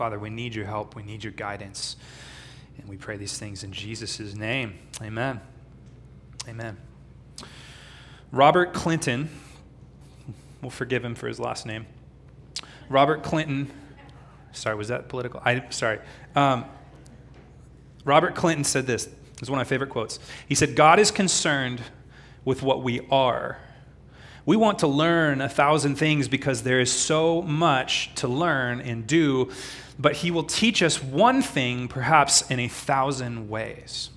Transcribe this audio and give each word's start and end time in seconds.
Father, 0.00 0.18
we 0.18 0.30
need 0.30 0.54
your 0.54 0.64
help. 0.64 0.96
We 0.96 1.02
need 1.02 1.22
your 1.22 1.34
guidance. 1.34 1.96
And 2.78 2.88
we 2.88 2.96
pray 2.96 3.18
these 3.18 3.36
things 3.36 3.64
in 3.64 3.70
Jesus' 3.70 4.34
name. 4.34 4.78
Amen. 5.02 5.42
Amen. 6.48 6.78
Robert 8.32 8.72
Clinton, 8.72 9.28
we'll 10.62 10.70
forgive 10.70 11.04
him 11.04 11.14
for 11.14 11.28
his 11.28 11.38
last 11.38 11.66
name. 11.66 11.84
Robert 12.88 13.22
Clinton, 13.22 13.70
sorry, 14.52 14.74
was 14.74 14.88
that 14.88 15.10
political? 15.10 15.42
I, 15.44 15.68
sorry. 15.68 15.98
Um, 16.34 16.64
Robert 18.06 18.34
Clinton 18.34 18.64
said 18.64 18.86
this. 18.86 19.04
This 19.04 19.42
is 19.42 19.50
one 19.50 19.60
of 19.60 19.66
my 19.66 19.68
favorite 19.68 19.90
quotes. 19.90 20.18
He 20.48 20.54
said, 20.54 20.76
God 20.76 20.98
is 20.98 21.10
concerned 21.10 21.82
with 22.46 22.62
what 22.62 22.82
we 22.82 23.06
are. 23.10 23.58
We 24.46 24.56
want 24.56 24.80
to 24.80 24.86
learn 24.86 25.40
a 25.40 25.48
thousand 25.48 25.96
things 25.96 26.28
because 26.28 26.62
there 26.62 26.80
is 26.80 26.92
so 26.92 27.42
much 27.42 28.14
to 28.16 28.28
learn 28.28 28.80
and 28.80 29.06
do, 29.06 29.50
but 29.98 30.16
He 30.16 30.30
will 30.30 30.44
teach 30.44 30.82
us 30.82 31.02
one 31.02 31.42
thing 31.42 31.88
perhaps 31.88 32.48
in 32.50 32.58
a 32.58 32.68
thousand 32.68 33.48
ways. 33.48 34.10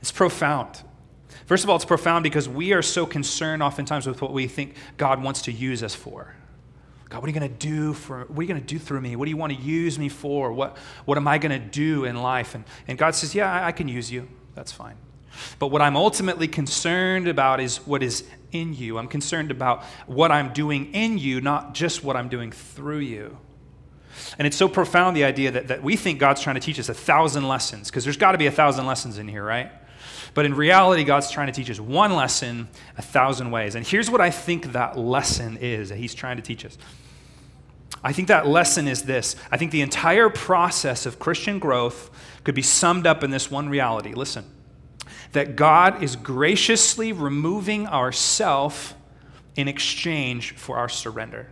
It's 0.00 0.12
profound. 0.12 0.82
First 1.46 1.64
of 1.64 1.70
all, 1.70 1.76
it's 1.76 1.84
profound 1.84 2.22
because 2.22 2.48
we 2.48 2.72
are 2.72 2.82
so 2.82 3.06
concerned 3.06 3.62
oftentimes 3.62 4.06
with 4.06 4.22
what 4.22 4.32
we 4.32 4.46
think 4.46 4.74
God 4.96 5.22
wants 5.22 5.42
to 5.42 5.52
use 5.52 5.82
us 5.82 5.94
for. 5.94 6.34
God, 7.08 7.18
what 7.18 7.26
are 7.26 7.32
you 7.32 7.38
going 7.38 7.52
to 7.52 7.58
do 7.58 7.92
for 7.92 8.20
what 8.20 8.38
are 8.38 8.42
you 8.42 8.48
going 8.48 8.60
to 8.60 8.66
do 8.66 8.78
through 8.78 9.02
me? 9.02 9.16
What 9.16 9.26
do 9.26 9.30
you 9.30 9.36
want 9.36 9.52
to 9.52 9.58
use 9.60 9.98
me 9.98 10.08
for? 10.08 10.50
What, 10.50 10.78
what 11.04 11.18
am 11.18 11.28
I 11.28 11.36
going 11.36 11.52
to 11.52 11.64
do 11.64 12.04
in 12.06 12.16
life? 12.16 12.54
And, 12.54 12.64
and 12.88 12.96
God 12.96 13.14
says, 13.14 13.34
Yeah, 13.34 13.52
I, 13.52 13.68
I 13.68 13.72
can 13.72 13.86
use 13.86 14.10
you. 14.10 14.28
That's 14.54 14.72
fine. 14.72 14.96
But 15.58 15.68
what 15.68 15.82
I'm 15.82 15.96
ultimately 15.96 16.48
concerned 16.48 17.28
about 17.28 17.60
is 17.60 17.78
what 17.86 18.02
is 18.02 18.24
in 18.52 18.74
you. 18.74 18.98
I'm 18.98 19.08
concerned 19.08 19.50
about 19.50 19.84
what 20.06 20.30
I'm 20.30 20.52
doing 20.52 20.92
in 20.92 21.18
you, 21.18 21.40
not 21.40 21.74
just 21.74 22.04
what 22.04 22.16
I'm 22.16 22.28
doing 22.28 22.52
through 22.52 22.98
you. 22.98 23.36
And 24.38 24.46
it's 24.46 24.56
so 24.56 24.68
profound, 24.68 25.16
the 25.16 25.24
idea 25.24 25.50
that, 25.52 25.68
that 25.68 25.82
we 25.82 25.96
think 25.96 26.18
God's 26.18 26.42
trying 26.42 26.54
to 26.54 26.60
teach 26.60 26.78
us 26.78 26.88
a 26.88 26.94
thousand 26.94 27.48
lessons, 27.48 27.90
because 27.90 28.04
there's 28.04 28.16
got 28.16 28.32
to 28.32 28.38
be 28.38 28.46
a 28.46 28.50
thousand 28.50 28.86
lessons 28.86 29.18
in 29.18 29.26
here, 29.26 29.44
right? 29.44 29.72
But 30.34 30.46
in 30.46 30.54
reality, 30.54 31.04
God's 31.04 31.30
trying 31.30 31.48
to 31.48 31.52
teach 31.52 31.70
us 31.70 31.80
one 31.80 32.14
lesson 32.14 32.68
a 32.96 33.02
thousand 33.02 33.50
ways. 33.50 33.74
And 33.74 33.86
here's 33.86 34.10
what 34.10 34.20
I 34.20 34.30
think 34.30 34.72
that 34.72 34.98
lesson 34.98 35.58
is 35.58 35.90
that 35.90 35.98
He's 35.98 36.14
trying 36.14 36.36
to 36.36 36.42
teach 36.42 36.64
us. 36.64 36.78
I 38.04 38.12
think 38.12 38.28
that 38.28 38.46
lesson 38.46 38.88
is 38.88 39.02
this 39.02 39.36
I 39.50 39.56
think 39.56 39.70
the 39.70 39.82
entire 39.82 40.28
process 40.28 41.06
of 41.06 41.18
Christian 41.18 41.58
growth 41.58 42.10
could 42.44 42.54
be 42.54 42.62
summed 42.62 43.06
up 43.06 43.22
in 43.22 43.30
this 43.30 43.50
one 43.50 43.68
reality. 43.68 44.14
Listen 44.14 44.44
that 45.32 45.56
God 45.56 46.02
is 46.02 46.16
graciously 46.16 47.12
removing 47.12 47.86
ourself 47.86 48.94
in 49.56 49.68
exchange 49.68 50.54
for 50.54 50.76
our 50.76 50.88
surrender. 50.88 51.48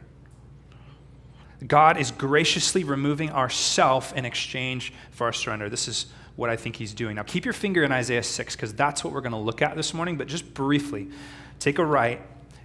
God 1.67 1.98
is 1.98 2.11
graciously 2.11 2.84
removing 2.84 3.31
ourself 3.31 4.14
in 4.14 4.25
exchange 4.25 4.92
for 5.11 5.25
our 5.25 5.33
surrender. 5.33 5.69
This 5.69 5.89
is 5.89 6.06
what 6.36 6.48
I 6.48 6.56
think 6.56 6.77
he's 6.77 6.95
doing. 6.95 7.17
Now, 7.17 7.23
keep 7.23 7.45
your 7.45 7.53
finger 7.53 7.84
in 7.84 7.92
Isaiah 7.92 8.23
6 8.23 8.56
because 8.56 8.73
that's 8.73 9.05
what 9.05 9.12
we're 9.12 9.20
going 9.20 9.33
to 9.33 9.39
look 9.39 9.61
at 9.61 9.77
this 9.77 9.92
morning, 9.92 10.17
but 10.17 10.27
just 10.27 10.55
briefly, 10.55 11.11
take 11.58 11.78
a 11.78 11.84
right 11.84 12.23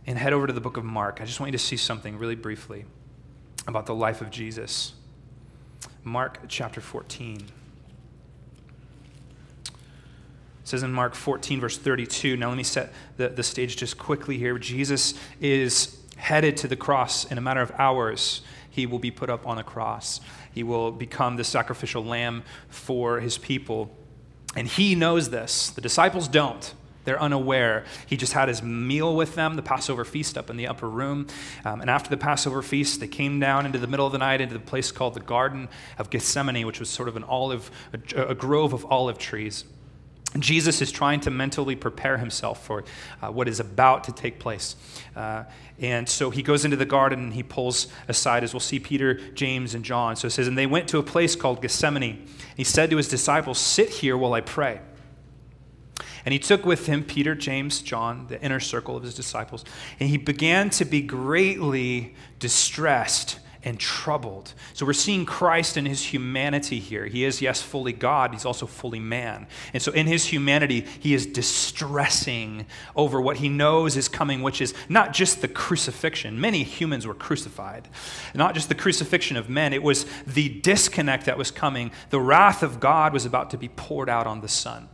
and 0.07 0.17
head 0.17 0.31
over 0.31 0.47
to 0.47 0.53
the 0.53 0.61
book 0.61 0.77
of 0.77 0.85
Mark. 0.85 1.19
I 1.21 1.25
just 1.25 1.39
want 1.39 1.51
you 1.51 1.57
to 1.57 1.63
see 1.63 1.75
something 1.75 2.17
really 2.17 2.35
briefly 2.35 2.85
about 3.67 3.85
the 3.85 3.95
life 3.95 4.21
of 4.21 4.29
Jesus. 4.29 4.93
Mark 6.03 6.39
chapter 6.47 6.79
14. 6.79 7.45
It 10.65 10.69
says 10.69 10.81
in 10.81 10.91
Mark 10.91 11.13
14, 11.13 11.61
verse 11.61 11.77
32. 11.77 12.37
Now, 12.37 12.47
let 12.49 12.57
me 12.57 12.63
set 12.63 12.91
the, 13.17 13.29
the 13.29 13.43
stage 13.43 13.77
just 13.77 13.99
quickly 13.99 14.39
here. 14.39 14.57
Jesus 14.57 15.13
is 15.39 16.01
headed 16.17 16.57
to 16.57 16.67
the 16.67 16.75
cross 16.75 17.23
in 17.23 17.37
a 17.37 17.41
matter 17.41 17.61
of 17.61 17.71
hours. 17.77 18.41
He 18.71 18.87
will 18.87 18.97
be 18.97 19.11
put 19.11 19.29
up 19.29 19.45
on 19.45 19.59
a 19.59 19.63
cross, 19.63 20.21
he 20.51 20.63
will 20.63 20.91
become 20.91 21.35
the 21.35 21.43
sacrificial 21.43 22.03
lamb 22.03 22.41
for 22.67 23.19
his 23.19 23.37
people. 23.37 23.95
And 24.55 24.67
he 24.67 24.95
knows 24.95 25.29
this. 25.29 25.69
The 25.69 25.81
disciples 25.81 26.27
don't. 26.27 26.73
They're 27.03 27.21
unaware. 27.21 27.85
He 28.07 28.17
just 28.17 28.33
had 28.33 28.47
his 28.47 28.63
meal 28.63 29.15
with 29.15 29.35
them, 29.35 29.57
the 29.57 29.61
Passover 29.61 30.03
feast 30.03 30.35
up 30.35 30.49
in 30.49 30.57
the 30.57 30.65
upper 30.65 30.89
room. 30.89 31.27
Um, 31.63 31.79
and 31.79 31.91
after 31.91 32.09
the 32.09 32.17
Passover 32.17 32.63
feast, 32.63 33.01
they 33.01 33.07
came 33.07 33.39
down 33.39 33.67
into 33.67 33.77
the 33.77 33.85
middle 33.85 34.07
of 34.07 34.13
the 34.13 34.17
night 34.17 34.41
into 34.41 34.55
the 34.55 34.59
place 34.59 34.91
called 34.91 35.13
the 35.13 35.19
Garden 35.19 35.69
of 35.99 36.09
Gethsemane, 36.09 36.65
which 36.65 36.79
was 36.79 36.89
sort 36.89 37.07
of 37.07 37.15
an 37.15 37.23
olive, 37.23 37.69
a, 37.93 38.29
a 38.29 38.33
grove 38.33 38.73
of 38.73 38.83
olive 38.89 39.19
trees. 39.19 39.65
Jesus 40.41 40.81
is 40.81 40.91
trying 40.91 41.21
to 41.21 41.31
mentally 41.31 41.75
prepare 41.75 42.17
himself 42.17 42.65
for 42.65 42.83
uh, 43.21 43.31
what 43.31 43.47
is 43.47 43.59
about 43.59 44.03
to 44.05 44.11
take 44.11 44.39
place. 44.39 44.75
Uh, 45.15 45.43
and 45.79 46.07
so 46.07 46.29
he 46.29 46.43
goes 46.43 46.65
into 46.65 46.77
the 46.77 46.85
garden 46.85 47.19
and 47.19 47.33
he 47.33 47.43
pulls 47.43 47.87
aside, 48.07 48.43
as 48.43 48.53
we'll 48.53 48.59
see, 48.59 48.79
Peter, 48.79 49.15
James, 49.31 49.73
and 49.73 49.83
John. 49.83 50.15
So 50.15 50.27
it 50.27 50.31
says, 50.31 50.47
And 50.47 50.57
they 50.57 50.67
went 50.67 50.87
to 50.89 50.97
a 50.97 51.03
place 51.03 51.35
called 51.35 51.61
Gethsemane. 51.61 52.27
He 52.55 52.63
said 52.63 52.89
to 52.89 52.97
his 52.97 53.07
disciples, 53.07 53.57
Sit 53.57 53.89
here 53.89 54.17
while 54.17 54.33
I 54.33 54.41
pray. 54.41 54.81
And 56.25 56.33
he 56.33 56.39
took 56.39 56.65
with 56.65 56.87
him 56.87 57.03
Peter, 57.03 57.35
James, 57.35 57.81
John, 57.81 58.25
the 58.27 58.41
inner 58.41 58.59
circle 58.59 58.97
of 58.97 59.03
his 59.03 59.13
disciples, 59.13 59.63
and 59.99 60.09
he 60.09 60.17
began 60.17 60.71
to 60.71 60.85
be 60.85 61.01
greatly 61.01 62.15
distressed 62.39 63.39
and 63.65 63.79
troubled. 63.79 64.53
So 64.73 64.85
we're 64.85 64.93
seeing 64.93 65.25
Christ 65.25 65.75
in 65.75 65.85
his 65.85 66.03
humanity 66.03 66.79
here. 66.79 67.07
He 67.07 67.25
is, 67.25 67.41
yes, 67.41 67.61
fully 67.61 67.93
God, 67.93 68.31
he's 68.31 68.45
also 68.45 68.67
fully 68.67 68.99
man. 68.99 69.47
And 69.73 69.81
so 69.81 69.91
in 69.91 70.05
his 70.05 70.25
humanity, 70.25 70.85
he 70.99 71.15
is 71.15 71.25
distressing 71.25 72.67
over 72.95 73.19
what 73.19 73.37
he 73.37 73.49
knows 73.49 73.97
is 73.97 74.07
coming, 74.07 74.43
which 74.43 74.61
is 74.61 74.75
not 74.87 75.13
just 75.13 75.41
the 75.41 75.47
crucifixion. 75.47 76.39
Many 76.39 76.63
humans 76.63 77.07
were 77.07 77.15
crucified, 77.15 77.89
not 78.35 78.53
just 78.53 78.69
the 78.69 78.75
crucifixion 78.75 79.35
of 79.35 79.49
men, 79.49 79.73
it 79.73 79.81
was 79.81 80.05
the 80.27 80.47
disconnect 80.47 81.25
that 81.25 81.37
was 81.37 81.49
coming. 81.49 81.91
The 82.11 82.21
wrath 82.21 82.61
of 82.61 82.79
God 82.79 83.13
was 83.13 83.25
about 83.25 83.49
to 83.49 83.57
be 83.57 83.69
poured 83.69 84.09
out 84.09 84.27
on 84.27 84.41
the 84.41 84.47
Son. 84.47 84.89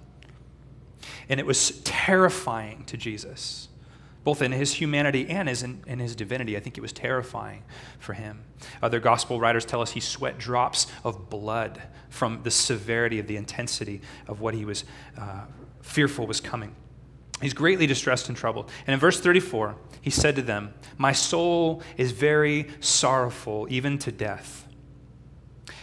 And 1.28 1.42
it 1.42 1.46
was 1.46 1.82
terrifying 1.82 2.86
to 2.86 2.96
Jesus 2.96 3.68
both 4.24 4.42
in 4.42 4.52
his 4.52 4.74
humanity 4.74 5.28
and 5.30 5.50
in, 5.50 5.84
in 5.88 6.00
his 6.00 6.16
divinity. 6.16 6.56
I 6.56 6.60
think 6.60 6.78
it 6.78 6.82
was 6.82 6.94
terrifying 6.94 7.64
for 8.00 8.14
him. 8.14 8.44
Other 8.82 9.00
gospel 9.00 9.40
writers 9.40 9.66
tell 9.66 9.82
us 9.82 9.92
he 9.92 10.00
sweat 10.00 10.38
drops 10.38 10.88
of 11.04 11.30
blood 11.30 11.82
from 12.10 12.44
the 12.44 12.52
severity 12.52 13.20
of 13.20 13.28
the 13.28 13.38
intensity 13.38 14.02
of 14.28 14.42
what 14.42 14.54
he 14.54 14.66
was 14.66 14.84
uh, 15.18 15.46
fearful 15.82 16.28
was 16.28 16.40
coming. 16.40 16.76
He's 17.42 17.54
greatly 17.54 17.88
distressed 17.88 18.30
and 18.30 18.38
troubled. 18.38 18.70
And 18.86 18.94
in 18.94 19.00
verse 19.00 19.20
34, 19.20 19.76
he 20.02 20.12
said 20.12 20.36
to 20.36 20.42
them, 20.42 20.74
My 20.98 21.12
soul 21.12 21.82
is 21.98 22.12
very 22.12 22.68
sorrowful, 22.80 23.68
even 23.70 23.98
to 24.00 24.12
death. 24.12 24.61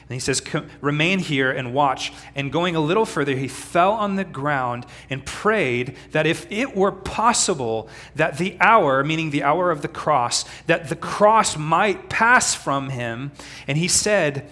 And 0.08 0.14
he 0.14 0.20
says, 0.20 0.42
Remain 0.80 1.18
here 1.18 1.50
and 1.50 1.74
watch. 1.74 2.12
And 2.34 2.50
going 2.50 2.74
a 2.74 2.80
little 2.80 3.04
further, 3.04 3.36
he 3.36 3.46
fell 3.46 3.92
on 3.92 4.16
the 4.16 4.24
ground 4.24 4.86
and 5.10 5.24
prayed 5.24 5.96
that 6.12 6.26
if 6.26 6.50
it 6.50 6.74
were 6.74 6.92
possible, 6.92 7.90
that 8.14 8.38
the 8.38 8.56
hour, 8.58 9.04
meaning 9.04 9.30
the 9.30 9.42
hour 9.42 9.70
of 9.70 9.82
the 9.82 9.88
cross, 9.88 10.46
that 10.66 10.88
the 10.88 10.96
cross 10.96 11.58
might 11.58 12.08
pass 12.08 12.54
from 12.54 12.88
him. 12.88 13.32
And 13.66 13.76
he 13.76 13.86
said, 13.86 14.50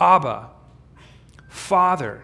Abba, 0.00 0.48
Father, 1.50 2.22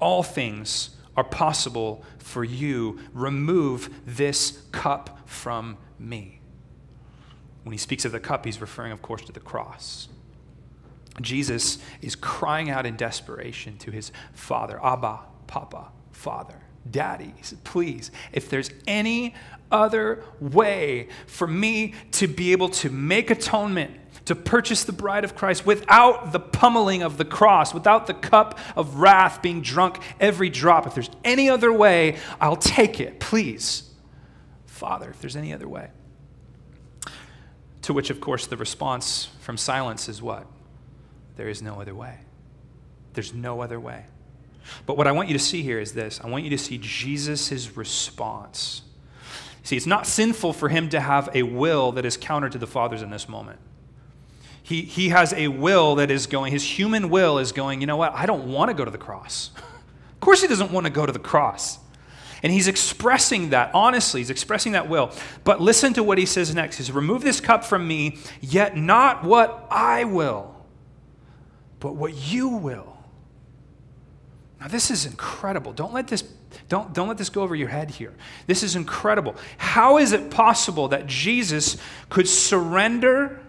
all 0.00 0.22
things 0.22 0.90
are 1.14 1.24
possible 1.24 2.02
for 2.18 2.42
you. 2.42 3.00
Remove 3.12 3.90
this 4.06 4.62
cup 4.72 5.28
from 5.28 5.76
me. 5.98 6.40
When 7.64 7.72
he 7.72 7.78
speaks 7.78 8.06
of 8.06 8.12
the 8.12 8.20
cup, 8.20 8.46
he's 8.46 8.62
referring, 8.62 8.92
of 8.92 9.02
course, 9.02 9.22
to 9.26 9.32
the 9.32 9.40
cross. 9.40 10.08
Jesus 11.20 11.78
is 12.02 12.14
crying 12.14 12.70
out 12.70 12.86
in 12.86 12.96
desperation 12.96 13.76
to 13.78 13.90
his 13.90 14.12
father, 14.32 14.78
Abba, 14.82 15.20
Papa, 15.46 15.90
Father, 16.12 16.60
Daddy. 16.90 17.34
Said, 17.42 17.64
Please, 17.64 18.10
if 18.32 18.48
there's 18.48 18.70
any 18.86 19.34
other 19.70 20.22
way 20.40 21.08
for 21.26 21.46
me 21.46 21.94
to 22.12 22.26
be 22.26 22.52
able 22.52 22.68
to 22.68 22.90
make 22.90 23.30
atonement, 23.30 23.92
to 24.24 24.34
purchase 24.34 24.84
the 24.84 24.92
bride 24.92 25.24
of 25.24 25.34
Christ 25.34 25.64
without 25.64 26.32
the 26.32 26.40
pummeling 26.40 27.02
of 27.02 27.16
the 27.16 27.24
cross, 27.24 27.72
without 27.72 28.06
the 28.06 28.14
cup 28.14 28.58
of 28.76 28.96
wrath 28.96 29.40
being 29.40 29.62
drunk 29.62 29.98
every 30.20 30.50
drop, 30.50 30.86
if 30.86 30.94
there's 30.94 31.10
any 31.24 31.48
other 31.48 31.72
way, 31.72 32.18
I'll 32.40 32.56
take 32.56 33.00
it. 33.00 33.20
Please, 33.20 33.90
Father, 34.66 35.08
if 35.10 35.20
there's 35.20 35.36
any 35.36 35.52
other 35.52 35.68
way. 35.68 35.88
To 37.82 37.94
which, 37.94 38.10
of 38.10 38.20
course, 38.20 38.46
the 38.46 38.58
response 38.58 39.30
from 39.40 39.56
silence 39.56 40.10
is 40.10 40.20
what? 40.20 40.46
There 41.38 41.48
is 41.48 41.62
no 41.62 41.80
other 41.80 41.94
way. 41.94 42.18
There's 43.14 43.32
no 43.32 43.62
other 43.62 43.78
way. 43.78 44.04
But 44.86 44.98
what 44.98 45.06
I 45.06 45.12
want 45.12 45.28
you 45.28 45.34
to 45.34 45.42
see 45.42 45.62
here 45.62 45.78
is 45.78 45.92
this 45.92 46.20
I 46.22 46.28
want 46.28 46.44
you 46.44 46.50
to 46.50 46.58
see 46.58 46.78
Jesus' 46.78 47.74
response. 47.76 48.82
See, 49.62 49.76
it's 49.76 49.86
not 49.86 50.06
sinful 50.06 50.52
for 50.52 50.68
him 50.68 50.88
to 50.90 51.00
have 51.00 51.30
a 51.34 51.44
will 51.44 51.92
that 51.92 52.04
is 52.04 52.16
counter 52.16 52.48
to 52.48 52.58
the 52.58 52.66
Father's 52.66 53.02
in 53.02 53.10
this 53.10 53.28
moment. 53.28 53.60
He, 54.62 54.82
he 54.82 55.10
has 55.10 55.32
a 55.32 55.48
will 55.48 55.94
that 55.96 56.10
is 56.10 56.26
going, 56.26 56.52
his 56.52 56.64
human 56.64 57.08
will 57.08 57.38
is 57.38 57.52
going, 57.52 57.80
you 57.80 57.86
know 57.86 57.96
what? 57.96 58.14
I 58.14 58.26
don't 58.26 58.50
want 58.50 58.70
to 58.70 58.74
go 58.74 58.84
to 58.84 58.90
the 58.90 58.98
cross. 58.98 59.50
of 59.56 60.20
course, 60.20 60.42
he 60.42 60.48
doesn't 60.48 60.72
want 60.72 60.86
to 60.86 60.92
go 60.92 61.06
to 61.06 61.12
the 61.12 61.18
cross. 61.18 61.78
And 62.42 62.52
he's 62.52 62.66
expressing 62.66 63.50
that, 63.50 63.70
honestly, 63.74 64.20
he's 64.20 64.30
expressing 64.30 64.72
that 64.72 64.88
will. 64.88 65.12
But 65.44 65.60
listen 65.60 65.92
to 65.94 66.02
what 66.02 66.18
he 66.18 66.26
says 66.26 66.54
next. 66.54 66.76
He 66.76 66.82
says, 66.82 66.92
Remove 66.92 67.22
this 67.22 67.40
cup 67.40 67.64
from 67.64 67.86
me, 67.86 68.18
yet 68.40 68.76
not 68.76 69.22
what 69.22 69.66
I 69.70 70.04
will 70.04 70.57
but 71.80 71.94
what 71.96 72.14
you 72.14 72.48
will. 72.48 72.96
Now, 74.60 74.68
this 74.68 74.90
is 74.90 75.06
incredible. 75.06 75.72
Don't 75.72 75.92
let 75.92 76.08
this, 76.08 76.22
don't, 76.68 76.92
don't 76.92 77.06
let 77.06 77.18
this 77.18 77.28
go 77.28 77.42
over 77.42 77.54
your 77.54 77.68
head 77.68 77.90
here. 77.90 78.12
This 78.46 78.62
is 78.62 78.74
incredible. 78.74 79.36
How 79.56 79.98
is 79.98 80.12
it 80.12 80.30
possible 80.30 80.88
that 80.88 81.06
Jesus 81.06 81.76
could 82.08 82.28
surrender 82.28 83.40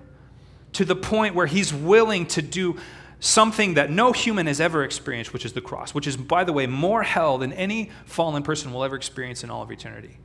to 0.73 0.85
the 0.85 0.95
point 0.95 1.33
where 1.33 1.47
he's 1.47 1.73
willing 1.73 2.27
to 2.27 2.41
do 2.43 2.77
something 3.19 3.73
that 3.73 3.89
no 3.89 4.11
human 4.11 4.45
has 4.45 4.61
ever 4.61 4.83
experienced, 4.83 5.33
which 5.33 5.45
is 5.45 5.53
the 5.53 5.61
cross, 5.61 5.93
which 5.93 6.05
is, 6.05 6.15
by 6.15 6.43
the 6.43 6.53
way, 6.53 6.67
more 6.67 7.03
hell 7.03 7.39
than 7.39 7.51
any 7.53 7.89
fallen 8.05 8.43
person 8.43 8.71
will 8.71 8.83
ever 8.83 8.95
experience 8.95 9.43
in 9.43 9.49
all 9.49 9.63
of 9.63 9.71
eternity? 9.71 10.19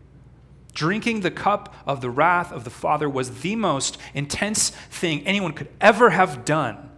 Drinking 0.75 1.21
the 1.21 1.31
cup 1.31 1.75
of 1.87 2.01
the 2.01 2.11
wrath 2.11 2.53
of 2.53 2.65
the 2.65 2.71
Father 2.71 3.09
was 3.09 3.41
the 3.41 3.57
most 3.57 3.97
intense 4.13 4.71
thing 4.71 5.27
anyone 5.27 5.53
could 5.53 5.69
ever 5.81 6.11
have 6.11 6.45
done. 6.45 6.91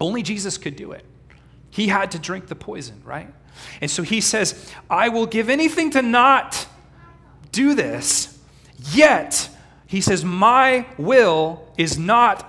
Only 0.00 0.22
Jesus 0.22 0.58
could 0.58 0.76
do 0.76 0.92
it. 0.92 1.04
He 1.70 1.88
had 1.88 2.12
to 2.12 2.18
drink 2.18 2.46
the 2.46 2.54
poison, 2.54 3.02
right? 3.04 3.32
And 3.80 3.90
so 3.90 4.02
he 4.02 4.20
says, 4.20 4.72
I 4.88 5.08
will 5.08 5.26
give 5.26 5.48
anything 5.48 5.90
to 5.92 6.02
not 6.02 6.66
do 7.52 7.74
this. 7.74 8.38
Yet, 8.92 9.50
he 9.86 10.00
says, 10.00 10.24
My 10.24 10.86
will 10.96 11.66
is 11.76 11.98
not 11.98 12.44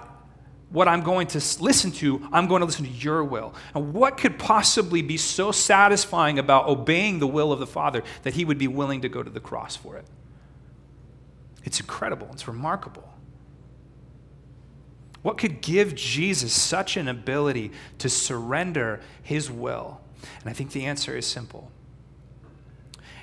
what 0.70 0.88
I'm 0.88 1.02
going 1.02 1.28
to 1.28 1.38
listen 1.62 1.92
to. 1.94 2.28
I'm 2.32 2.48
going 2.48 2.60
to 2.60 2.66
listen 2.66 2.86
to 2.86 2.92
your 2.92 3.24
will. 3.24 3.56
And 3.74 3.94
what 3.94 4.18
could 4.18 4.38
possibly 4.38 5.02
be 5.02 5.18
so 5.18 5.52
satisfying 5.52 6.38
about 6.38 6.68
obeying 6.68 7.20
the 7.20 7.28
will 7.28 7.52
of 7.52 7.60
the 7.60 7.68
Father 7.68 8.04
that 8.22 8.36
he 8.36 8.46
would 8.46 8.60
be 8.60 8.68
willing 8.68 9.02
to 9.02 9.10
go 9.10 9.24
to 9.24 9.30
the 9.30 9.40
cross 9.40 9.76
for 9.76 9.98
it? 9.98 10.06
It's 11.64 11.80
incredible. 11.80 12.30
It's 12.34 12.48
remarkable. 12.48 13.12
What 15.22 15.38
could 15.38 15.62
give 15.62 15.96
Jesus 15.96 16.54
such 16.54 16.98
an 16.98 17.08
ability 17.08 17.72
to 17.98 18.10
surrender 18.10 19.02
his 19.22 19.52
will? 19.52 20.00
And 20.42 20.50
I 20.50 20.54
think 20.54 20.72
the 20.72 20.86
answer 20.86 21.16
is 21.18 21.26
simple. 21.26 21.72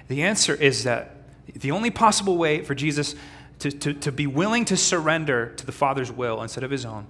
The 0.08 0.22
answer 0.22 0.54
is 0.54 0.84
that 0.84 1.16
the 1.54 1.70
only 1.70 1.90
possible 1.90 2.36
way 2.36 2.62
for 2.62 2.74
Jesus 2.74 3.14
to, 3.60 3.70
to, 3.70 3.94
to 3.94 4.12
be 4.12 4.26
willing 4.26 4.64
to 4.66 4.76
surrender 4.76 5.52
to 5.56 5.66
the 5.66 5.72
Father's 5.72 6.12
will 6.12 6.42
instead 6.42 6.64
of 6.64 6.70
his 6.70 6.84
own 6.84 7.06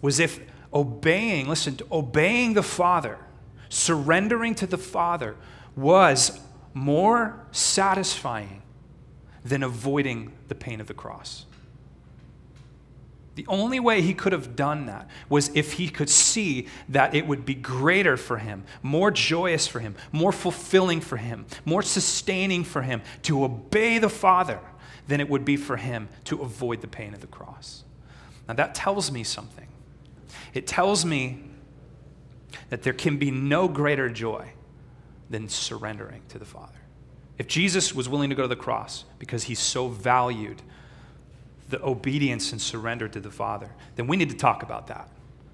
was 0.00 0.20
if 0.20 0.40
obeying, 0.72 1.48
listen, 1.48 1.78
obeying 1.90 2.54
the 2.54 2.62
Father, 2.62 3.18
surrendering 3.68 4.54
to 4.56 4.66
the 4.66 4.78
Father 4.78 5.36
was 5.76 6.40
more 6.74 7.44
satisfying 7.50 8.62
than 9.44 9.62
avoiding 9.62 10.32
the 10.48 10.54
pain 10.54 10.80
of 10.80 10.86
the 10.86 10.94
cross. 10.94 11.46
The 13.34 13.46
only 13.48 13.80
way 13.80 14.02
he 14.02 14.12
could 14.12 14.32
have 14.32 14.54
done 14.54 14.86
that 14.86 15.08
was 15.28 15.50
if 15.54 15.74
he 15.74 15.88
could 15.88 16.10
see 16.10 16.66
that 16.90 17.14
it 17.14 17.26
would 17.26 17.46
be 17.46 17.54
greater 17.54 18.16
for 18.16 18.38
him, 18.38 18.64
more 18.82 19.10
joyous 19.10 19.66
for 19.66 19.80
him, 19.80 19.94
more 20.12 20.32
fulfilling 20.32 21.00
for 21.00 21.16
him, 21.16 21.46
more 21.64 21.82
sustaining 21.82 22.62
for 22.62 22.82
him 22.82 23.00
to 23.22 23.42
obey 23.42 23.98
the 23.98 24.10
Father 24.10 24.60
than 25.08 25.20
it 25.20 25.28
would 25.30 25.44
be 25.44 25.56
for 25.56 25.76
him 25.76 26.08
to 26.24 26.42
avoid 26.42 26.82
the 26.82 26.88
pain 26.88 27.14
of 27.14 27.20
the 27.20 27.26
cross. 27.26 27.84
Now, 28.46 28.54
that 28.54 28.74
tells 28.74 29.10
me 29.10 29.24
something. 29.24 29.68
It 30.52 30.66
tells 30.66 31.04
me 31.04 31.42
that 32.68 32.82
there 32.82 32.92
can 32.92 33.16
be 33.16 33.30
no 33.30 33.66
greater 33.66 34.10
joy 34.10 34.52
than 35.30 35.48
surrendering 35.48 36.22
to 36.28 36.38
the 36.38 36.44
Father. 36.44 36.72
If 37.38 37.46
Jesus 37.46 37.94
was 37.94 38.08
willing 38.08 38.28
to 38.28 38.36
go 38.36 38.42
to 38.42 38.48
the 38.48 38.56
cross 38.56 39.04
because 39.18 39.44
he 39.44 39.54
so 39.54 39.88
valued 39.88 40.60
the 41.72 41.82
obedience 41.84 42.52
and 42.52 42.60
surrender 42.60 43.08
to 43.08 43.18
the 43.18 43.30
Father, 43.30 43.70
then 43.96 44.06
we 44.06 44.16
need 44.16 44.28
to 44.28 44.36
talk 44.36 44.62
about 44.62 44.88
that. 44.88 45.08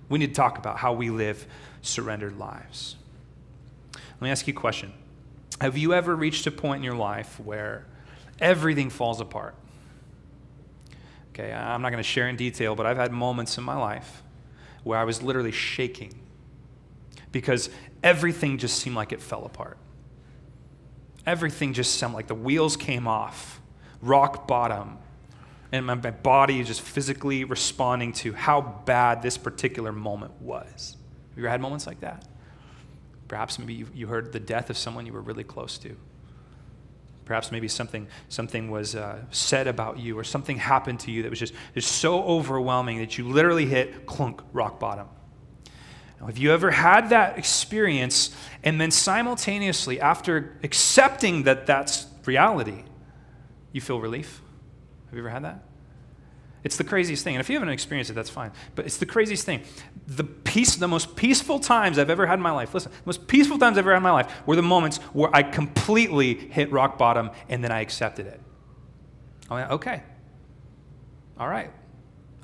We 0.09 0.19
need 0.19 0.29
to 0.29 0.35
talk 0.35 0.59
about 0.59 0.79
how 0.79 0.93
we 0.93 1.11
live 1.11 1.47
surrendered 1.81 2.37
lives. 2.37 2.97
Let 3.94 4.23
me 4.23 4.31
ask 4.31 4.47
you 4.47 4.53
a 4.53 4.56
question 4.56 4.93
Have 5.61 5.79
you 5.79 5.94
ever 5.94 6.15
reached 6.15 6.47
a 6.47 6.50
point 6.50 6.79
in 6.79 6.85
your 6.85 6.97
life 6.97 7.38
where 7.41 7.87
everything 8.41 8.91
falls 8.91 9.20
apart? 9.20 9.55
Okay, 11.32 11.53
I'm 11.53 11.82
not 11.82 11.91
going 11.91 12.03
to 12.03 12.09
share 12.09 12.29
in 12.29 12.35
detail, 12.35 12.75
but 12.75 12.85
I've 12.85 12.97
had 12.97 13.12
moments 13.12 13.56
in 13.56 13.64
my 13.64 13.76
life 13.76 14.25
where 14.82 14.99
I 14.99 15.05
was 15.05 15.23
literally 15.23 15.53
shaking 15.53 16.19
because 17.31 17.71
everything 18.03 18.59
just 18.59 18.81
seemed 18.81 18.97
like 18.97 19.12
it 19.12 19.23
fell 19.23 19.44
apart. 19.44 19.79
Everything 21.25 21.75
just 21.75 21.94
seemed 21.94 22.14
like 22.14 22.26
the 22.26 22.35
wheels 22.35 22.76
came 22.76 23.06
off, 23.06 23.61
rock 24.03 24.49
bottom 24.49 24.99
and 25.73 25.85
my, 25.87 25.94
my 25.94 26.11
body 26.11 26.61
is 26.61 26.67
just 26.67 26.81
physically 26.81 27.44
responding 27.44 28.12
to 28.15 28.32
how 28.32 28.61
bad 28.61 29.23
this 29.23 29.37
particular 29.37 29.93
moment 29.93 30.41
was. 30.41 30.97
Have 31.31 31.38
you 31.38 31.44
ever 31.44 31.50
had 31.50 31.61
moments 31.61 31.87
like 31.87 32.00
that? 32.00 32.25
Perhaps 33.29 33.59
maybe 33.59 33.75
you, 33.75 33.87
you 33.94 34.06
heard 34.06 34.32
the 34.32 34.41
death 34.41 34.70
of 34.70 34.79
someone 34.79 35.05
you 35.05 35.12
were 35.12 35.20
really 35.20 35.44
close 35.44 35.76
to. 35.79 35.97
Perhaps 37.26 37.53
maybe 37.53 37.69
something, 37.69 38.06
something 38.31 38.70
was 38.70 38.97
uh, 38.97 39.20
said 39.31 39.67
about 39.67 39.99
you 39.99 40.19
or 40.19 40.25
something 40.25 40.56
happened 40.56 41.00
to 41.00 41.11
you 41.11 41.23
that 41.23 41.31
was 41.31 41.38
just, 41.38 41.53
just 41.75 41.93
so 41.93 42.25
overwhelming 42.25 42.99
that 42.99 43.19
you 43.19 43.29
literally 43.29 43.67
hit 43.67 44.06
clunk, 44.06 44.41
rock 44.55 44.81
bottom. 44.81 45.09
Now, 46.19 46.26
have 46.26 46.38
you 46.38 46.53
ever 46.53 46.71
had 46.71 47.11
that 47.11 47.37
experience 47.38 48.35
and 48.64 48.81
then 48.81 48.91
simultaneously, 48.91 50.00
after 50.00 50.56
accepting 50.62 51.43
that 51.43 51.67
that's 51.67 52.06
reality, 52.25 52.85
you 53.73 53.82
feel 53.82 54.00
relief? 54.00 54.41
Have 55.11 55.15
you 55.15 55.21
ever 55.21 55.31
had 55.31 55.45
that? 55.45 55.63
It's 56.65 56.77
the 56.77 56.85
craziest 56.85 57.25
thing. 57.25 57.37
And 57.37 57.41
if 57.41 57.49
you 57.49 57.57
haven't 57.57 57.69
experienced 57.71 58.11
it, 58.11 58.15
that's 58.15 58.31
fine. 58.31 58.51
But 58.75 58.85
it's 58.85 58.97
the 58.97 59.07
craziest 59.07 59.45
thing. 59.45 59.63
The 60.07 60.25
peace, 60.25 60.77
the 60.77 60.89
most 60.89 61.15
peaceful 61.15 61.61
times 61.61 61.99
I've 61.99 62.11
ever 62.11 62.27
had 62.27 62.35
in 62.35 62.43
my 62.43 62.51
life, 62.51 62.75
listen, 62.75 62.91
the 62.91 63.07
most 63.07 63.29
peaceful 63.29 63.59
times 63.59 63.79
I've 63.79 63.85
ever 63.85 63.93
had 63.93 63.99
in 63.99 64.03
my 64.03 64.11
life 64.11 64.47
were 64.47 64.57
the 64.57 64.63
moments 64.63 64.99
where 65.13 65.35
I 65.35 65.43
completely 65.43 66.35
hit 66.35 66.73
rock 66.73 66.99
bottom 66.99 67.31
and 67.49 67.63
then 67.63 67.71
I 67.71 67.81
accepted 67.81 68.27
it. 68.27 68.41
I 69.49 69.55
went, 69.55 69.71
okay. 69.71 70.03
All 71.39 71.49
right. 71.49 71.71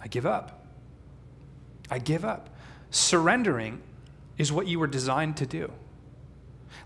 I 0.01 0.07
give 0.07 0.27
up. 0.27 0.65
I 1.91 1.99
give 1.99 2.25
up. 2.25 2.51
Surrendering 2.91 3.83
is 4.39 4.53
what 4.53 4.67
you 4.67 4.79
were 4.79 4.87
designed 4.87 5.37
to 5.39 5.47
do. 5.47 5.73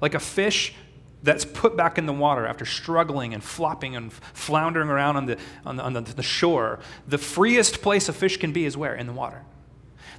Like 0.01 0.15
a 0.15 0.21
fish 0.21 0.75
that's 1.23 1.45
put 1.45 1.77
back 1.77 1.99
in 1.99 2.07
the 2.07 2.13
water 2.13 2.47
after 2.47 2.65
struggling 2.65 3.35
and 3.35 3.43
flopping 3.43 3.97
and 3.97 4.13
floundering 4.13 4.89
around 4.89 5.17
on 5.17 5.27
the, 5.27 5.39
on 5.67 5.77
the, 5.77 5.83
on 5.83 5.93
the, 5.93 6.01
the 6.01 6.23
shore, 6.23 6.79
the 7.07 7.19
freest 7.19 7.83
place 7.83 8.09
a 8.09 8.13
fish 8.13 8.37
can 8.37 8.53
be 8.53 8.65
is 8.65 8.77
where? 8.77 8.95
In 8.95 9.07
the 9.07 9.13
water. 9.13 9.43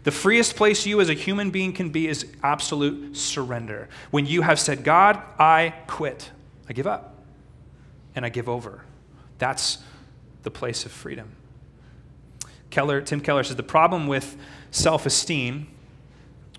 The 0.03 0.11
freest 0.11 0.55
place 0.55 0.85
you 0.85 1.01
as 1.01 1.09
a 1.09 1.13
human 1.13 1.51
being 1.51 1.73
can 1.73 1.89
be 1.89 2.07
is 2.07 2.25
absolute 2.43 3.15
surrender. 3.17 3.89
When 4.11 4.25
you 4.25 4.41
have 4.41 4.59
said, 4.59 4.83
God, 4.83 5.21
I 5.37 5.73
quit, 5.87 6.31
I 6.69 6.73
give 6.73 6.87
up, 6.87 7.15
and 8.15 8.25
I 8.25 8.29
give 8.29 8.47
over. 8.47 8.83
That's 9.37 9.79
the 10.43 10.51
place 10.51 10.85
of 10.85 10.91
freedom. 10.91 11.31
Keller, 12.69 13.01
Tim 13.01 13.19
Keller 13.19 13.43
says 13.43 13.55
the 13.55 13.63
problem 13.63 14.07
with 14.07 14.37
self 14.71 15.05
esteem, 15.05 15.67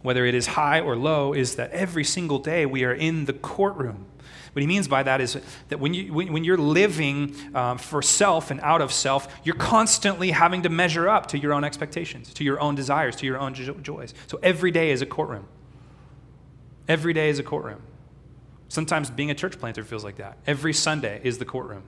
whether 0.02 0.26
it 0.26 0.34
is 0.34 0.48
high 0.48 0.80
or 0.80 0.96
low, 0.96 1.32
is 1.32 1.56
that 1.56 1.70
every 1.70 2.04
single 2.04 2.38
day 2.38 2.66
we 2.66 2.84
are 2.84 2.92
in 2.92 3.26
the 3.26 3.32
courtroom 3.32 4.06
what 4.52 4.62
he 4.62 4.66
means 4.66 4.88
by 4.88 5.02
that 5.04 5.20
is 5.20 5.38
that 5.68 5.78
when, 5.78 5.94
you, 5.94 6.12
when, 6.12 6.42
you're 6.42 6.58
living 6.58 7.36
um, 7.54 7.78
for 7.78 8.02
self 8.02 8.50
and 8.50 8.60
out 8.60 8.80
of 8.80 8.92
self, 8.92 9.32
you're 9.44 9.54
constantly 9.54 10.32
having 10.32 10.62
to 10.62 10.68
measure 10.68 11.08
up 11.08 11.26
to 11.28 11.38
your 11.38 11.52
own 11.52 11.62
expectations, 11.62 12.34
to 12.34 12.44
your 12.44 12.60
own 12.60 12.74
desires, 12.74 13.14
to 13.16 13.26
your 13.26 13.38
own 13.38 13.54
joys. 13.54 14.12
So 14.26 14.40
every 14.42 14.72
day 14.72 14.90
is 14.90 15.02
a 15.02 15.06
courtroom. 15.06 15.46
Every 16.88 17.12
day 17.12 17.28
is 17.28 17.38
a 17.38 17.44
courtroom. 17.44 17.82
Sometimes 18.68 19.10
being 19.10 19.30
a 19.30 19.34
church 19.34 19.58
planter 19.58 19.84
feels 19.84 20.02
like 20.02 20.16
that. 20.16 20.38
Every 20.46 20.72
Sunday 20.72 21.20
is 21.22 21.38
the 21.38 21.44
courtroom. 21.44 21.84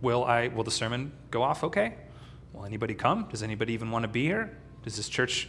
Will 0.00 0.24
I 0.24 0.48
will 0.48 0.64
the 0.64 0.70
sermon 0.70 1.12
go 1.30 1.42
off 1.42 1.62
okay? 1.62 1.94
Will 2.52 2.64
anybody 2.64 2.94
come? 2.94 3.28
Does 3.30 3.42
anybody 3.42 3.72
even 3.74 3.90
want 3.90 4.02
to 4.02 4.08
be 4.08 4.24
here? 4.24 4.56
Does 4.82 4.96
this 4.96 5.10
church, 5.10 5.46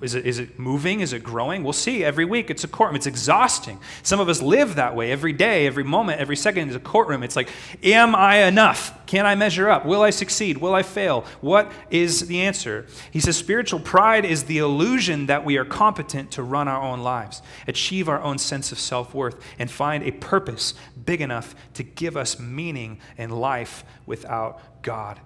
is 0.00 0.14
it, 0.14 0.24
is 0.24 0.38
it 0.38 0.58
moving? 0.58 1.00
Is 1.00 1.12
it 1.12 1.22
growing? 1.22 1.62
We'll 1.62 1.74
see 1.74 2.02
every 2.02 2.24
week. 2.24 2.48
It's 2.48 2.64
a 2.64 2.68
courtroom. 2.68 2.96
It's 2.96 3.06
exhausting. 3.06 3.78
Some 4.02 4.20
of 4.20 4.28
us 4.30 4.40
live 4.40 4.76
that 4.76 4.96
way 4.96 5.12
every 5.12 5.34
day, 5.34 5.66
every 5.66 5.84
moment, 5.84 6.18
every 6.18 6.36
second 6.36 6.70
is 6.70 6.74
a 6.74 6.80
courtroom. 6.80 7.22
It's 7.22 7.36
like, 7.36 7.50
am 7.82 8.14
I 8.14 8.44
enough? 8.44 9.06
Can 9.06 9.26
I 9.26 9.34
measure 9.34 9.68
up? 9.68 9.84
Will 9.84 10.00
I 10.00 10.08
succeed? 10.08 10.58
Will 10.58 10.74
I 10.74 10.82
fail? 10.82 11.26
What 11.42 11.70
is 11.90 12.26
the 12.26 12.40
answer? 12.40 12.86
He 13.10 13.20
says 13.20 13.36
spiritual 13.36 13.80
pride 13.80 14.24
is 14.24 14.44
the 14.44 14.58
illusion 14.58 15.26
that 15.26 15.44
we 15.44 15.58
are 15.58 15.64
competent 15.66 16.30
to 16.32 16.42
run 16.42 16.66
our 16.66 16.80
own 16.80 17.00
lives, 17.00 17.42
achieve 17.68 18.08
our 18.08 18.22
own 18.22 18.38
sense 18.38 18.72
of 18.72 18.78
self 18.78 19.12
worth, 19.12 19.42
and 19.58 19.70
find 19.70 20.04
a 20.04 20.12
purpose 20.12 20.72
big 21.04 21.20
enough 21.20 21.54
to 21.74 21.82
give 21.82 22.16
us 22.16 22.38
meaning 22.40 22.98
in 23.18 23.28
life 23.28 23.84
without 24.06 24.82
God. 24.82 25.20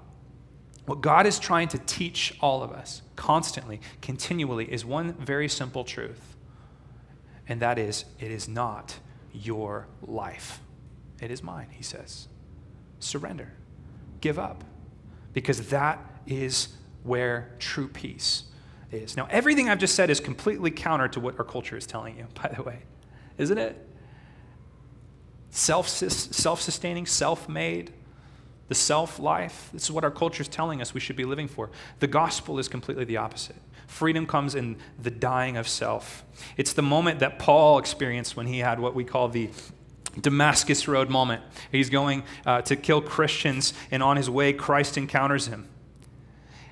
What 0.86 1.00
God 1.00 1.26
is 1.26 1.38
trying 1.38 1.68
to 1.68 1.78
teach 1.78 2.36
all 2.40 2.62
of 2.62 2.70
us 2.70 3.02
constantly, 3.16 3.80
continually, 4.02 4.70
is 4.70 4.84
one 4.84 5.14
very 5.14 5.48
simple 5.48 5.84
truth. 5.84 6.36
And 7.48 7.60
that 7.60 7.78
is, 7.78 8.04
it 8.18 8.30
is 8.30 8.48
not 8.48 8.96
your 9.32 9.88
life. 10.02 10.60
It 11.20 11.30
is 11.30 11.42
mine, 11.42 11.68
he 11.70 11.82
says. 11.82 12.28
Surrender. 12.98 13.52
Give 14.20 14.38
up. 14.38 14.64
Because 15.32 15.70
that 15.70 15.98
is 16.26 16.68
where 17.02 17.54
true 17.58 17.88
peace 17.88 18.44
is. 18.90 19.16
Now, 19.16 19.26
everything 19.30 19.68
I've 19.68 19.78
just 19.78 19.94
said 19.94 20.10
is 20.10 20.20
completely 20.20 20.70
counter 20.70 21.08
to 21.08 21.20
what 21.20 21.38
our 21.38 21.44
culture 21.44 21.76
is 21.76 21.86
telling 21.86 22.16
you, 22.18 22.26
by 22.42 22.52
the 22.54 22.62
way, 22.62 22.80
isn't 23.38 23.58
it? 23.58 23.88
Self 25.50 25.88
sustaining, 25.88 27.06
self 27.06 27.48
made, 27.48 27.92
the 28.68 28.74
self 28.74 29.18
life. 29.18 29.70
This 29.72 29.84
is 29.84 29.90
what 29.90 30.04
our 30.04 30.10
culture 30.10 30.42
is 30.42 30.48
telling 30.48 30.80
us 30.80 30.94
we 30.94 31.00
should 31.00 31.16
be 31.16 31.24
living 31.24 31.48
for. 31.48 31.70
The 32.00 32.06
gospel 32.06 32.58
is 32.58 32.68
completely 32.68 33.04
the 33.04 33.18
opposite. 33.18 33.56
Freedom 33.86 34.26
comes 34.26 34.54
in 34.54 34.76
the 35.00 35.10
dying 35.10 35.56
of 35.56 35.68
self. 35.68 36.24
It's 36.56 36.72
the 36.72 36.82
moment 36.82 37.20
that 37.20 37.38
Paul 37.38 37.78
experienced 37.78 38.36
when 38.36 38.46
he 38.46 38.60
had 38.60 38.80
what 38.80 38.94
we 38.94 39.04
call 39.04 39.28
the 39.28 39.50
Damascus 40.20 40.88
Road 40.88 41.10
moment. 41.10 41.42
He's 41.70 41.90
going 41.90 42.22
uh, 42.46 42.62
to 42.62 42.76
kill 42.76 43.00
Christians, 43.02 43.74
and 43.90 44.02
on 44.02 44.16
his 44.16 44.30
way, 44.30 44.52
Christ 44.52 44.96
encounters 44.96 45.48
him. 45.48 45.68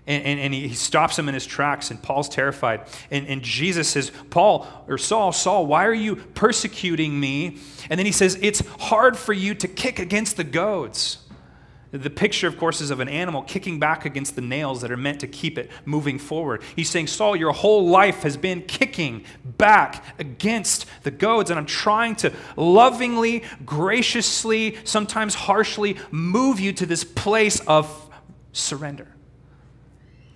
And, 0.05 0.25
and, 0.25 0.41
and, 0.41 0.53
he 0.53 0.75
stops 0.75 1.17
him 1.17 1.29
in 1.29 1.35
his 1.35 1.47
tracks, 1.47 1.93
and 1.93 2.03
Paul's 2.03 2.29
terrified. 2.29 2.89
And, 3.13 3.25
and 3.29 3.41
Jesus 3.41 3.87
says, 3.87 4.11
Paul, 4.31 4.67
or 4.89 4.99
Saul, 4.99 5.31
Saul, 5.31 5.65
why 5.67 5.87
are 5.87 5.95
you 5.95 6.17
persecuting 6.17 7.21
me? 7.21 7.59
And 7.89 7.99
then 7.99 8.07
he 8.07 8.11
says, 8.11 8.37
It's 8.43 8.67
hard 8.81 9.17
for 9.17 9.33
you 9.33 9.55
to 9.55 9.69
kick 9.69 10.01
against 10.01 10.37
the 10.37 10.45
goads. 10.45 11.19
The 11.93 12.09
picture, 12.09 12.49
of 12.49 12.57
course, 12.57 12.81
is 12.81 12.91
of 12.91 13.01
an 13.01 13.09
animal 13.09 13.43
kicking 13.43 13.79
back 13.79 14.07
against 14.07 14.35
the 14.35 14.41
nails 14.41 14.81
that 14.81 14.91
are 14.91 14.97
meant 14.97 15.21
to 15.21 15.27
keep 15.27 15.59
it 15.59 15.71
moving 15.85 16.19
forward. 16.19 16.63
He's 16.75 16.89
saying, 16.89 17.09
Saul, 17.09 17.37
your 17.37 17.53
whole 17.53 17.87
life 17.87 18.23
has 18.23 18.39
been 18.39 18.63
kicking 18.63 19.25
back 19.45 20.03
against 20.19 20.87
the 21.03 21.11
goads, 21.11 21.51
and 21.51 21.59
I'm 21.59 21.67
trying 21.67 22.17
to 22.17 22.33
lovingly, 22.57 23.45
graciously, 23.67 24.79
sometimes 24.85 25.35
harshly 25.35 25.99
move 26.11 26.59
you 26.59 26.73
to 26.73 26.87
this 26.87 27.05
place 27.05 27.61
of 27.61 28.11
surrender. 28.53 29.09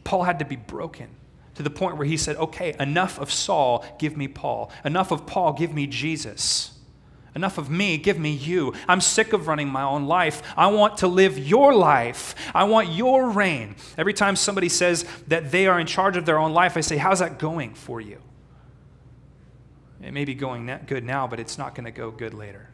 Paul 0.04 0.24
had 0.24 0.38
to 0.40 0.44
be 0.44 0.56
broken 0.56 1.08
to 1.54 1.62
the 1.62 1.70
point 1.70 1.96
where 1.96 2.06
he 2.06 2.18
said, 2.18 2.36
Okay, 2.36 2.76
enough 2.78 3.18
of 3.18 3.32
Saul, 3.32 3.82
give 3.98 4.14
me 4.14 4.28
Paul. 4.28 4.70
Enough 4.84 5.10
of 5.10 5.26
Paul, 5.26 5.54
give 5.54 5.72
me 5.72 5.86
Jesus. 5.86 6.75
Enough 7.36 7.58
of 7.58 7.68
me, 7.68 7.98
give 7.98 8.18
me 8.18 8.30
you. 8.30 8.72
I'm 8.88 9.02
sick 9.02 9.34
of 9.34 9.46
running 9.46 9.68
my 9.68 9.82
own 9.82 10.06
life. 10.06 10.42
I 10.56 10.68
want 10.68 10.96
to 10.98 11.06
live 11.06 11.38
your 11.38 11.74
life. 11.74 12.34
I 12.54 12.64
want 12.64 12.88
your 12.88 13.28
reign. 13.28 13.76
Every 13.98 14.14
time 14.14 14.36
somebody 14.36 14.70
says 14.70 15.04
that 15.28 15.50
they 15.50 15.66
are 15.66 15.78
in 15.78 15.86
charge 15.86 16.16
of 16.16 16.24
their 16.24 16.38
own 16.38 16.54
life, 16.54 16.78
I 16.78 16.80
say, 16.80 16.96
How's 16.96 17.18
that 17.18 17.38
going 17.38 17.74
for 17.74 18.00
you? 18.00 18.22
It 20.02 20.12
may 20.12 20.24
be 20.24 20.34
going 20.34 20.70
good 20.86 21.04
now, 21.04 21.26
but 21.26 21.38
it's 21.38 21.58
not 21.58 21.74
going 21.74 21.84
to 21.84 21.90
go 21.90 22.10
good 22.10 22.32
later. 22.32 22.70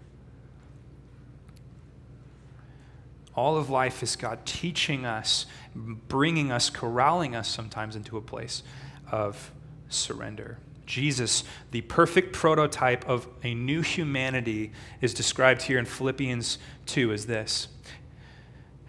All 3.35 3.57
of 3.57 3.69
life 3.69 4.01
is 4.01 4.15
God 4.15 4.47
teaching 4.47 5.05
us, 5.05 5.47
bringing 5.75 6.53
us, 6.53 6.71
corralling 6.71 7.35
us 7.35 7.49
sometimes 7.49 7.97
into 7.97 8.17
a 8.17 8.21
place 8.21 8.63
of 9.11 9.51
surrender. 9.89 10.59
Jesus, 10.87 11.45
the 11.71 11.81
perfect 11.83 12.33
prototype 12.33 13.09
of 13.09 13.27
a 13.43 13.55
new 13.55 13.83
humanity, 13.83 14.73
is 15.01 15.15
described 15.15 15.63
here 15.63 15.79
in 15.79 15.85
Philippians 15.85 16.59
2 16.87 17.13
as 17.13 17.27
this. 17.27 17.69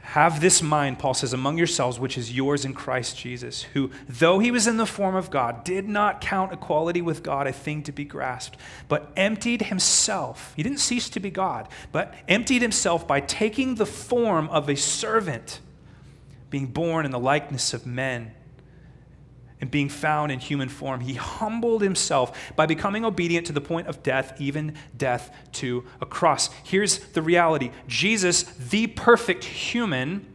Have 0.02 0.42
this 0.42 0.62
mind, 0.62 1.00
Paul 1.00 1.14
says, 1.14 1.34
among 1.34 1.58
yourselves, 1.58 1.98
which 1.98 2.18
is 2.18 2.36
yours 2.36 2.66
in 2.66 2.74
Christ 2.74 3.18
Jesus, 3.18 3.64
who, 3.74 3.90
though 4.08 4.40
he 4.40 4.52
was 4.52 4.68
in 4.68 4.78
the 4.78 4.86
form 4.86 5.16
of 5.16 5.32
God, 5.32 5.64
did 5.64 5.88
not 5.88 6.20
count 6.20 6.52
equality 6.52 7.02
with 7.02 7.24
God 7.24 7.48
a 7.48 7.54
thing 7.54 7.82
to 7.84 7.92
be 7.92 8.04
grasped, 8.04 8.58
but 8.90 9.12
emptied 9.16 9.64
himself. 9.64 10.54
He 10.56 10.62
didn't 10.62 10.82
cease 10.82 11.10
to 11.10 11.20
be 11.20 11.32
God, 11.32 11.70
but 11.92 12.14
emptied 12.28 12.62
himself 12.62 13.08
by 13.08 13.22
taking 13.22 13.76
the 13.76 13.86
form 13.86 14.50
of 14.50 14.70
a 14.70 14.76
servant, 14.76 15.62
being 16.50 16.68
born 16.68 17.06
in 17.06 17.12
the 17.12 17.20
likeness 17.20 17.74
of 17.74 17.86
men 17.86 18.34
and 19.63 19.72
being 19.72 19.88
found 19.88 20.29
in 20.29 20.39
human 20.39 20.67
form, 20.67 21.00
he 21.00 21.13
humbled 21.13 21.82
himself 21.82 22.53
by 22.58 22.65
becoming 22.65 23.05
obedient 23.05 23.48
to 23.48 23.53
the 23.53 23.62
point 23.62 23.88
of 23.88 24.03
death, 24.03 24.34
even 24.38 24.75
death 24.98 25.34
to 25.53 25.86
a 26.01 26.05
cross. 26.05 26.50
Here's 26.65 27.00
the 27.00 27.22
reality 27.22 27.72
Jesus, 27.88 28.43
the 28.43 28.88
perfect 28.88 29.46
human, 29.46 30.25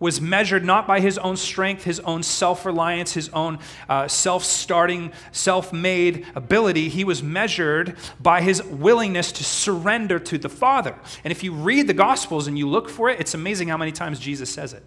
was 0.00 0.20
measured 0.20 0.64
not 0.64 0.88
by 0.88 0.98
his 0.98 1.16
own 1.18 1.36
strength, 1.36 1.84
his 1.84 2.00
own 2.00 2.24
self 2.24 2.66
reliance, 2.66 3.12
his 3.12 3.28
own 3.28 3.60
uh, 3.88 4.08
self 4.08 4.42
starting, 4.42 5.12
self 5.30 5.72
made 5.72 6.26
ability. 6.34 6.88
He 6.88 7.04
was 7.04 7.22
measured 7.22 7.96
by 8.18 8.40
his 8.40 8.64
willingness 8.64 9.30
to 9.30 9.44
surrender 9.44 10.18
to 10.18 10.38
the 10.38 10.48
Father. 10.48 10.98
And 11.22 11.30
if 11.30 11.44
you 11.44 11.52
read 11.52 11.86
the 11.86 11.94
Gospels 11.94 12.48
and 12.48 12.58
you 12.58 12.68
look 12.68 12.88
for 12.88 13.08
it, 13.10 13.20
it's 13.20 13.34
amazing 13.34 13.68
how 13.68 13.76
many 13.76 13.92
times 13.92 14.18
Jesus 14.18 14.50
says 14.50 14.72
it. 14.72 14.82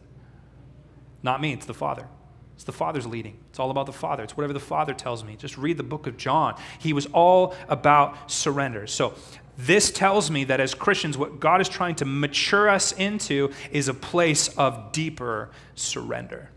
Not 1.24 1.40
me, 1.40 1.54
it's 1.54 1.66
the 1.66 1.74
Father. 1.74 2.10
It's 2.58 2.64
the 2.64 2.72
Father's 2.72 3.06
leading. 3.06 3.38
It's 3.52 3.60
all 3.60 3.70
about 3.70 3.86
the 3.86 3.94
Father. 3.94 4.24
It's 4.24 4.36
whatever 4.36 4.52
the 4.52 4.60
Father 4.60 4.96
tells 4.96 5.24
me. 5.24 5.36
Just 5.36 5.60
read 5.60 5.78
the 5.78 5.84
book 5.84 6.08
of 6.08 6.18
John. 6.18 6.60
He 6.80 6.92
was 6.92 7.06
all 7.14 7.54
about 7.70 8.32
surrender. 8.32 8.88
So, 8.88 9.14
this 9.60 9.92
tells 9.92 10.32
me 10.32 10.44
that 10.46 10.60
as 10.60 10.74
Christians, 10.74 11.20
what 11.20 11.40
God 11.40 11.62
is 11.62 11.70
trying 11.70 11.94
to 11.96 12.06
mature 12.06 12.68
us 12.68 12.94
into 12.94 13.52
is 13.72 13.90
a 13.90 13.94
place 13.94 14.48
of 14.58 14.92
deeper 14.92 15.52
surrender. 15.76 16.50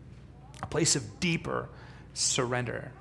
A 0.62 0.66
place 0.66 0.97
of 0.97 1.21
deeper 1.21 1.69
surrender. 2.14 2.92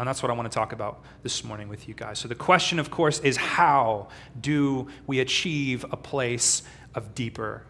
And 0.00 0.08
that's 0.08 0.20
what 0.20 0.30
I 0.30 0.34
want 0.34 0.50
to 0.50 0.54
talk 0.54 0.72
about 0.72 1.00
this 1.22 1.44
morning 1.44 1.68
with 1.68 1.86
you 1.86 1.94
guys. 1.94 2.18
So, 2.18 2.26
the 2.26 2.34
question, 2.34 2.80
of 2.80 2.90
course, 2.90 3.20
is 3.20 3.36
how 3.36 4.08
do 4.40 4.88
we 5.06 5.20
achieve 5.20 5.84
a 5.92 5.96
place 5.96 6.64
of 6.96 7.14
deeper 7.14 7.62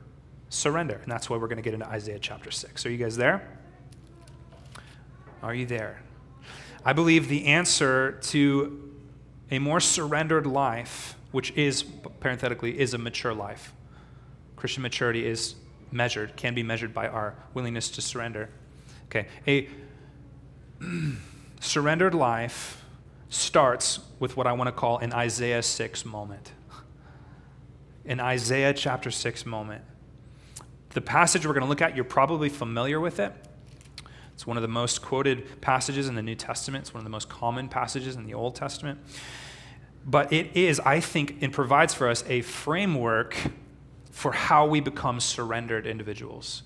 surrender? 0.49 0.99
And 1.03 1.13
that's 1.13 1.29
why 1.29 1.37
we're 1.37 1.49
going 1.49 1.57
to 1.57 1.63
get 1.63 1.75
into 1.75 1.89
Isaiah 1.89 2.19
chapter 2.19 2.51
6. 2.51 2.87
Are 2.87 2.91
you 2.91 2.97
guys 2.97 3.19
there? 3.19 3.47
Are 5.43 5.55
you 5.55 5.67
there? 5.67 6.01
I 6.85 6.93
believe 6.93 7.29
the 7.29 7.47
answer 7.47 8.13
to 8.23 8.91
a 9.51 9.59
more 9.59 9.81
surrendered 9.81 10.47
life, 10.47 11.17
which 11.33 11.51
is, 11.53 11.83
parenthetically, 11.83 12.79
is 12.79 12.95
a 12.95 12.99
mature 12.99 13.35
life. 13.35 13.73
Christian 14.57 14.83
maturity 14.83 15.27
is 15.27 15.57
measured, 15.91 16.37
can 16.37 16.55
be 16.55 16.63
measured 16.63 16.95
by 16.95 17.09
our 17.09 17.35
willingness 17.55 17.91
to 17.91 18.03
surrender. 18.03 18.49
Okay, 19.07 19.27
a 19.47 19.69
surrendered 21.61 22.15
life 22.15 22.83
starts 23.29 24.01
with 24.19 24.37
what 24.37 24.47
I 24.47 24.53
want 24.53 24.69
to 24.69 24.73
call 24.73 24.99
an 24.99 25.13
Isaiah 25.13 25.63
6 25.63 26.05
moment. 26.05 26.53
An 28.05 28.21
Isaiah 28.21 28.75
chapter 28.75 29.11
6 29.11 29.47
moment. 29.47 29.83
The 30.91 31.01
passage 31.01 31.47
we're 31.47 31.55
going 31.55 31.63
to 31.63 31.69
look 31.69 31.83
at, 31.83 31.97
you're 31.97 32.05
probably 32.05 32.49
familiar 32.49 33.01
with 33.01 33.21
it. 33.21 33.33
It's 34.43 34.47
one 34.49 34.57
of 34.57 34.63
the 34.63 34.69
most 34.69 35.03
quoted 35.03 35.61
passages 35.61 36.09
in 36.09 36.17
the 36.17 36.23
New 36.23 36.35
Testament. 36.35 36.83
It's 36.83 36.93
one 36.93 36.99
of 36.99 37.05
the 37.05 37.11
most 37.11 37.29
common 37.29 37.69
passages 37.69 38.17
in 38.17 38.27
the 38.27 38.35
Old 38.35 38.57
Testament. 38.57 38.99
But 40.05 40.33
it 40.33 40.57
is, 40.57 40.81
I 40.81 40.99
think, 40.99 41.41
it 41.45 41.53
provides 41.53 41.95
for 41.95 42.09
us 42.09 42.25
a 42.27 42.41
framework 42.41 43.37
for 44.11 44.33
how 44.33 44.67
we 44.67 44.81
become 44.81 45.21
surrendered 45.21 45.87
individuals. 45.87 46.65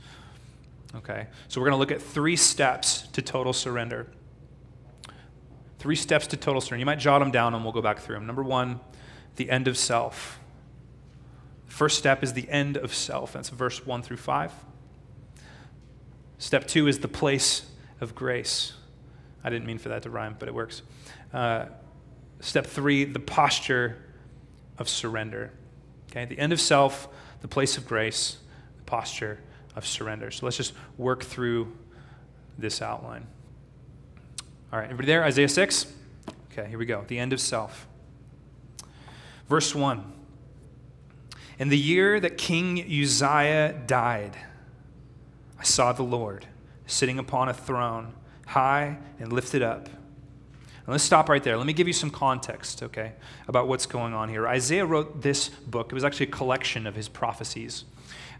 Okay? 0.95 1.27
So 1.49 1.61
we're 1.61 1.67
going 1.67 1.75
to 1.75 1.79
look 1.79 1.93
at 1.93 2.01
three 2.01 2.35
steps 2.35 3.09
to 3.09 3.21
total 3.21 3.53
surrender. 3.53 4.07
Three 5.79 5.97
steps 5.97 6.27
to 6.29 6.39
total 6.39 6.63
surrender. 6.63 6.81
You 6.81 6.87
might 6.87 6.99
jot 6.99 7.19
them 7.19 7.31
down 7.31 7.55
and 7.55 7.63
we'll 7.63 7.75
go 7.75 7.83
back 7.83 7.99
through 7.99 8.15
them. 8.15 8.27
Number 8.27 8.43
one, 8.43 8.81
the 9.37 9.51
end 9.51 9.69
of 9.69 9.77
self. 9.77 10.41
First 11.67 11.99
step 11.99 12.23
is 12.23 12.33
the 12.33 12.49
end 12.49 12.79
of 12.79 12.95
self. 12.95 13.35
That's 13.35 13.51
verse 13.51 13.85
1 13.85 14.01
through 14.01 14.17
5. 14.17 14.51
Step 16.39 16.67
two 16.67 16.87
is 16.87 17.01
the 17.01 17.09
place 17.09 17.67
of 18.01 18.15
grace. 18.15 18.75
I 19.43 19.51
didn't 19.51 19.67
mean 19.67 19.79
for 19.79 19.89
that 19.89 20.03
to 20.03 20.11
rhyme, 20.11 20.37
but 20.39 20.49
it 20.49 20.55
works. 20.55 20.83
Uh, 21.33 21.67
step 22.41 22.67
three, 22.67 23.05
the 23.05 23.21
posture 23.21 23.97
of 24.79 24.89
surrender. 24.89 25.53
Okay, 26.11 26.25
the 26.25 26.39
end 26.39 26.53
of 26.53 26.61
self, 26.61 27.09
the 27.41 27.49
place 27.49 27.77
of 27.77 27.87
grace, 27.87 28.39
the 28.77 28.85
posture 28.85 29.41
of 29.75 29.87
surrender. 29.87 30.31
So 30.31 30.47
let's 30.47 30.57
just 30.57 30.73
work 30.97 31.23
through 31.23 31.73
this 32.59 32.83
outline. 32.83 33.27
All 34.73 34.79
right, 34.79 34.87
everybody 34.87 35.07
there? 35.07 35.25
Isaiah 35.25 35.49
6? 35.49 35.87
Okay, 36.53 36.69
here 36.69 36.79
we 36.79 36.87
go. 36.87 37.05
The 37.07 37.19
end 37.19 37.33
of 37.33 37.41
self. 37.41 37.87
Verse 39.49 39.75
1. 39.75 40.13
In 41.59 41.69
the 41.69 41.79
year 41.79 42.19
that 42.21 42.37
King 42.37 42.81
Uzziah 42.81 43.75
died, 43.87 44.37
I 45.59 45.65
saw 45.65 45.93
the 45.93 46.03
Lord 46.03 46.47
sitting 46.87 47.19
upon 47.19 47.49
a 47.49 47.55
throne, 47.55 48.15
high 48.47 48.99
and 49.19 49.33
lifted 49.33 49.63
up. 49.63 49.87
And 49.87 50.93
let's 50.93 51.05
stop 51.05 51.29
right 51.29 51.43
there. 51.43 51.57
Let 51.57 51.67
me 51.67 51.73
give 51.73 51.89
you 51.89 51.93
some 51.93 52.11
context, 52.11 52.83
okay, 52.83 53.13
about 53.49 53.67
what's 53.67 53.87
going 53.87 54.15
on 54.15 54.29
here. 54.29 54.47
Isaiah 54.47 54.87
wrote 54.87 55.23
this 55.23 55.49
book. 55.49 55.91
It 55.91 55.95
was 55.95 56.05
actually 56.05 56.27
a 56.27 56.31
collection 56.31 56.87
of 56.87 56.95
his 56.95 57.09
prophecies. 57.09 57.85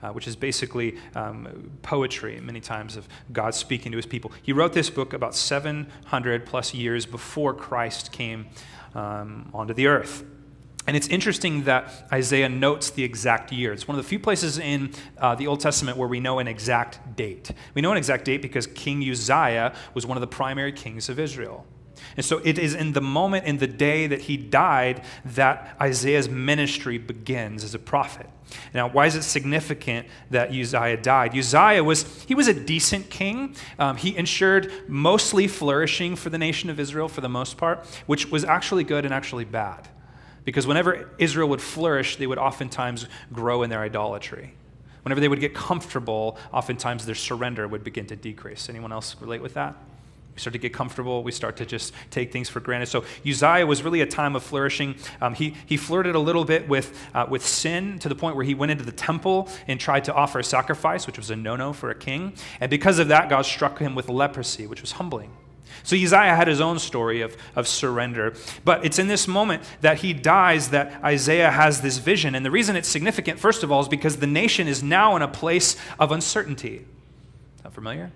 Uh, 0.03 0.11
which 0.11 0.29
is 0.29 0.37
basically 0.37 0.99
um, 1.15 1.71
poetry, 1.81 2.39
many 2.39 2.61
times, 2.61 2.97
of 2.97 3.09
God 3.33 3.55
speaking 3.55 3.91
to 3.93 3.97
his 3.97 4.05
people. 4.05 4.31
He 4.43 4.53
wrote 4.53 4.75
this 4.75 4.91
book 4.91 5.15
about 5.15 5.35
700 5.35 6.45
plus 6.45 6.75
years 6.75 7.07
before 7.07 7.55
Christ 7.55 8.13
came 8.13 8.47
um, 8.95 9.51
onto 9.55 9.73
the 9.73 9.87
earth. 9.87 10.23
And 10.87 10.97
it's 10.97 11.09
interesting 11.09 11.65
that 11.65 11.93
Isaiah 12.13 12.49
notes 12.49 12.91
the 12.91 13.03
exact 13.03 13.53
year. 13.53 13.73
It's 13.73 13.89
one 13.89 13.99
of 13.99 14.05
the 14.05 14.09
few 14.09 14.21
places 14.21 14.59
in 14.59 14.93
uh, 15.19 15.35
the 15.35 15.47
Old 15.47 15.61
Testament 15.61 15.97
where 15.99 16.09
we 16.09 16.21
know 16.21 16.39
an 16.39 16.47
exact 16.47 17.17
date. 17.17 17.51
We 17.75 17.83
know 17.83 17.91
an 17.91 17.99
exact 17.99 18.25
date 18.25 18.41
because 18.41 18.67
King 18.69 19.03
Uzziah 19.09 19.75
was 19.95 20.07
one 20.07 20.17
of 20.17 20.21
the 20.21 20.29
primary 20.29 20.73
kings 20.73 21.09
of 21.09 21.19
Israel. 21.19 21.67
And 22.17 22.25
so 22.25 22.41
it 22.45 22.59
is 22.59 22.75
in 22.75 22.93
the 22.93 23.01
moment, 23.01 23.47
in 23.47 23.59
the 23.59 23.67
day 23.67 24.07
that 24.07 24.23
he 24.23 24.37
died, 24.37 25.03
that 25.25 25.77
Isaiah's 25.81 26.29
ministry 26.29 26.99
begins 26.99 27.65
as 27.65 27.75
a 27.75 27.79
prophet. 27.79 28.29
Now, 28.73 28.89
why 28.89 29.07
is 29.07 29.17
it 29.17 29.23
significant 29.23 30.07
that 30.31 30.51
Uzziah 30.51 30.99
died? 30.99 31.37
Uzziah 31.37 31.83
was, 31.83 32.25
he 32.25 32.35
was 32.35 32.49
a 32.49 32.55
decent 32.55 33.11
king. 33.11 33.57
Um, 33.79 33.97
he 33.97 34.17
ensured 34.17 34.71
mostly 34.89 35.49
flourishing 35.49 36.17
for 36.17 36.31
the 36.31 36.39
nation 36.39 36.71
of 36.71 36.79
Israel 36.79 37.09
for 37.09 37.23
the 37.23 37.29
most 37.29 37.57
part, 37.57 37.85
which 38.07 38.31
was 38.31 38.45
actually 38.45 38.85
good 38.85 39.05
and 39.05 39.13
actually 39.13 39.45
bad. 39.45 39.89
Because 40.47 40.67
whenever 40.67 41.11
Israel 41.19 41.49
would 41.49 41.61
flourish, 41.61 42.17
they 42.17 42.27
would 42.27 42.39
oftentimes 42.39 43.07
grow 43.33 43.65
in 43.65 43.69
their 43.69 43.81
idolatry. 43.81 44.55
Whenever 45.03 45.21
they 45.21 45.29
would 45.29 45.41
get 45.41 45.55
comfortable, 45.55 46.39
oftentimes 46.53 47.05
their 47.05 47.17
surrender 47.17 47.67
would 47.69 47.85
begin 47.85 48.07
to 48.07 48.17
decrease. 48.17 48.69
Anyone 48.69 48.93
else 48.93 49.17
relate 49.21 49.43
with 49.43 49.55
that? 49.55 49.75
We 50.35 50.41
start 50.41 50.53
to 50.53 50.59
get 50.59 50.73
comfortable. 50.73 51.25
We 51.25 51.33
start 51.33 51.57
to 51.57 51.67
just 51.67 51.93
take 52.11 52.31
things 52.31 52.49
for 52.49 52.61
granted. 52.61 52.87
So 52.87 53.05
Uzziah 53.29 53.67
was 53.67 53.83
really 53.83 54.03
a 54.03 54.07
time 54.07 54.37
of 54.37 54.45
flourishing. 54.45 54.95
Um, 55.21 55.35
he, 55.35 55.57
he 55.67 55.77
flirted 55.77 56.15
a 56.15 56.19
little 56.21 56.45
bit 56.45 56.69
with, 56.69 56.97
uh, 57.13 57.27
with 57.29 57.45
sin 57.45 57.99
to 58.01 58.09
the 58.09 58.15
point 58.15 58.37
where 58.37 58.45
he 58.45 58.55
went 58.55 58.71
into 58.71 58.85
the 58.85 58.93
temple 58.93 59.49
and 59.67 59.81
tried 59.81 60.05
to 60.05 60.15
offer 60.15 60.39
a 60.39 60.45
sacrifice, 60.45 61.09
which 61.09 61.17
was 61.17 61.31
a 61.31 61.37
no 61.37 61.57
no 61.57 61.73
for 61.73 61.91
a 61.91 61.95
king. 61.95 62.35
And 62.61 62.71
because 62.71 63.01
of 63.01 63.09
that, 63.09 63.29
God 63.29 63.47
struck 63.47 63.81
him 63.81 63.97
with 63.97 64.09
leprosy, 64.09 64.69
which 64.69 64.81
was 64.81 64.93
humbling. 64.93 65.33
So 65.87 65.95
Uzziah 65.95 66.35
had 66.35 66.49
his 66.49 66.61
own 66.61 66.81
story 66.81 67.21
of, 67.21 67.37
of 67.55 67.69
surrender. 67.69 68.35
But 68.65 68.85
it's 68.85 68.99
in 68.99 69.07
this 69.07 69.29
moment 69.29 69.63
that 69.83 69.99
he 69.99 70.13
dies 70.13 70.71
that 70.71 71.01
Isaiah 71.05 71.53
has 71.53 71.81
this 71.81 71.99
vision. 71.99 72.35
And 72.35 72.45
the 72.45 72.51
reason 72.51 72.75
it's 72.75 72.89
significant, 72.89 73.39
first 73.39 73.63
of 73.63 73.71
all, 73.71 73.81
is 73.83 73.89
because 73.89 74.17
the 74.17 74.27
nation 74.27 74.67
is 74.67 74.83
now 74.83 75.15
in 75.15 75.23
a 75.23 75.29
place 75.29 75.77
of 76.01 76.11
uncertainty. 76.11 76.85
That 77.63 77.73
familiar? 77.73 78.11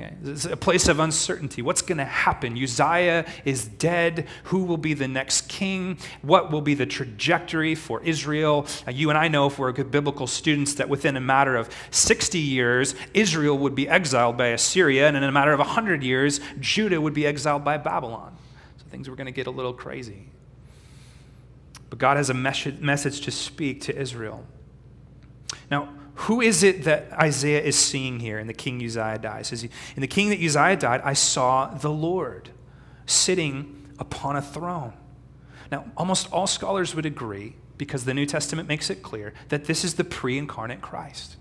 Okay. 0.00 0.14
It's 0.24 0.44
a 0.44 0.56
place 0.56 0.86
of 0.86 1.00
uncertainty. 1.00 1.60
What's 1.60 1.82
going 1.82 1.98
to 1.98 2.04
happen? 2.04 2.56
Uzziah 2.56 3.26
is 3.44 3.64
dead. 3.64 4.28
Who 4.44 4.62
will 4.62 4.76
be 4.76 4.94
the 4.94 5.08
next 5.08 5.48
king? 5.48 5.98
What 6.22 6.52
will 6.52 6.60
be 6.60 6.74
the 6.74 6.86
trajectory 6.86 7.74
for 7.74 8.00
Israel? 8.04 8.66
Uh, 8.86 8.92
you 8.92 9.08
and 9.08 9.18
I 9.18 9.26
know, 9.26 9.46
if 9.46 9.58
we're 9.58 9.72
good 9.72 9.90
biblical 9.90 10.28
students, 10.28 10.74
that 10.74 10.88
within 10.88 11.16
a 11.16 11.20
matter 11.20 11.56
of 11.56 11.68
60 11.90 12.38
years, 12.38 12.94
Israel 13.12 13.58
would 13.58 13.74
be 13.74 13.88
exiled 13.88 14.36
by 14.36 14.48
Assyria, 14.48 15.08
and 15.08 15.16
in 15.16 15.24
a 15.24 15.32
matter 15.32 15.52
of 15.52 15.58
100 15.58 16.04
years, 16.04 16.38
Judah 16.60 17.00
would 17.00 17.14
be 17.14 17.26
exiled 17.26 17.64
by 17.64 17.76
Babylon. 17.76 18.36
So 18.76 18.84
things 18.90 19.08
were 19.08 19.16
going 19.16 19.26
to 19.26 19.32
get 19.32 19.48
a 19.48 19.52
little 19.52 19.72
crazy. 19.72 20.28
But 21.90 21.98
God 21.98 22.18
has 22.18 22.30
a 22.30 22.34
message 22.34 23.22
to 23.22 23.32
speak 23.32 23.80
to 23.82 23.98
Israel. 23.98 24.44
Now, 25.72 25.88
who 26.22 26.40
is 26.40 26.64
it 26.64 26.82
that 26.82 27.12
Isaiah 27.12 27.62
is 27.62 27.78
seeing 27.78 28.18
here 28.18 28.40
in 28.40 28.48
the 28.48 28.52
king 28.52 28.84
Uzziah 28.84 29.18
dies? 29.18 29.48
Says 29.48 29.62
He, 29.62 29.70
in 29.94 30.00
the 30.00 30.08
king 30.08 30.30
that 30.30 30.42
Uzziah 30.42 30.76
died, 30.76 31.00
I 31.04 31.12
saw 31.12 31.66
the 31.66 31.90
Lord 31.90 32.50
sitting 33.06 33.92
upon 34.00 34.34
a 34.34 34.42
throne. 34.42 34.94
Now, 35.70 35.84
almost 35.96 36.30
all 36.32 36.48
scholars 36.48 36.92
would 36.94 37.06
agree, 37.06 37.54
because 37.76 38.04
the 38.04 38.14
New 38.14 38.26
Testament 38.26 38.66
makes 38.66 38.90
it 38.90 39.00
clear, 39.00 39.32
that 39.50 39.66
this 39.66 39.84
is 39.84 39.94
the 39.94 40.02
pre 40.02 40.36
incarnate 40.36 40.80
Christ. 40.80 41.36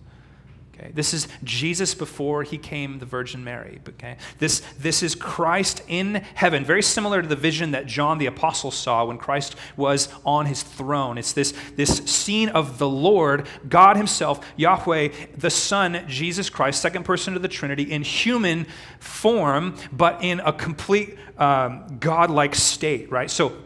Okay? 0.80 0.92
This 0.94 1.14
is 1.14 1.28
Jesus 1.44 1.96
before 1.96 2.44
he 2.44 2.58
came 2.58 3.00
the 3.00 3.06
Virgin 3.06 3.44
Mary. 3.44 3.80
Okay? 3.90 4.18
This, 4.40 4.62
this 4.80 5.02
is 5.04 5.16
Christ 5.16 5.82
in 5.88 6.16
heaven, 6.36 6.64
very 6.64 6.84
similar 6.84 7.22
to 7.22 7.28
the 7.28 7.36
vision 7.36 7.72
that 7.72 7.86
John 7.86 8.18
the 8.18 8.26
Apostle 8.28 8.72
saw 8.72 9.06
when 9.06 9.18
Christ 9.18 9.56
was 9.76 10.10
on 10.26 10.46
his 10.46 10.64
throne. 10.64 11.18
It's 11.18 11.34
this, 11.34 11.54
this 11.76 11.98
scene 12.06 12.50
of 12.50 12.78
the 12.78 12.90
Lord, 12.90 13.48
God 13.68 13.98
Himself, 13.98 14.46
Yahweh, 14.56 15.10
the 15.38 15.50
Son, 15.50 16.04
Jesus 16.08 16.50
Christ, 16.50 16.82
second 16.82 17.04
person 17.04 17.36
of 17.36 17.42
the 17.42 17.48
Trinity, 17.48 17.84
in 17.84 18.04
human 18.04 18.66
form, 19.00 19.76
but 19.92 20.24
in 20.24 20.40
a 20.42 20.54
complete 20.54 21.18
um, 21.38 21.98
God 22.00 22.30
like 22.30 22.56
state, 22.56 23.12
right? 23.12 23.30
So, 23.30 23.58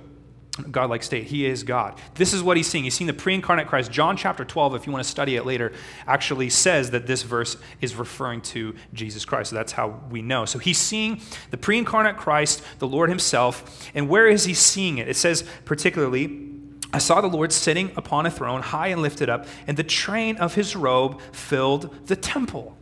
God-like 0.70 1.04
state. 1.04 1.28
He 1.28 1.46
is 1.46 1.64
God. 1.64 2.00
This 2.16 2.34
is 2.34 2.44
what 2.44 2.58
he's 2.58 2.68
seeing. 2.68 2.84
He's 2.84 2.94
seeing 2.94 3.08
the 3.08 3.14
pre-incarnate 3.14 3.68
Christ. 3.68 3.92
John 3.92 4.18
chapter 4.18 4.44
12, 4.44 4.76
if 4.76 4.86
you 4.86 4.92
want 4.92 5.04
to 5.04 5.10
study 5.10 5.36
it 5.36 5.46
later, 5.46 5.72
actually 6.08 6.50
says 6.50 6.92
that 6.92 7.08
this 7.08 7.24
verse 7.24 7.58
is 7.80 7.96
referring 7.96 8.42
to 8.42 8.76
Jesus 8.94 9.26
Christ. 9.26 9.52
So 9.52 9.56
that's 9.56 9.72
how 9.72 10.02
we 10.10 10.22
know. 10.22 10.46
So 10.46 10.60
he's 10.60 10.78
seeing 10.78 11.22
the 11.50 11.58
pre-incarnate 11.58 12.18
Christ, 12.18 12.64
the 12.80 12.88
Lord 12.88 13.10
himself. 13.10 13.90
And 13.96 14.10
where 14.10 14.28
is 14.28 14.46
he 14.46 14.54
seeing 14.54 14.98
it? 14.98 15.08
It 15.08 15.16
says 15.16 15.44
particularly, 15.66 16.50
I 16.94 16.98
saw 16.98 17.22
the 17.22 17.28
Lord 17.28 17.54
sitting 17.54 17.92
upon 17.96 18.26
a 18.26 18.32
throne, 18.32 18.62
high 18.62 18.88
and 18.88 19.02
lifted 19.02 19.30
up, 19.30 19.46
and 19.66 19.78
the 19.78 19.84
train 19.84 20.36
of 20.38 20.56
his 20.56 20.76
robe 20.76 21.22
filled 21.32 22.08
the 22.08 22.18
temple. 22.18 22.76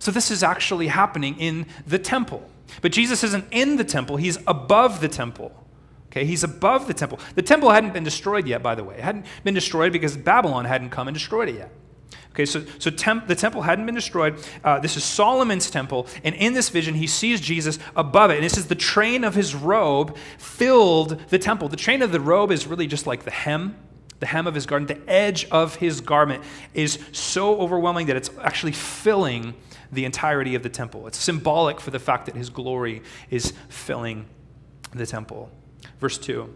So 0.00 0.10
this 0.10 0.30
is 0.30 0.42
actually 0.42 0.86
happening 0.86 1.38
in 1.38 1.66
the 1.86 1.98
temple. 1.98 2.48
But 2.80 2.92
Jesus 2.92 3.24
isn't 3.24 3.44
in 3.50 3.76
the 3.76 3.84
temple, 3.84 4.16
he's 4.16 4.38
above 4.46 5.00
the 5.00 5.08
temple. 5.08 5.52
Okay, 6.10 6.24
he's 6.24 6.42
above 6.42 6.86
the 6.86 6.94
temple. 6.94 7.20
The 7.34 7.42
temple 7.42 7.70
hadn't 7.70 7.92
been 7.92 8.04
destroyed 8.04 8.46
yet, 8.46 8.62
by 8.62 8.74
the 8.74 8.82
way. 8.82 8.96
It 8.96 9.04
hadn't 9.04 9.26
been 9.44 9.54
destroyed 9.54 9.92
because 9.92 10.16
Babylon 10.16 10.64
hadn't 10.64 10.90
come 10.90 11.06
and 11.06 11.14
destroyed 11.14 11.50
it 11.50 11.56
yet. 11.56 11.70
Okay, 12.30 12.46
so, 12.46 12.64
so 12.78 12.90
temp, 12.90 13.26
the 13.26 13.34
temple 13.34 13.62
hadn't 13.62 13.84
been 13.84 13.94
destroyed. 13.94 14.38
Uh, 14.62 14.78
this 14.78 14.96
is 14.96 15.02
Solomon's 15.04 15.70
temple. 15.70 16.06
And 16.22 16.34
in 16.36 16.52
this 16.52 16.68
vision, 16.68 16.94
he 16.94 17.06
sees 17.06 17.40
Jesus 17.40 17.78
above 17.96 18.30
it. 18.30 18.36
And 18.36 18.44
it 18.44 18.50
says 18.50 18.68
the 18.68 18.74
train 18.74 19.24
of 19.24 19.34
his 19.34 19.54
robe 19.54 20.16
filled 20.38 21.20
the 21.30 21.38
temple. 21.38 21.68
The 21.68 21.76
train 21.76 22.00
of 22.00 22.12
the 22.12 22.20
robe 22.20 22.52
is 22.52 22.66
really 22.66 22.86
just 22.86 23.06
like 23.06 23.24
the 23.24 23.32
hem, 23.32 23.76
the 24.20 24.26
hem 24.26 24.46
of 24.46 24.54
his 24.54 24.66
garment. 24.66 24.88
The 24.88 25.10
edge 25.10 25.46
of 25.46 25.76
his 25.76 26.00
garment 26.00 26.44
is 26.74 26.98
so 27.10 27.58
overwhelming 27.60 28.06
that 28.06 28.16
it's 28.16 28.30
actually 28.40 28.72
filling 28.72 29.54
the 29.90 30.04
entirety 30.04 30.54
of 30.54 30.62
the 30.62 30.68
temple. 30.68 31.06
It's 31.06 31.18
symbolic 31.18 31.80
for 31.80 31.90
the 31.90 31.98
fact 31.98 32.26
that 32.26 32.36
his 32.36 32.50
glory 32.50 33.02
is 33.30 33.52
filling 33.68 34.26
the 34.94 35.06
temple. 35.06 35.50
Verse 36.00 36.18
2 36.18 36.52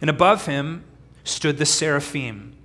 And 0.00 0.10
above 0.10 0.46
him 0.46 0.84
stood 1.24 1.58
the 1.58 1.66
seraphim. 1.66 2.56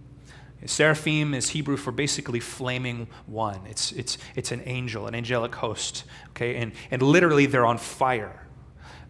Seraphim 0.65 1.33
is 1.33 1.49
Hebrew 1.49 1.77
for 1.77 1.91
basically 1.91 2.39
flaming 2.39 3.07
one. 3.25 3.61
It's, 3.67 3.91
it's, 3.93 4.17
it's 4.35 4.51
an 4.51 4.63
angel, 4.65 5.07
an 5.07 5.15
angelic 5.15 5.55
host. 5.55 6.03
Okay? 6.29 6.57
And, 6.57 6.73
and 6.91 7.01
literally, 7.01 7.45
they're 7.45 7.65
on 7.65 7.77
fire. 7.77 8.45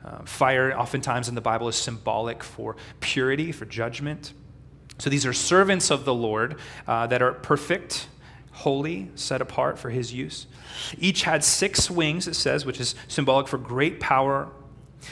Uh, 0.04 0.24
fire, 0.26 0.78
oftentimes 0.78 1.30
in 1.30 1.36
the 1.36 1.42
Bible, 1.42 1.68
is 1.68 1.76
symbolic 1.76 2.44
for 2.44 2.76
purity, 3.00 3.52
for 3.52 3.66
judgment. 3.66 4.34
So 5.00 5.10
these 5.10 5.26
are 5.26 5.34
servants 5.34 5.90
of 5.90 6.06
the 6.06 6.14
Lord 6.14 6.60
uh, 6.88 7.08
that 7.08 7.22
are 7.22 7.34
perfect, 7.34 8.08
holy, 8.52 9.10
set 9.16 9.42
apart 9.42 9.80
for 9.80 9.90
his 9.90 10.14
use. 10.14 10.48
Each 11.00 11.24
had 11.24 11.44
six 11.44 11.90
wings, 11.90 12.28
it 12.28 12.36
says, 12.36 12.66
which 12.66 12.80
is 12.80 12.94
symbolic 13.08 13.48
for 13.48 13.58
great 13.58 14.00
power 14.00 14.50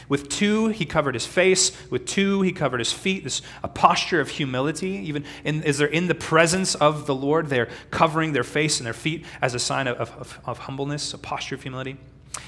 with 0.07 0.29
two, 0.29 0.67
he 0.67 0.85
covered 0.85 1.13
his 1.13 1.25
face. 1.25 1.71
With 1.89 2.05
two, 2.05 2.41
he 2.41 2.51
covered 2.51 2.79
his 2.79 2.91
feet. 2.91 3.23
This 3.23 3.41
a 3.63 3.67
posture 3.67 4.21
of 4.21 4.29
humility. 4.29 4.91
Even 5.07 5.25
in, 5.43 5.63
as 5.63 5.77
they're 5.77 5.87
in 5.87 6.07
the 6.07 6.15
presence 6.15 6.75
of 6.75 7.05
the 7.05 7.15
Lord, 7.15 7.47
they're 7.47 7.69
covering 7.91 8.33
their 8.33 8.43
face 8.43 8.79
and 8.79 8.85
their 8.85 8.93
feet 8.93 9.25
as 9.41 9.53
a 9.53 9.59
sign 9.59 9.87
of, 9.87 9.97
of, 9.97 10.39
of 10.45 10.57
humbleness, 10.59 11.13
a 11.13 11.17
posture 11.17 11.55
of 11.55 11.61
humility. 11.61 11.97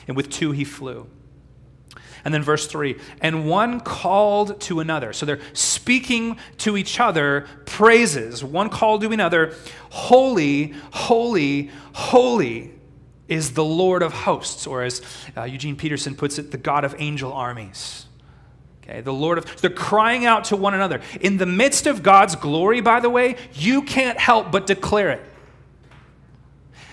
And 0.07 0.15
with 0.15 0.29
two, 0.29 0.51
he 0.51 0.63
flew. 0.63 1.07
And 2.25 2.33
then 2.33 2.43
verse 2.43 2.67
3 2.67 2.97
and 3.21 3.47
one 3.47 3.79
called 3.79 4.59
to 4.61 4.79
another. 4.79 5.13
So 5.13 5.25
they're 5.25 5.39
speaking 5.53 6.37
to 6.57 6.75
each 6.75 6.99
other 6.99 7.47
praises. 7.65 8.43
One 8.43 8.69
called 8.69 9.01
to 9.01 9.11
another, 9.11 9.53
Holy, 9.89 10.73
holy, 10.91 11.71
holy 11.93 12.76
is 13.27 13.53
the 13.53 13.63
Lord 13.63 14.01
of 14.01 14.13
hosts, 14.13 14.65
or 14.67 14.83
as 14.83 15.01
uh, 15.35 15.43
Eugene 15.43 15.75
Peterson 15.75 16.15
puts 16.15 16.37
it, 16.39 16.51
the 16.51 16.57
God 16.57 16.85
of 16.85 16.95
angel 16.97 17.33
armies. 17.33 18.05
Okay, 18.83 19.01
the 19.01 19.13
Lord 19.13 19.37
of, 19.37 19.61
they're 19.61 19.69
crying 19.69 20.25
out 20.25 20.45
to 20.45 20.55
one 20.55 20.73
another. 20.73 21.01
In 21.19 21.37
the 21.37 21.45
midst 21.45 21.87
of 21.87 22.03
God's 22.03 22.35
glory, 22.35 22.79
by 22.79 22.99
the 22.99 23.09
way, 23.09 23.35
you 23.53 23.81
can't 23.81 24.17
help 24.17 24.51
but 24.51 24.65
declare 24.65 25.09
it. 25.09 25.21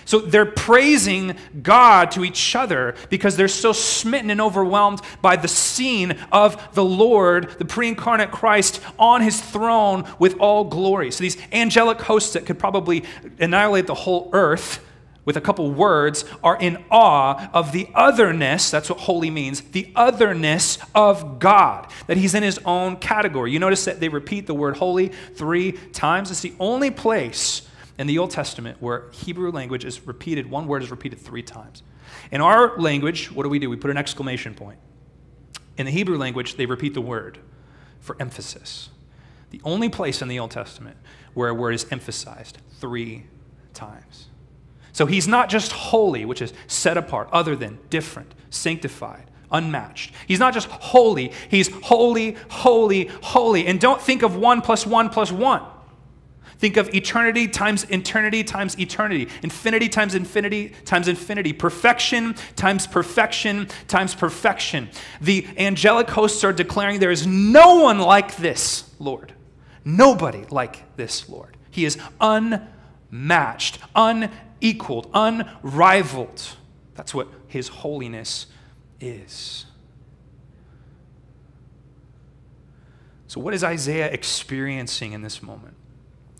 So 0.05 0.19
they're 0.19 0.45
praising 0.45 1.35
God 1.63 2.11
to 2.11 2.23
each 2.23 2.55
other 2.55 2.95
because 3.09 3.37
they're 3.37 3.47
so 3.47 3.73
smitten 3.73 4.29
and 4.29 4.39
overwhelmed 4.39 5.01
by 5.21 5.35
the 5.35 5.47
scene 5.47 6.17
of 6.31 6.75
the 6.75 6.85
Lord, 6.85 7.49
the 7.57 7.65
pre 7.65 7.87
incarnate 7.87 8.29
Christ, 8.29 8.81
on 8.99 9.21
his 9.21 9.41
throne 9.41 10.07
with 10.19 10.37
all 10.39 10.65
glory. 10.65 11.09
So 11.09 11.23
these 11.23 11.37
angelic 11.51 12.01
hosts 12.01 12.33
that 12.33 12.45
could 12.45 12.59
probably 12.59 13.03
annihilate 13.39 13.87
the 13.87 13.95
whole 13.95 14.29
earth 14.31 14.84
with 15.25 15.35
a 15.35 15.41
couple 15.41 15.69
words 15.71 16.23
are 16.43 16.55
in 16.57 16.83
awe 16.89 17.49
of 17.51 17.71
the 17.71 17.89
otherness, 17.95 18.69
that's 18.69 18.89
what 18.89 18.99
holy 18.99 19.31
means, 19.31 19.61
the 19.61 19.91
otherness 19.95 20.77
of 20.93 21.39
God, 21.39 21.91
that 22.07 22.17
he's 22.17 22.35
in 22.35 22.43
his 22.43 22.59
own 22.63 22.97
category. 22.97 23.51
You 23.51 23.59
notice 23.59 23.85
that 23.85 23.99
they 23.99 24.07
repeat 24.07 24.45
the 24.45 24.53
word 24.53 24.77
holy 24.77 25.09
three 25.33 25.73
times. 25.73 26.29
It's 26.29 26.41
the 26.41 26.53
only 26.59 26.91
place 26.91 27.67
in 27.97 28.07
the 28.07 28.19
Old 28.19 28.31
Testament 28.31 28.81
where 28.81 29.09
Hebrew 29.11 29.51
language 29.51 29.83
is 29.83 30.05
repeated, 30.05 30.49
one 30.49 30.67
word 30.67 30.83
is 30.83 30.91
repeated 30.91 31.19
three 31.19 31.43
times. 31.43 31.81
In 32.31 32.41
our 32.41 32.77
language, 32.77 33.31
what 33.31 33.43
do 33.43 33.49
we 33.49 33.59
do? 33.59 33.69
We 33.69 33.77
put 33.77 33.91
an 33.91 33.97
exclamation 33.97 34.53
point. 34.53 34.79
In 35.77 35.85
the 35.85 35.91
Hebrew 35.91 36.17
language, 36.17 36.55
they 36.55 36.65
repeat 36.65 36.93
the 36.93 37.01
word 37.01 37.39
for 37.99 38.15
emphasis. 38.19 38.89
The 39.49 39.61
only 39.63 39.89
place 39.89 40.21
in 40.21 40.27
the 40.27 40.39
Old 40.39 40.51
Testament 40.51 40.97
where 41.33 41.49
a 41.49 41.53
word 41.53 41.73
is 41.73 41.85
emphasized 41.91 42.59
three 42.79 43.25
times. 43.73 44.27
So 44.95 45.05
he's 45.05 45.27
not 45.27 45.49
just 45.49 45.73
holy, 45.73 46.23
which 46.23 46.41
is 46.41 46.53
set 46.67 46.95
apart, 46.95 47.27
other 47.33 47.53
than, 47.53 47.79
different, 47.89 48.33
sanctified, 48.49 49.29
unmatched. 49.51 50.13
He's 50.25 50.39
not 50.39 50.53
just 50.53 50.69
holy, 50.69 51.33
he's 51.49 51.69
holy, 51.83 52.37
holy, 52.47 53.07
holy. 53.21 53.67
And 53.67 53.77
don't 53.77 54.01
think 54.01 54.23
of 54.23 54.37
one 54.37 54.61
plus 54.61 54.87
one 54.87 55.09
plus 55.09 55.33
one. 55.33 55.63
Think 56.59 56.77
of 56.77 56.95
eternity 56.95 57.49
times 57.49 57.83
eternity 57.91 58.41
times 58.45 58.79
eternity, 58.79 59.27
infinity 59.43 59.89
times 59.89 60.15
infinity 60.15 60.69
times 60.85 61.09
infinity, 61.09 61.51
perfection 61.51 62.33
times 62.55 62.87
perfection 62.87 63.67
times 63.89 64.15
perfection. 64.15 64.89
The 65.19 65.45
angelic 65.57 66.09
hosts 66.09 66.41
are 66.45 66.53
declaring 66.53 67.01
there 67.01 67.11
is 67.11 67.27
no 67.27 67.81
one 67.81 67.99
like 67.99 68.37
this, 68.37 68.89
Lord. 68.99 69.33
Nobody 69.83 70.45
like 70.51 70.95
this, 70.95 71.27
Lord. 71.27 71.57
He 71.69 71.83
is 71.83 71.97
unmatched, 72.21 73.79
unequaled, 74.61 75.09
unrivaled. 75.13 76.41
That's 76.95 77.13
what 77.13 77.27
his 77.47 77.67
holiness 77.67 78.47
is. 78.99 79.65
So, 83.27 83.41
what 83.41 83.53
is 83.53 83.63
Isaiah 83.63 84.09
experiencing 84.09 85.13
in 85.13 85.21
this 85.21 85.43
moment? 85.43 85.75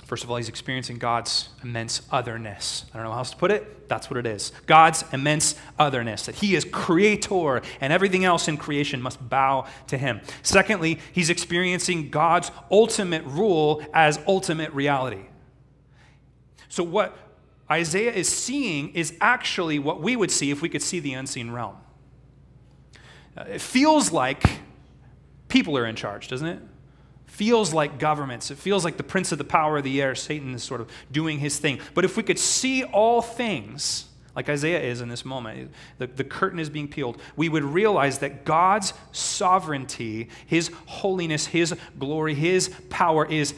First 0.06 0.24
of 0.24 0.30
all, 0.30 0.38
he's 0.38 0.50
experiencing 0.50 1.00
God's 1.00 1.50
immense 1.64 2.04
otherness. 2.12 2.86
I 2.94 2.98
don't 2.98 3.06
know 3.06 3.12
how 3.12 3.18
else 3.18 3.32
to 3.32 3.38
put 3.38 3.50
it. 3.50 3.90
That's 3.90 4.08
what 4.08 4.18
it 4.18 4.28
is. 4.28 4.52
God's 4.68 5.04
immense 5.12 5.56
otherness, 5.80 6.28
that 6.28 6.36
he 6.36 6.56
is 6.56 6.64
creator 6.64 7.64
and 7.82 7.92
everything 7.92 8.24
else 8.24 8.48
in 8.48 8.56
creation 8.56 9.02
must 9.02 9.28
bow 9.28 9.66
to 9.88 9.98
him. 9.98 10.22
Secondly, 10.44 11.00
he's 11.12 11.32
experiencing 11.32 12.12
God's 12.12 12.52
ultimate 12.70 13.24
rule 13.26 13.84
as 13.96 14.20
ultimate 14.28 14.72
reality. 14.74 15.26
So, 16.70 16.84
what 16.84 17.18
Isaiah 17.70 18.14
is 18.14 18.30
seeing 18.30 18.90
is 18.94 19.16
actually 19.20 19.80
what 19.80 20.02
we 20.02 20.16
would 20.16 20.32
see 20.32 20.52
if 20.52 20.62
we 20.62 20.70
could 20.70 20.84
see 20.84 21.00
the 21.00 21.14
unseen 21.14 21.52
realm. 21.52 21.78
Uh, 23.36 23.46
it 23.48 23.62
feels 23.62 24.12
like 24.12 24.44
people 25.48 25.78
are 25.78 25.86
in 25.86 25.96
charge, 25.96 26.28
doesn't 26.28 26.48
it? 26.48 26.62
feels 27.36 27.74
like 27.74 28.00
governments. 28.00 28.50
It 28.50 28.58
feels 28.58 28.86
like 28.86 28.96
the 28.96 29.04
prince 29.04 29.34
of 29.34 29.38
the 29.38 29.44
power 29.44 29.78
of 29.78 29.84
the 29.84 30.02
air, 30.02 30.16
Satan, 30.16 30.54
is 30.56 30.64
sort 30.64 30.80
of 30.80 30.90
doing 31.12 31.40
his 31.40 31.60
thing. 31.60 31.80
But 31.94 32.06
if 32.06 32.16
we 32.16 32.24
could 32.24 32.40
see 32.40 32.86
all 32.86 33.22
things, 33.22 34.06
like 34.36 34.48
Isaiah 34.48 34.82
is 34.82 35.02
in 35.02 35.10
this 35.10 35.26
moment, 35.26 35.72
the, 35.98 36.08
the 36.08 36.24
curtain 36.24 36.60
is 36.60 36.70
being 36.70 36.88
peeled, 36.88 37.22
we 37.36 37.50
would 37.50 37.64
realize 37.64 38.20
that 38.20 38.46
God's 38.46 38.94
sovereignty, 39.12 40.30
his 40.46 40.72
holiness, 40.86 41.48
his 41.48 41.76
glory, 42.00 42.36
his 42.36 42.70
power 42.90 43.26
is 43.26 43.54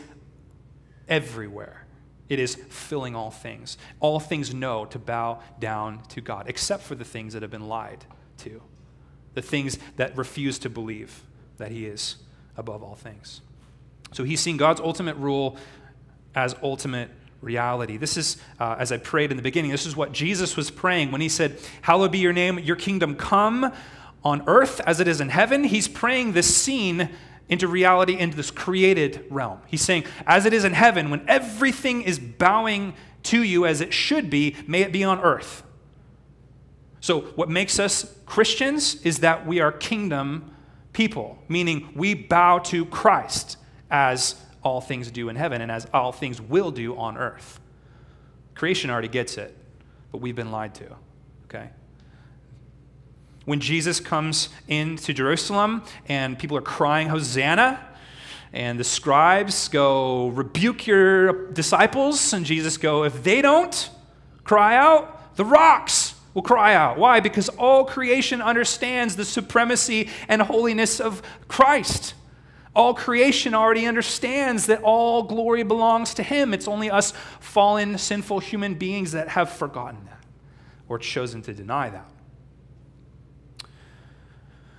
everywhere. 1.07 1.85
It 2.29 2.39
is 2.39 2.55
filling 2.55 3.15
all 3.15 3.31
things. 3.31 3.77
All 3.99 4.19
things 4.19 4.53
know 4.53 4.85
to 4.85 4.99
bow 4.99 5.39
down 5.59 6.03
to 6.09 6.21
God, 6.21 6.45
except 6.47 6.83
for 6.83 6.95
the 6.95 7.05
things 7.05 7.33
that 7.33 7.41
have 7.41 7.51
been 7.51 7.67
lied 7.67 8.05
to, 8.39 8.61
the 9.33 9.41
things 9.41 9.77
that 9.95 10.17
refuse 10.17 10.59
to 10.59 10.69
believe 10.69 11.23
that 11.57 11.71
He 11.71 11.85
is 11.85 12.17
above 12.57 12.83
all 12.83 12.95
things. 12.95 13.41
So 14.11 14.23
he's 14.23 14.39
seeing 14.39 14.57
God's 14.57 14.81
ultimate 14.81 15.15
rule 15.17 15.57
as 16.35 16.55
ultimate 16.63 17.09
reality. 17.41 17.97
This 17.97 18.17
is, 18.17 18.37
uh, 18.59 18.75
as 18.79 18.91
I 18.91 18.97
prayed 18.97 19.31
in 19.31 19.37
the 19.37 19.43
beginning, 19.43 19.71
this 19.71 19.85
is 19.85 19.95
what 19.95 20.11
Jesus 20.11 20.55
was 20.55 20.71
praying 20.71 21.11
when 21.11 21.21
he 21.21 21.29
said, 21.29 21.59
Hallowed 21.81 22.11
be 22.11 22.19
your 22.19 22.33
name, 22.33 22.59
your 22.59 22.75
kingdom 22.75 23.15
come 23.15 23.71
on 24.23 24.43
earth 24.47 24.81
as 24.81 24.99
it 24.99 25.07
is 25.07 25.21
in 25.21 25.29
heaven. 25.29 25.63
He's 25.63 25.87
praying 25.87 26.33
this 26.33 26.55
scene 26.55 27.09
into 27.49 27.67
reality, 27.67 28.17
into 28.17 28.35
this 28.35 28.51
created 28.51 29.25
realm. 29.29 29.59
He's 29.67 29.81
saying, 29.81 30.05
As 30.25 30.45
it 30.45 30.53
is 30.53 30.63
in 30.65 30.73
heaven, 30.73 31.09
when 31.09 31.27
everything 31.27 32.01
is 32.01 32.19
bowing 32.19 32.93
to 33.23 33.41
you 33.43 33.65
as 33.65 33.81
it 33.81 33.93
should 33.93 34.29
be, 34.29 34.55
may 34.67 34.81
it 34.81 34.91
be 34.91 35.03
on 35.03 35.19
earth. 35.19 35.63
So, 36.99 37.21
what 37.21 37.49
makes 37.49 37.79
us 37.79 38.17
Christians 38.25 39.01
is 39.03 39.19
that 39.19 39.45
we 39.45 39.59
are 39.59 39.71
kingdom 39.71 40.51
people, 40.93 41.37
meaning 41.47 41.89
we 41.95 42.13
bow 42.13 42.59
to 42.59 42.85
Christ 42.85 43.57
as 43.89 44.35
all 44.63 44.81
things 44.81 45.11
do 45.11 45.29
in 45.29 45.35
heaven 45.35 45.61
and 45.61 45.71
as 45.71 45.87
all 45.93 46.11
things 46.11 46.41
will 46.41 46.71
do 46.71 46.97
on 46.97 47.17
earth. 47.17 47.59
Creation 48.55 48.89
already 48.89 49.07
gets 49.07 49.37
it, 49.37 49.55
but 50.11 50.19
we've 50.19 50.35
been 50.35 50.51
lied 50.51 50.73
to, 50.75 50.87
okay? 51.45 51.69
When 53.47 53.61
Jesus 53.61 54.01
comes 54.01 54.49
into 54.67 55.13
Jerusalem 55.13 55.81
and 56.09 56.37
people 56.37 56.57
are 56.57 56.61
crying, 56.61 57.07
Hosanna, 57.07 57.79
and 58.51 58.77
the 58.77 58.83
scribes 58.83 59.69
go, 59.69 60.27
rebuke 60.27 60.85
your 60.85 61.49
disciples, 61.53 62.33
and 62.33 62.45
Jesus 62.45 62.75
go, 62.75 63.05
if 63.05 63.23
they 63.23 63.41
don't 63.41 63.89
cry 64.43 64.75
out, 64.75 65.37
the 65.37 65.45
rocks 65.45 66.15
will 66.33 66.41
cry 66.41 66.73
out. 66.73 66.97
Why? 66.97 67.21
Because 67.21 67.47
all 67.47 67.85
creation 67.85 68.41
understands 68.41 69.15
the 69.15 69.23
supremacy 69.23 70.09
and 70.27 70.41
holiness 70.41 70.99
of 70.99 71.21
Christ. 71.47 72.15
All 72.75 72.93
creation 72.93 73.53
already 73.53 73.87
understands 73.87 74.65
that 74.65 74.81
all 74.83 75.23
glory 75.23 75.63
belongs 75.63 76.13
to 76.15 76.23
Him. 76.23 76.53
It's 76.53 76.67
only 76.67 76.91
us 76.91 77.13
fallen, 77.39 77.97
sinful 77.97 78.39
human 78.39 78.73
beings 78.73 79.13
that 79.13 79.29
have 79.29 79.49
forgotten 79.49 80.03
that 80.03 80.25
or 80.89 80.99
chosen 80.99 81.41
to 81.43 81.53
deny 81.53 81.89
that. 81.89 82.11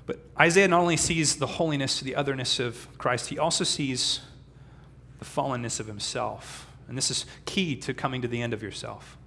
But 0.08 0.20
Isaiah 0.40 0.68
not 0.68 0.80
only 0.80 0.96
sees 0.96 1.36
the 1.36 1.46
holiness, 1.46 2.00
the 2.00 2.14
otherness 2.14 2.60
of 2.60 2.86
Christ, 2.96 3.28
he 3.28 3.38
also 3.38 3.64
sees 3.64 4.20
the 5.18 5.24
fallenness 5.24 5.80
of 5.80 5.86
himself. 5.86 6.66
And 6.86 6.96
this 6.96 7.10
is 7.10 7.26
key 7.44 7.76
to 7.76 7.92
coming 7.92 8.22
to 8.22 8.28
the 8.28 8.40
end 8.40 8.52
of 8.52 8.62
yourself. 8.62 9.18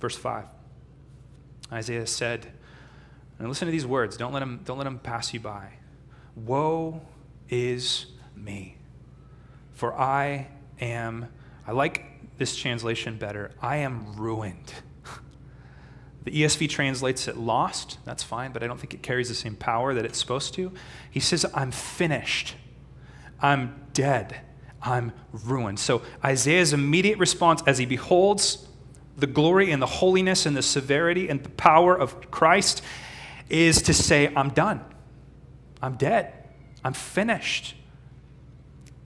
Verse 0.00 0.16
5. 0.16 0.44
Isaiah 1.72 2.06
said, 2.06 2.52
and 3.38 3.48
listen 3.48 3.66
to 3.66 3.72
these 3.72 3.86
words, 3.86 4.18
don't 4.18 4.32
let 4.32 4.40
them, 4.40 4.60
don't 4.64 4.76
let 4.76 4.84
them 4.84 4.98
pass 4.98 5.32
you 5.32 5.40
by. 5.40 5.72
Woe 6.36 7.00
is 7.48 8.06
me. 8.36 8.76
For 9.72 9.94
I 9.94 10.48
am, 10.78 11.28
I 11.66 11.72
like 11.72 12.36
this 12.36 12.54
translation 12.54 13.16
better, 13.16 13.52
I 13.62 13.76
am 13.76 14.14
ruined. 14.16 14.74
The 16.24 16.30
ESV 16.30 16.68
translates 16.68 17.28
it 17.28 17.36
lost. 17.36 17.98
That's 18.04 18.22
fine, 18.22 18.52
but 18.52 18.62
I 18.62 18.66
don't 18.66 18.78
think 18.78 18.92
it 18.92 19.02
carries 19.02 19.28
the 19.28 19.34
same 19.34 19.56
power 19.56 19.94
that 19.94 20.04
it's 20.04 20.18
supposed 20.18 20.54
to. 20.54 20.72
He 21.10 21.20
says, 21.20 21.46
I'm 21.54 21.70
finished. 21.70 22.56
I'm 23.40 23.86
dead. 23.94 24.40
I'm 24.82 25.12
ruined. 25.32 25.78
So 25.78 26.02
Isaiah's 26.24 26.72
immediate 26.72 27.18
response 27.18 27.62
as 27.66 27.78
he 27.78 27.86
beholds 27.86 28.66
the 29.16 29.26
glory 29.26 29.70
and 29.70 29.80
the 29.80 29.86
holiness 29.86 30.46
and 30.46 30.56
the 30.56 30.62
severity 30.62 31.28
and 31.28 31.42
the 31.42 31.50
power 31.50 31.94
of 31.98 32.30
Christ 32.30 32.82
is 33.48 33.82
to 33.82 33.94
say, 33.94 34.32
I'm 34.34 34.50
done. 34.50 34.82
I'm 35.82 35.96
dead. 35.96 36.32
I'm 36.84 36.92
finished. 36.92 37.74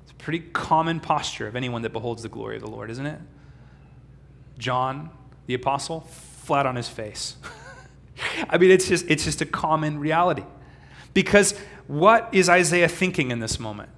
It's 0.02 0.12
a 0.12 0.14
pretty 0.14 0.40
common 0.40 1.00
posture 1.00 1.46
of 1.46 1.56
anyone 1.56 1.82
that 1.82 1.92
beholds 1.92 2.22
the 2.22 2.28
glory 2.28 2.56
of 2.56 2.62
the 2.62 2.70
Lord, 2.70 2.90
isn't 2.90 3.06
it? 3.06 3.20
John, 4.58 5.10
the 5.46 5.54
apostle, 5.54 6.06
flat 6.44 6.66
on 6.66 6.76
his 6.76 6.88
face. 6.88 7.36
I 8.48 8.58
mean, 8.58 8.70
it's 8.70 8.88
just, 8.88 9.06
it's 9.08 9.24
just 9.24 9.40
a 9.40 9.46
common 9.46 9.98
reality. 9.98 10.44
Because 11.12 11.58
what 11.86 12.28
is 12.32 12.48
Isaiah 12.48 12.88
thinking 12.88 13.30
in 13.30 13.40
this 13.40 13.58
moment? 13.58 13.90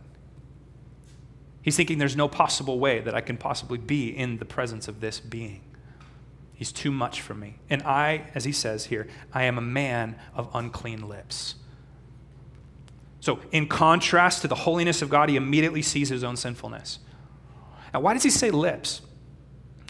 He's 1.63 1.77
thinking 1.77 1.99
there's 1.99 2.17
no 2.17 2.29
possible 2.29 2.79
way 2.79 3.01
that 3.01 3.15
I 3.15 3.21
can 3.21 3.37
possibly 3.37 3.79
be 3.79 4.09
in 4.09 4.39
the 4.39 4.45
presence 4.45 4.87
of 4.87 5.01
this 5.01 5.19
being. 5.19 5.63
He's 6.55 6.73
too 6.73 6.91
much 6.93 7.21
for 7.21 7.35
me. 7.35 7.57
And 7.69 7.83
I, 7.83 8.31
as 8.35 8.45
he 8.45 8.53
says 8.53 8.87
here, 8.87 9.09
I 9.33 9.45
am 9.45 9.59
a 9.59 9.63
man 9.63 10.17
of 10.35 10.49
unclean 10.55 11.09
lips. 11.09 11.57
So, 13.21 13.41
in 13.51 13.67
contrast 13.67 14.43
to 14.43 14.49
the 14.49 14.55
holiness 14.55 15.03
of 15.03 15.11
God, 15.11 15.29
he 15.29 15.37
immediately 15.37 15.83
sees 15.83 16.09
his 16.09 16.23
own 16.23 16.37
sinfulness. 16.37 17.01
Now, 17.93 18.01
why 18.01 18.15
does 18.15 18.23
he 18.23 18.31
say 18.31 18.51
lips? 18.51 19.03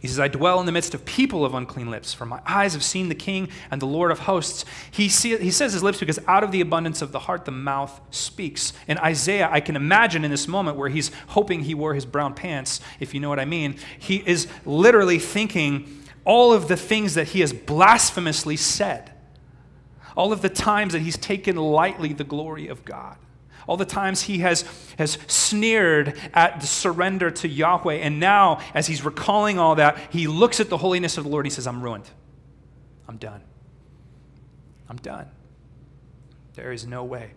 He 0.02 0.08
says, 0.08 0.20
I 0.20 0.28
dwell 0.28 0.60
in 0.60 0.66
the 0.66 0.72
midst 0.72 0.94
of 0.94 1.06
people 1.06 1.44
of 1.44 1.54
unclean 1.54 1.90
lips, 1.90 2.12
for 2.12 2.26
my 2.26 2.40
eyes 2.46 2.74
have 2.74 2.84
seen 2.84 3.08
the 3.08 3.14
King 3.14 3.48
and 3.70 3.80
the 3.80 3.86
Lord 3.86 4.10
of 4.10 4.20
hosts. 4.20 4.64
He, 4.90 5.08
see, 5.08 5.36
he 5.38 5.50
says 5.50 5.72
his 5.72 5.82
lips 5.82 5.98
because 5.98 6.18
out 6.28 6.44
of 6.44 6.52
the 6.52 6.60
abundance 6.60 7.00
of 7.00 7.12
the 7.12 7.20
heart, 7.20 7.46
the 7.46 7.50
mouth 7.50 7.98
speaks. 8.10 8.74
And 8.88 8.98
Isaiah, 8.98 9.48
I 9.50 9.60
can 9.60 9.74
imagine 9.74 10.22
in 10.22 10.30
this 10.30 10.46
moment 10.46 10.76
where 10.76 10.90
he's 10.90 11.10
hoping 11.28 11.62
he 11.62 11.74
wore 11.74 11.94
his 11.94 12.04
brown 12.04 12.34
pants, 12.34 12.80
if 13.00 13.14
you 13.14 13.20
know 13.20 13.30
what 13.30 13.40
I 13.40 13.46
mean, 13.46 13.76
he 13.98 14.22
is 14.26 14.48
literally 14.66 15.18
thinking 15.18 16.02
all 16.26 16.52
of 16.52 16.68
the 16.68 16.76
things 16.76 17.14
that 17.14 17.28
he 17.28 17.40
has 17.40 17.54
blasphemously 17.54 18.56
said, 18.56 19.12
all 20.14 20.32
of 20.32 20.42
the 20.42 20.50
times 20.50 20.92
that 20.92 21.00
he's 21.00 21.16
taken 21.16 21.56
lightly 21.56 22.12
the 22.12 22.24
glory 22.24 22.68
of 22.68 22.84
God 22.84 23.16
all 23.66 23.76
the 23.76 23.84
times 23.84 24.22
he 24.22 24.38
has, 24.38 24.64
has 24.98 25.18
sneered 25.26 26.18
at 26.32 26.60
the 26.60 26.66
surrender 26.66 27.30
to 27.30 27.48
Yahweh. 27.48 27.94
And 27.94 28.20
now, 28.20 28.60
as 28.74 28.86
he's 28.86 29.04
recalling 29.04 29.58
all 29.58 29.74
that, 29.74 29.98
he 30.10 30.26
looks 30.26 30.60
at 30.60 30.68
the 30.68 30.78
holiness 30.78 31.18
of 31.18 31.24
the 31.24 31.30
Lord 31.30 31.44
and 31.44 31.52
he 31.52 31.54
says, 31.54 31.66
I'm 31.66 31.82
ruined. 31.82 32.08
I'm 33.08 33.16
done. 33.16 33.40
I'm 34.88 34.96
done. 34.96 35.28
There 36.54 36.72
is 36.72 36.86
no 36.86 37.04
way. 37.04 37.32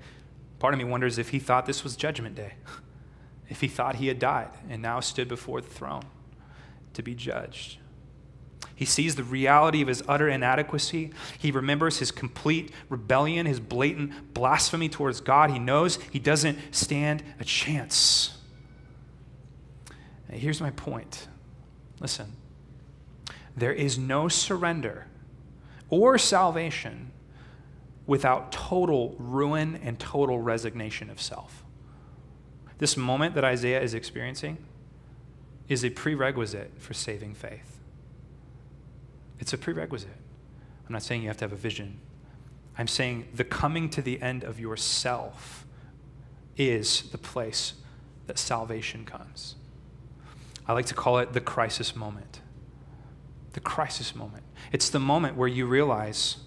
Part 0.60 0.74
of 0.74 0.78
me 0.78 0.84
wonders 0.84 1.18
if 1.18 1.30
he 1.30 1.40
thought 1.40 1.66
this 1.66 1.84
was 1.84 1.96
Judgment 1.96 2.36
Day. 2.36 2.54
if 3.50 3.62
he 3.62 3.68
thought 3.68 3.96
he 3.96 4.08
had 4.08 4.20
died 4.20 4.52
and 4.70 4.82
now 4.82 5.00
stood 5.00 5.28
before 5.28 5.62
the 5.62 5.68
throne 5.68 6.04
to 6.94 7.02
be 7.02 7.16
judged. 7.16 7.78
He 8.80 8.86
sees 8.86 9.16
the 9.16 9.26
reality 9.26 9.82
of 9.82 9.90
his 9.90 10.02
utter 10.08 10.30
inadequacy. 10.30 11.12
He 11.38 11.52
remembers 11.52 12.00
his 12.00 12.12
complete 12.12 12.72
rebellion, 12.88 13.46
his 13.46 13.60
blatant 13.60 14.34
blasphemy 14.34 14.88
towards 14.88 15.20
God. 15.20 15.52
He 15.52 15.60
knows 15.60 16.00
he 16.12 16.18
doesn't 16.18 16.58
stand 16.74 17.22
a 17.42 17.44
chance. 17.44 18.38
And 20.30 20.40
here's 20.40 20.62
my 20.62 20.72
point 20.72 21.28
listen, 22.00 22.38
there 23.58 23.74
is 23.74 23.98
no 23.98 24.30
surrender 24.30 25.08
or 25.90 26.18
salvation 26.18 27.12
without 28.08 28.54
total 28.54 29.14
ruin 29.20 29.78
and 29.84 30.00
total 30.00 30.40
resignation 30.40 31.10
of 31.10 31.20
self. 31.20 31.66
This 32.78 32.96
moment 32.96 33.36
that 33.36 33.44
Isaiah 33.44 33.82
is 33.82 33.94
experiencing 33.94 34.58
is 35.68 35.84
a 35.84 35.90
prerequisite 35.90 36.72
for 36.78 36.94
saving 36.94 37.34
faith. 37.34 37.79
It's 39.40 39.54
a 39.54 39.58
prerequisite. 39.58 40.10
I'm 40.88 40.94
not 40.94 41.04
saying 41.04 41.22
you 41.22 41.28
have 41.28 41.38
to 41.38 41.46
have 41.46 41.54
a 41.54 41.58
vision. 41.58 42.00
I'm 42.78 42.88
saying 42.88 43.28
the 43.34 43.44
coming 43.44 43.90
to 43.92 44.02
the 44.02 44.22
end 44.22 44.44
of 44.44 44.60
yourself 44.60 45.66
is 46.58 47.10
the 47.12 47.18
place 47.18 47.74
that 48.28 48.38
salvation 48.38 49.06
comes. 49.06 49.56
I 50.68 50.74
like 50.74 50.86
to 50.88 50.94
call 50.94 51.18
it 51.20 51.34
the 51.34 51.42
crisis 51.42 51.96
moment. 51.96 52.42
The 53.54 53.60
crisis 53.60 54.16
moment. 54.16 54.44
It's 54.72 54.90
the 54.90 55.00
moment 55.00 55.36
where 55.36 55.48
you 55.48 55.66
realize, 55.66 56.38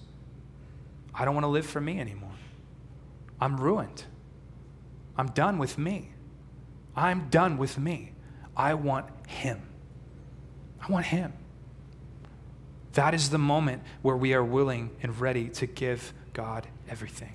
I 1.15 1.25
don't 1.25 1.35
want 1.35 1.45
to 1.45 1.49
live 1.49 1.67
for 1.67 1.81
me 1.81 1.99
anymore. 1.99 2.31
I'm 3.41 3.59
ruined. 3.61 4.05
I'm 5.17 5.27
done 5.29 5.59
with 5.59 5.77
me. 5.77 6.13
I'm 6.95 7.29
done 7.31 7.59
with 7.59 7.79
me. 7.79 8.13
I 8.57 8.75
want 8.75 9.07
Him. 9.27 9.61
I 10.81 10.91
want 10.91 11.07
Him. 11.07 11.33
That 12.95 13.15
is 13.15 13.31
the 13.31 13.39
moment 13.39 13.83
where 14.03 14.17
we 14.17 14.35
are 14.35 14.45
willing 14.45 14.91
and 15.03 15.19
ready 15.19 15.49
to 15.51 15.67
give 15.67 16.13
God 16.33 16.67
everything. 16.89 17.35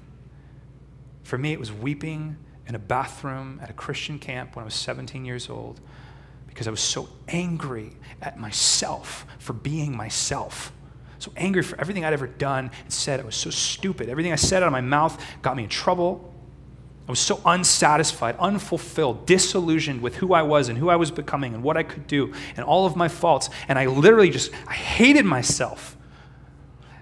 For 1.23 1.37
me, 1.37 1.51
it 1.51 1.59
was 1.59 1.71
weeping 1.71 2.37
in 2.67 2.75
a 2.75 2.79
bathroom 2.79 3.59
at 3.61 3.69
a 3.69 3.73
Christian 3.73 4.19
camp 4.19 4.55
when 4.55 4.63
I 4.63 4.65
was 4.65 4.75
17 4.75 5.25
years 5.25 5.49
old 5.49 5.79
because 6.47 6.67
I 6.67 6.71
was 6.71 6.81
so 6.81 7.09
angry 7.27 7.95
at 8.21 8.39
myself 8.39 9.25
for 9.39 9.53
being 9.53 9.95
myself. 9.95 10.71
So 11.19 11.31
angry 11.35 11.63
for 11.63 11.79
everything 11.79 12.05
I'd 12.05 12.13
ever 12.13 12.27
done 12.27 12.71
and 12.83 12.93
said. 12.93 13.19
I 13.19 13.23
was 13.23 13.35
so 13.35 13.49
stupid. 13.49 14.09
Everything 14.09 14.31
I 14.31 14.35
said 14.37 14.61
out 14.61 14.67
of 14.67 14.71
my 14.71 14.81
mouth 14.81 15.23
got 15.41 15.55
me 15.55 15.63
in 15.63 15.69
trouble. 15.69 16.33
I 17.07 17.11
was 17.11 17.19
so 17.19 17.39
unsatisfied, 17.45 18.35
unfulfilled, 18.37 19.25
disillusioned 19.25 20.01
with 20.01 20.15
who 20.15 20.33
I 20.33 20.41
was 20.41 20.67
and 20.67 20.77
who 20.77 20.89
I 20.89 20.97
was 20.97 21.09
becoming 21.09 21.53
and 21.53 21.63
what 21.63 21.77
I 21.77 21.83
could 21.83 22.05
do 22.05 22.33
and 22.57 22.65
all 22.65 22.85
of 22.85 22.97
my 22.97 23.07
faults. 23.07 23.49
And 23.69 23.79
I 23.79 23.85
literally 23.85 24.29
just, 24.29 24.51
I 24.67 24.73
hated 24.73 25.25
myself. 25.25 25.95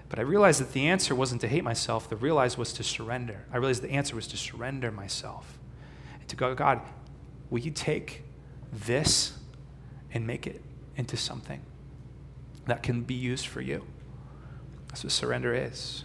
But 0.08 0.20
I 0.20 0.22
realized 0.22 0.60
that 0.60 0.72
the 0.72 0.86
answer 0.86 1.12
wasn't 1.16 1.40
to 1.40 1.48
hate 1.48 1.64
myself. 1.64 2.08
The 2.08 2.14
realize 2.14 2.56
was 2.56 2.72
to 2.74 2.84
surrender. 2.84 3.46
I 3.52 3.56
realized 3.56 3.82
the 3.82 3.90
answer 3.90 4.14
was 4.14 4.28
to 4.28 4.36
surrender 4.36 4.92
myself. 4.92 5.58
And 6.20 6.28
to 6.28 6.36
go, 6.36 6.54
God, 6.54 6.80
will 7.50 7.58
you 7.58 7.72
take 7.72 8.22
this 8.72 9.32
and 10.12 10.24
make 10.24 10.46
it 10.46 10.62
into 10.96 11.16
something 11.16 11.62
that 12.66 12.84
can 12.84 13.02
be 13.02 13.14
used 13.14 13.48
for 13.48 13.60
you? 13.60 13.84
That's 14.86 15.02
what 15.02 15.12
surrender 15.12 15.52
is. 15.52 16.04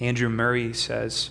Andrew 0.00 0.30
Murray 0.30 0.72
says, 0.72 1.30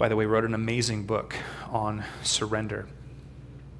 by 0.00 0.08
the 0.08 0.16
way, 0.16 0.24
wrote 0.24 0.46
an 0.46 0.54
amazing 0.54 1.02
book 1.02 1.36
on 1.68 2.02
surrender. 2.22 2.88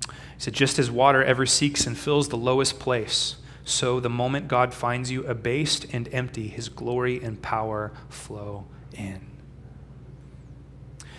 He 0.06 0.12
said, 0.36 0.52
Just 0.52 0.78
as 0.78 0.90
water 0.90 1.24
ever 1.24 1.46
seeks 1.46 1.86
and 1.86 1.96
fills 1.96 2.28
the 2.28 2.36
lowest 2.36 2.78
place, 2.78 3.36
so 3.64 4.00
the 4.00 4.10
moment 4.10 4.46
God 4.46 4.74
finds 4.74 5.10
you 5.10 5.26
abased 5.26 5.86
and 5.94 6.12
empty, 6.12 6.48
his 6.48 6.68
glory 6.68 7.22
and 7.22 7.40
power 7.40 7.90
flow 8.10 8.66
in. 8.92 9.28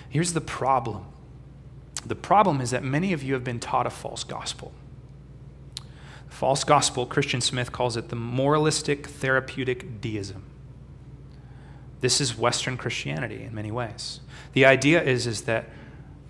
Here's 0.08 0.34
the 0.34 0.42
problem 0.42 1.08
the 2.06 2.16
problem 2.16 2.62
is 2.62 2.70
that 2.70 2.84
many 2.84 3.12
of 3.12 3.24
you 3.24 3.34
have 3.34 3.44
been 3.44 3.60
taught 3.60 3.88
a 3.88 3.92
false 3.92 4.24
gospel. 4.24 4.72
The 5.78 6.36
false 6.36 6.64
gospel, 6.64 7.08
Christian 7.08 7.42
Smith 7.42 7.72
calls 7.72 7.98
it 7.98 8.10
the 8.10 8.16
moralistic 8.16 9.08
therapeutic 9.08 10.00
deism. 10.00 10.44
This 12.02 12.20
is 12.20 12.38
Western 12.38 12.78
Christianity 12.78 13.44
in 13.44 13.54
many 13.54 13.72
ways. 13.72 14.20
The 14.54 14.66
idea 14.66 15.02
is, 15.02 15.28
is 15.28 15.44
that 15.44 15.70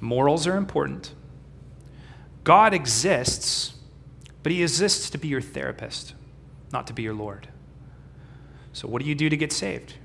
morals 0.02 0.46
are 0.46 0.58
important. 0.58 1.14
God 2.44 2.74
exists, 2.74 3.74
but 4.44 4.52
he 4.52 4.62
exists 4.62 5.10
to 5.10 5.18
be 5.18 5.30
your 5.30 5.42
therapist, 5.42 6.14
not 6.74 6.88
to 6.88 6.94
be 6.94 7.04
your 7.04 7.14
Lord. 7.14 7.48
So, 8.74 8.88
what 8.88 9.02
do 9.02 9.08
you 9.08 9.16
do 9.16 9.30
to 9.30 9.38
get 9.38 9.52
saved? 9.52 9.96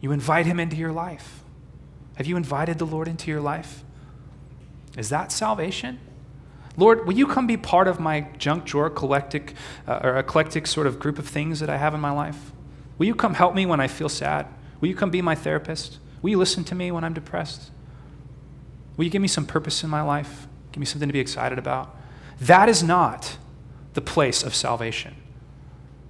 You 0.00 0.12
invite 0.12 0.46
him 0.46 0.60
into 0.60 0.76
your 0.76 0.92
life. 0.92 1.42
Have 2.16 2.26
you 2.26 2.36
invited 2.36 2.78
the 2.78 2.86
Lord 2.86 3.08
into 3.08 3.30
your 3.30 3.40
life? 3.40 3.82
Is 4.96 5.08
that 5.08 5.32
salvation? 5.32 5.98
Lord, 6.76 7.06
will 7.06 7.14
you 7.14 7.26
come 7.26 7.46
be 7.46 7.56
part 7.56 7.88
of 7.88 8.00
my 8.00 8.28
junk 8.38 8.64
drawer 8.64 8.86
eclectic, 8.86 9.54
uh, 9.86 10.00
or 10.02 10.16
eclectic 10.16 10.66
sort 10.66 10.86
of 10.86 10.98
group 10.98 11.18
of 11.18 11.26
things 11.26 11.60
that 11.60 11.70
I 11.70 11.78
have 11.78 11.94
in 11.94 12.00
my 12.00 12.10
life? 12.10 12.52
Will 12.98 13.06
you 13.06 13.14
come 13.14 13.34
help 13.34 13.54
me 13.54 13.66
when 13.66 13.80
I 13.80 13.88
feel 13.88 14.08
sad? 14.08 14.46
Will 14.84 14.90
you 14.90 14.94
come 14.94 15.08
be 15.08 15.22
my 15.22 15.34
therapist? 15.34 15.96
Will 16.20 16.28
you 16.28 16.36
listen 16.36 16.62
to 16.64 16.74
me 16.74 16.90
when 16.90 17.04
I'm 17.04 17.14
depressed? 17.14 17.70
Will 18.98 19.06
you 19.06 19.10
give 19.10 19.22
me 19.22 19.28
some 19.28 19.46
purpose 19.46 19.82
in 19.82 19.88
my 19.88 20.02
life? 20.02 20.46
Give 20.72 20.78
me 20.78 20.84
something 20.84 21.08
to 21.08 21.12
be 21.14 21.20
excited 21.20 21.58
about? 21.58 21.96
That 22.38 22.68
is 22.68 22.82
not 22.82 23.38
the 23.94 24.02
place 24.02 24.42
of 24.42 24.54
salvation. 24.54 25.14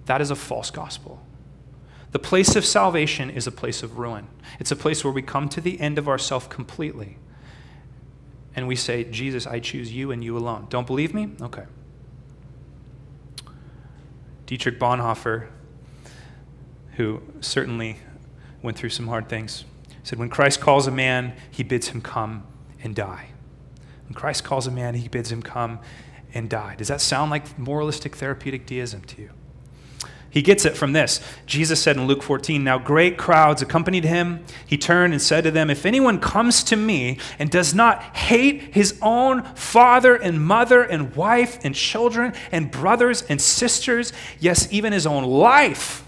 That 0.06 0.20
is 0.20 0.32
a 0.32 0.34
false 0.34 0.72
gospel. 0.72 1.24
The 2.10 2.18
place 2.18 2.56
of 2.56 2.64
salvation 2.64 3.30
is 3.30 3.46
a 3.46 3.52
place 3.52 3.84
of 3.84 3.96
ruin. 3.96 4.26
It's 4.58 4.72
a 4.72 4.76
place 4.76 5.04
where 5.04 5.12
we 5.12 5.22
come 5.22 5.48
to 5.50 5.60
the 5.60 5.78
end 5.78 5.96
of 5.96 6.08
ourself 6.08 6.48
completely. 6.48 7.18
And 8.56 8.66
we 8.66 8.74
say, 8.74 9.04
Jesus, 9.04 9.46
I 9.46 9.60
choose 9.60 9.92
you 9.92 10.10
and 10.10 10.24
you 10.24 10.36
alone. 10.36 10.66
Don't 10.68 10.88
believe 10.88 11.14
me? 11.14 11.30
Okay. 11.40 11.66
Dietrich 14.46 14.80
Bonhoeffer, 14.80 15.46
who 16.96 17.22
certainly 17.40 17.98
went 18.64 18.78
through 18.78 18.88
some 18.88 19.06
hard 19.06 19.28
things. 19.28 19.64
He 19.88 19.94
said, 20.02 20.18
When 20.18 20.30
Christ 20.30 20.60
calls 20.60 20.86
a 20.86 20.90
man, 20.90 21.34
he 21.50 21.62
bids 21.62 21.88
him 21.88 22.00
come 22.00 22.46
and 22.82 22.96
die. 22.96 23.28
When 24.06 24.14
Christ 24.14 24.42
calls 24.42 24.66
a 24.66 24.70
man, 24.70 24.94
he 24.94 25.06
bids 25.06 25.30
him 25.30 25.42
come 25.42 25.78
and 26.32 26.48
die. 26.48 26.74
Does 26.76 26.88
that 26.88 27.00
sound 27.00 27.30
like 27.30 27.58
moralistic 27.58 28.16
therapeutic 28.16 28.66
deism 28.66 29.02
to 29.02 29.22
you? 29.22 29.30
He 30.30 30.42
gets 30.42 30.64
it 30.64 30.76
from 30.76 30.94
this. 30.94 31.20
Jesus 31.46 31.80
said 31.80 31.96
in 31.96 32.08
Luke 32.08 32.22
14, 32.22 32.64
Now 32.64 32.78
great 32.78 33.18
crowds 33.18 33.62
accompanied 33.62 34.04
him. 34.04 34.44
He 34.66 34.76
turned 34.76 35.12
and 35.12 35.22
said 35.22 35.44
to 35.44 35.52
them, 35.52 35.70
If 35.70 35.86
anyone 35.86 36.18
comes 36.18 36.64
to 36.64 36.76
me 36.76 37.18
and 37.38 37.50
does 37.50 37.72
not 37.72 38.02
hate 38.16 38.74
his 38.74 38.98
own 39.00 39.44
father 39.54 40.16
and 40.16 40.44
mother 40.44 40.82
and 40.82 41.14
wife 41.14 41.58
and 41.62 41.74
children 41.74 42.32
and 42.50 42.70
brothers 42.70 43.22
and 43.22 43.40
sisters, 43.40 44.12
yes, 44.40 44.66
even 44.72 44.92
his 44.92 45.06
own 45.06 45.22
life, 45.22 46.04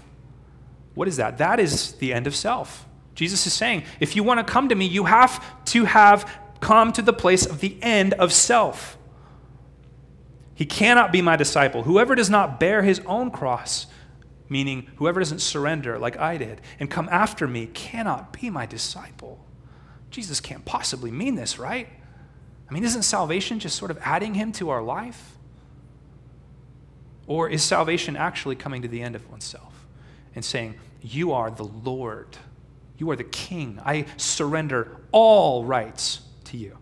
what 0.97 1.07
is 1.07 1.17
that? 1.17 1.37
That 1.37 1.59
is 1.59 1.91
the 1.93 2.11
end 2.11 2.25
of 2.25 2.35
self. 2.35 2.87
Jesus 3.13 3.45
is 3.45 3.53
saying, 3.53 3.83
if 3.99 4.15
you 4.15 4.23
want 4.23 4.39
to 4.39 4.51
come 4.51 4.69
to 4.69 4.73
me, 4.73 4.87
you 4.87 5.03
have 5.03 5.45
to 5.65 5.85
have 5.85 6.27
come 6.59 6.91
to 6.93 7.03
the 7.03 7.13
place 7.13 7.45
of 7.45 7.59
the 7.59 7.77
end 7.83 8.15
of 8.15 8.33
self. 8.33 8.97
He 10.55 10.65
cannot 10.65 11.11
be 11.11 11.21
my 11.21 11.35
disciple. 11.35 11.83
Whoever 11.83 12.15
does 12.15 12.31
not 12.31 12.59
bear 12.59 12.81
his 12.81 12.99
own 13.05 13.29
cross, 13.29 13.85
meaning 14.49 14.89
whoever 14.95 15.19
doesn't 15.19 15.37
surrender 15.37 15.99
like 15.99 16.17
I 16.17 16.35
did 16.37 16.61
and 16.79 16.89
come 16.89 17.07
after 17.11 17.47
me, 17.47 17.67
cannot 17.67 18.33
be 18.33 18.49
my 18.49 18.65
disciple. 18.65 19.45
Jesus 20.09 20.39
can't 20.39 20.65
possibly 20.65 21.11
mean 21.11 21.35
this, 21.35 21.59
right? 21.59 21.87
I 22.67 22.73
mean, 22.73 22.83
isn't 22.83 23.03
salvation 23.03 23.59
just 23.59 23.75
sort 23.75 23.91
of 23.91 23.99
adding 24.01 24.33
him 24.33 24.51
to 24.53 24.71
our 24.71 24.81
life? 24.81 25.37
Or 27.27 27.47
is 27.47 27.61
salvation 27.61 28.15
actually 28.15 28.55
coming 28.55 28.81
to 28.81 28.87
the 28.87 29.03
end 29.03 29.15
of 29.15 29.29
oneself 29.29 29.85
and 30.37 30.45
saying, 30.45 30.75
you 31.01 31.33
are 31.33 31.51
the 31.51 31.63
Lord. 31.63 32.37
You 32.97 33.09
are 33.11 33.15
the 33.15 33.23
King. 33.23 33.79
I 33.85 34.05
surrender 34.17 34.97
all 35.11 35.63
rights 35.65 36.21
to 36.45 36.57
you. 36.57 36.77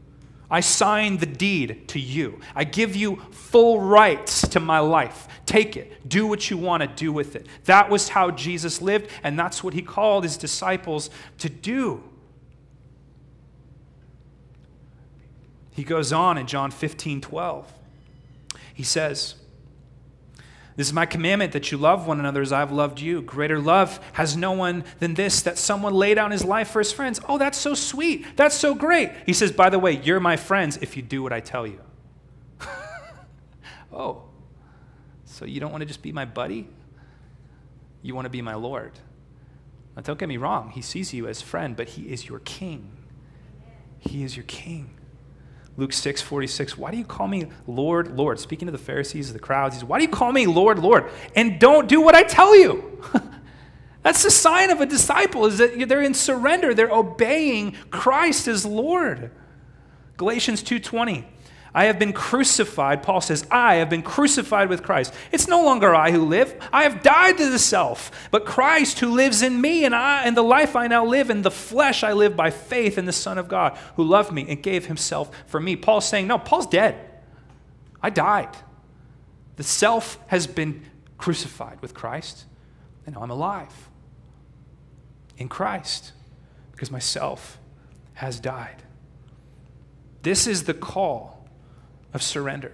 I 0.50 0.60
sign 0.60 1.18
the 1.18 1.26
deed 1.26 1.88
to 1.90 2.00
you. 2.00 2.40
I 2.56 2.64
give 2.66 2.96
you 2.96 3.18
full 3.32 3.82
rights 3.82 4.48
to 4.50 4.60
my 4.60 4.80
life. 4.80 5.28
Take 5.46 5.76
it. 5.76 6.08
Do 6.08 6.28
what 6.28 6.50
you 6.50 6.58
want 6.58 6.82
to 6.82 6.88
do 6.88 7.12
with 7.12 7.36
it. 7.36 7.48
That 7.66 7.90
was 7.90 8.10
how 8.10 8.32
Jesus 8.32 8.82
lived, 8.82 9.10
and 9.24 9.38
that's 9.38 9.64
what 9.64 9.74
he 9.74 9.82
called 9.82 10.24
his 10.24 10.38
disciples 10.38 11.10
to 11.40 11.50
do. 11.50 12.04
He 15.72 15.84
goes 15.84 16.14
on 16.14 16.38
in 16.38 16.48
John 16.48 16.72
15 16.72 17.22
12. 17.22 17.74
He 18.74 18.84
says, 18.84 19.36
This 20.76 20.88
is 20.88 20.94
my 20.94 21.06
commandment 21.06 21.54
that 21.54 21.72
you 21.72 21.78
love 21.78 22.06
one 22.06 22.20
another 22.20 22.42
as 22.42 22.52
I've 22.52 22.72
loved 22.72 23.00
you. 23.00 23.22
Greater 23.22 23.60
love 23.60 24.00
has 24.14 24.36
no 24.36 24.52
one 24.52 24.84
than 25.00 25.14
this, 25.14 25.42
that 25.44 25.58
someone 25.58 25.94
lay 25.94 26.14
down 26.14 26.32
his 26.32 26.44
life 26.44 26.70
for 26.70 26.80
his 26.80 26.92
friends. 26.92 27.22
Oh, 27.30 27.38
that's 27.38 27.58
so 27.58 27.74
sweet. 27.74 28.26
That's 28.36 28.56
so 28.56 28.76
great. 28.76 29.12
He 29.26 29.32
says, 29.32 29.54
by 29.54 29.70
the 29.70 29.80
way, 29.80 29.94
you're 29.94 30.20
my 30.20 30.36
friends 30.36 30.78
if 30.82 30.98
you 30.98 31.02
do 31.02 31.24
what 31.24 31.32
I 31.32 31.40
tell 31.40 31.66
you. 31.66 31.80
oh, 33.94 34.24
so 35.24 35.46
you 35.46 35.62
don't 35.62 35.72
want 35.72 35.82
to 35.82 35.86
just 35.86 36.02
be 36.02 36.12
my 36.12 36.26
buddy? 36.26 36.68
You 38.02 38.14
want 38.14 38.26
to 38.26 38.30
be 38.30 38.42
my 38.42 38.56
Lord. 38.56 38.92
Now, 39.96 40.02
don't 40.02 40.20
get 40.20 40.28
me 40.28 40.38
wrong. 40.38 40.72
He 40.72 40.82
sees 40.82 41.14
you 41.14 41.28
as 41.28 41.42
friend, 41.42 41.78
but 41.78 41.90
he 41.90 42.04
is 42.04 42.28
your 42.28 42.40
king. 42.40 42.92
He 44.00 44.24
is 44.24 44.36
your 44.36 44.46
king. 44.46 44.95
Luke 45.78 45.92
6 45.92 46.22
46, 46.22 46.78
why 46.78 46.92
do 46.92 46.98
you 46.98 47.04
call 47.04 47.28
me 47.28 47.48
Lord, 47.68 48.16
Lord? 48.16 48.40
Speaking 48.40 48.68
to 48.68 48.72
the 48.72 48.78
Pharisees, 48.78 49.34
the 49.34 49.40
crowds, 49.40 49.76
he 49.76 49.80
says, 49.80 49.88
Why 49.88 50.00
do 50.00 50.04
you 50.04 50.10
call 50.10 50.32
me 50.32 50.46
Lord, 50.46 50.80
Lord? 50.80 51.10
And 51.36 51.60
don't 51.60 51.88
do 51.88 52.00
what 52.00 52.16
I 52.16 52.24
tell 52.24 52.56
you. 52.56 53.02
That's 54.04 54.24
the 54.24 54.32
sign 54.32 54.70
of 54.70 54.82
a 54.82 54.86
disciple, 54.86 55.46
is 55.48 55.58
that 55.58 55.90
they're 55.90 56.02
in 56.02 56.14
surrender. 56.14 56.74
They're 56.74 56.92
obeying 56.92 57.76
Christ 57.90 58.48
as 58.48 58.66
Lord. 58.66 59.32
Galatians 60.18 60.64
2:20. 60.64 61.26
I 61.76 61.86
have 61.86 62.00
been 62.00 62.14
crucified, 62.14 63.04
Paul 63.04 63.20
says, 63.20 63.46
I 63.52 63.76
have 63.76 63.90
been 63.90 64.02
crucified 64.02 64.70
with 64.70 64.82
Christ. 64.82 65.14
It's 65.34 65.50
no 65.50 65.62
longer 65.62 65.94
I 65.94 66.10
who 66.10 66.24
live. 66.24 66.56
I 66.72 66.84
have 66.84 67.04
died 67.04 67.38
to 67.38 67.50
the 67.50 67.60
self, 67.60 68.30
but 68.32 68.46
Christ 68.46 69.02
who 69.02 69.12
lives 69.12 69.42
in 69.42 69.60
me, 69.60 69.84
and 69.84 69.94
I 69.94 70.24
and 70.24 70.38
the 70.38 70.42
life 70.42 70.78
I 70.78 70.88
now 70.88 71.04
live 71.04 71.30
in 71.30 71.42
the 71.42 71.52
flesh 71.52 72.02
I 72.02 72.14
live 72.14 72.34
by 72.34 72.50
faith 72.50 72.98
in 72.98 73.04
the 73.04 73.12
Son 73.12 73.38
of 73.38 73.50
God, 73.50 73.78
who 73.98 74.06
loved 74.06 74.32
me 74.32 74.46
and 74.48 74.64
gave 74.64 74.86
himself 74.86 75.30
for 75.48 75.60
me. 75.60 75.76
Paul's 75.76 76.08
saying, 76.08 76.28
No, 76.28 76.40
Paul's 76.40 76.66
dead. 76.66 76.96
I 78.02 78.10
died. 78.10 78.56
The 79.58 79.64
self 79.64 80.18
has 80.28 80.48
been 80.48 80.82
crucified 81.18 81.82
with 81.82 81.94
Christ, 81.94 82.46
and 83.06 83.16
now 83.16 83.22
I'm 83.22 83.32
alive 83.32 83.90
in 85.38 85.50
Christ 85.50 86.14
because 86.72 86.90
myself 86.90 87.60
has 88.14 88.40
died. 88.40 88.82
This 90.22 90.48
is 90.48 90.64
the 90.64 90.74
call 90.74 91.35
of 92.16 92.24
surrender. 92.24 92.72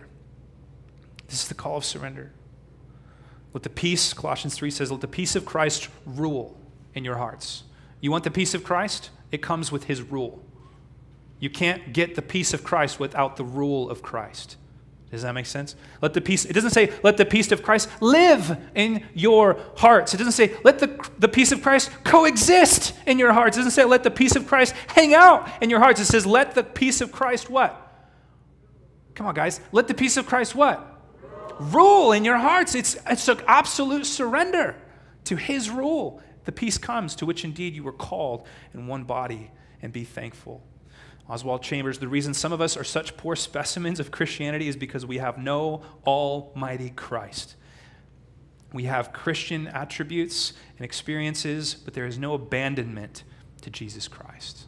This 1.27 1.41
is 1.41 1.47
the 1.47 1.55
call 1.55 1.75
of 1.75 1.83
surrender. 1.83 2.31
Let 3.53 3.63
the 3.63 3.69
peace, 3.69 4.13
Colossians 4.13 4.55
3 4.55 4.71
says, 4.71 4.91
let 4.91 5.01
the 5.01 5.07
peace 5.07 5.35
of 5.35 5.45
Christ 5.45 5.89
rule 6.05 6.57
in 6.93 7.03
your 7.03 7.17
hearts. 7.17 7.63
You 7.99 8.11
want 8.11 8.23
the 8.23 8.31
peace 8.31 8.53
of 8.53 8.63
Christ? 8.63 9.09
It 9.31 9.41
comes 9.41 9.71
with 9.71 9.85
his 9.85 10.01
rule. 10.01 10.41
You 11.39 11.49
can't 11.49 11.91
get 11.91 12.15
the 12.15 12.21
peace 12.21 12.53
of 12.53 12.63
Christ 12.63 12.99
without 12.99 13.35
the 13.35 13.43
rule 13.43 13.89
of 13.89 14.01
Christ. 14.01 14.57
Does 15.09 15.23
that 15.23 15.33
make 15.33 15.45
sense? 15.47 15.75
Let 16.01 16.13
the 16.13 16.21
peace, 16.21 16.45
it 16.45 16.53
doesn't 16.53 16.69
say, 16.69 16.93
let 17.03 17.17
the 17.17 17.25
peace 17.25 17.51
of 17.51 17.63
Christ 17.63 17.89
live 17.99 18.57
in 18.75 19.03
your 19.13 19.59
hearts. 19.75 20.13
It 20.13 20.17
doesn't 20.17 20.33
say, 20.33 20.55
let 20.63 20.79
the, 20.79 21.05
the 21.19 21.27
peace 21.27 21.51
of 21.51 21.61
Christ 21.61 21.91
coexist 22.05 22.93
in 23.05 23.19
your 23.19 23.33
hearts. 23.33 23.57
It 23.57 23.61
doesn't 23.61 23.71
say, 23.71 23.83
let 23.83 24.03
the 24.03 24.11
peace 24.11 24.37
of 24.37 24.47
Christ 24.47 24.73
hang 24.87 25.13
out 25.13 25.49
in 25.61 25.69
your 25.69 25.79
hearts. 25.79 25.99
It 25.99 26.05
says, 26.05 26.25
let 26.25 26.55
the 26.55 26.63
peace 26.63 27.01
of 27.01 27.11
Christ 27.11 27.49
what? 27.49 27.90
Come 29.15 29.27
on, 29.27 29.33
guys. 29.33 29.59
Let 29.71 29.87
the 29.87 29.93
peace 29.93 30.17
of 30.17 30.25
Christ 30.25 30.55
what? 30.55 30.87
Rule 31.59 32.11
in 32.11 32.23
your 32.23 32.37
hearts. 32.37 32.75
It's, 32.75 32.97
it's 33.07 33.27
an 33.27 33.39
absolute 33.47 34.05
surrender 34.05 34.75
to 35.25 35.35
his 35.35 35.69
rule. 35.69 36.21
The 36.45 36.51
peace 36.51 36.77
comes 36.77 37.15
to 37.15 37.25
which 37.25 37.43
indeed 37.43 37.75
you 37.75 37.83
were 37.83 37.91
called 37.91 38.47
in 38.73 38.87
one 38.87 39.03
body, 39.03 39.51
and 39.81 39.93
be 39.93 40.03
thankful. 40.03 40.63
Oswald 41.29 41.61
Chambers, 41.61 41.99
the 41.99 42.07
reason 42.07 42.33
some 42.33 42.51
of 42.51 42.61
us 42.61 42.75
are 42.75 42.83
such 42.83 43.15
poor 43.15 43.35
specimens 43.35 43.99
of 43.99 44.11
Christianity 44.11 44.67
is 44.67 44.75
because 44.75 45.05
we 45.05 45.19
have 45.19 45.37
no 45.37 45.83
Almighty 46.05 46.89
Christ. 46.89 47.55
We 48.73 48.83
have 48.83 49.13
Christian 49.13 49.67
attributes 49.67 50.53
and 50.77 50.85
experiences, 50.85 51.73
but 51.73 51.93
there 51.93 52.05
is 52.05 52.17
no 52.17 52.33
abandonment 52.33 53.23
to 53.61 53.69
Jesus 53.69 54.07
Christ. 54.07 54.65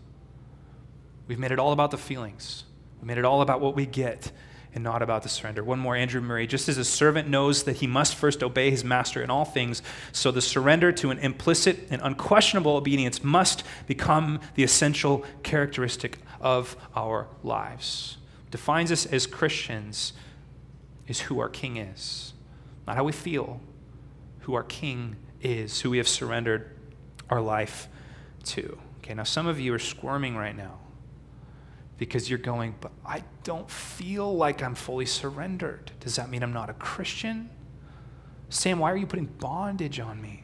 We've 1.27 1.39
made 1.39 1.51
it 1.51 1.59
all 1.59 1.71
about 1.71 1.91
the 1.91 1.97
feelings. 1.97 2.65
We 3.03 3.07
made 3.07 3.17
it 3.17 3.25
all 3.25 3.41
about 3.41 3.59
what 3.59 3.75
we 3.75 3.85
get 3.85 4.31
and 4.73 4.81
not 4.81 5.01
about 5.01 5.23
the 5.23 5.29
surrender. 5.29 5.61
One 5.61 5.77
more, 5.77 5.93
Andrew 5.93 6.21
Murray. 6.21 6.47
Just 6.47 6.69
as 6.69 6.77
a 6.77 6.85
servant 6.85 7.27
knows 7.27 7.63
that 7.63 7.75
he 7.75 7.85
must 7.85 8.15
first 8.15 8.41
obey 8.41 8.71
his 8.71 8.85
master 8.85 9.21
in 9.21 9.29
all 9.29 9.43
things, 9.43 9.81
so 10.13 10.31
the 10.31 10.41
surrender 10.41 10.93
to 10.93 11.11
an 11.11 11.19
implicit 11.19 11.79
and 11.89 12.01
unquestionable 12.01 12.77
obedience 12.77 13.21
must 13.21 13.65
become 13.87 14.39
the 14.55 14.63
essential 14.63 15.25
characteristic 15.43 16.19
of 16.39 16.77
our 16.95 17.27
lives. 17.43 18.19
Defines 18.51 18.89
us 18.89 19.05
as 19.05 19.27
Christians 19.27 20.13
is 21.05 21.19
who 21.19 21.39
our 21.39 21.49
king 21.49 21.75
is, 21.75 22.33
not 22.87 22.95
how 22.95 23.03
we 23.03 23.11
feel, 23.11 23.59
who 24.39 24.53
our 24.53 24.63
king 24.63 25.17
is, 25.41 25.81
who 25.81 25.89
we 25.89 25.97
have 25.97 26.07
surrendered 26.07 26.71
our 27.29 27.41
life 27.41 27.89
to. 28.45 28.77
Okay, 28.99 29.13
now 29.13 29.23
some 29.23 29.45
of 29.45 29.59
you 29.59 29.73
are 29.73 29.79
squirming 29.79 30.37
right 30.37 30.55
now 30.55 30.79
because 32.03 32.29
you're 32.29 32.37
going, 32.37 32.75
but 32.81 32.91
I 33.05 33.23
don't 33.45 33.71
feel 33.71 34.35
like 34.35 34.61
I'm 34.61 34.75
fully 34.75 35.05
surrendered. 35.05 35.89
Does 36.01 36.17
that 36.17 36.29
mean 36.29 36.43
I'm 36.43 36.51
not 36.51 36.69
a 36.69 36.73
Christian? 36.73 37.49
Sam, 38.49 38.77
why 38.77 38.91
are 38.91 38.97
you 38.97 39.07
putting 39.07 39.27
bondage 39.27 40.01
on 40.01 40.21
me? 40.21 40.43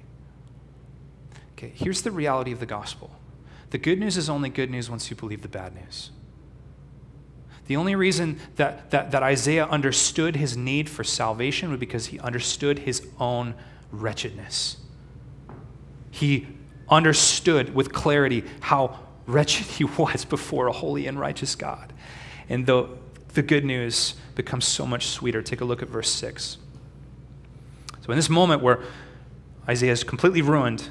Okay, 1.57 1.73
here's 1.75 2.01
the 2.01 2.11
reality 2.11 2.53
of 2.53 2.61
the 2.61 2.65
gospel 2.65 3.11
the 3.71 3.77
good 3.77 3.99
news 3.99 4.15
is 4.15 4.29
only 4.29 4.49
good 4.49 4.71
news 4.71 4.89
once 4.89 5.09
you 5.09 5.17
believe 5.17 5.41
the 5.41 5.49
bad 5.49 5.75
news. 5.75 6.11
The 7.67 7.75
only 7.75 7.93
reason 7.93 8.39
that, 8.55 8.89
that, 8.91 9.11
that 9.11 9.21
Isaiah 9.21 9.65
understood 9.65 10.37
his 10.37 10.55
need 10.55 10.89
for 10.89 11.03
salvation 11.03 11.69
was 11.71 11.79
because 11.79 12.05
he 12.05 12.19
understood 12.19 12.79
his 12.79 13.05
own 13.19 13.53
wretchedness. 13.91 14.77
He 16.09 16.47
understood 16.87 17.75
with 17.75 17.91
clarity 17.91 18.45
how 18.61 19.08
wretched 19.29 19.65
he 19.67 19.83
was 19.97 20.25
before 20.25 20.67
a 20.67 20.71
holy 20.71 21.07
and 21.07 21.19
righteous 21.19 21.55
God. 21.55 21.93
And 22.49 22.65
the, 22.65 22.89
the 23.33 23.41
good 23.41 23.63
news 23.63 24.15
becomes 24.35 24.65
so 24.65 24.85
much 24.85 25.07
sweeter. 25.07 25.41
Take 25.41 25.61
a 25.61 25.65
look 25.65 25.81
at 25.81 25.87
verse 25.87 26.09
6. 26.09 26.57
So, 28.01 28.11
in 28.11 28.15
this 28.15 28.29
moment 28.29 28.61
where 28.61 28.81
Isaiah 29.67 29.91
is 29.91 30.03
completely 30.03 30.41
ruined, 30.41 30.89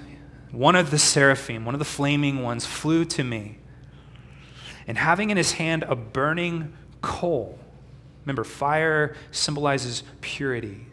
one 0.53 0.77
of 0.77 0.91
the 0.91 0.99
seraphim, 0.99 1.65
one 1.65 1.75
of 1.75 1.79
the 1.79 1.85
flaming 1.85 2.43
ones, 2.43 2.65
flew 2.65 3.05
to 3.07 3.25
me. 3.25 3.59
And 4.87 4.97
having 4.97 5.31
in 5.31 5.37
his 5.37 5.53
hand 5.53 5.85
a 5.89 5.97
burning 5.97 6.73
coal, 7.03 7.59
remember, 8.25 8.45
fire 8.45 9.15
symbolizes 9.31 10.03
purity, 10.21 10.87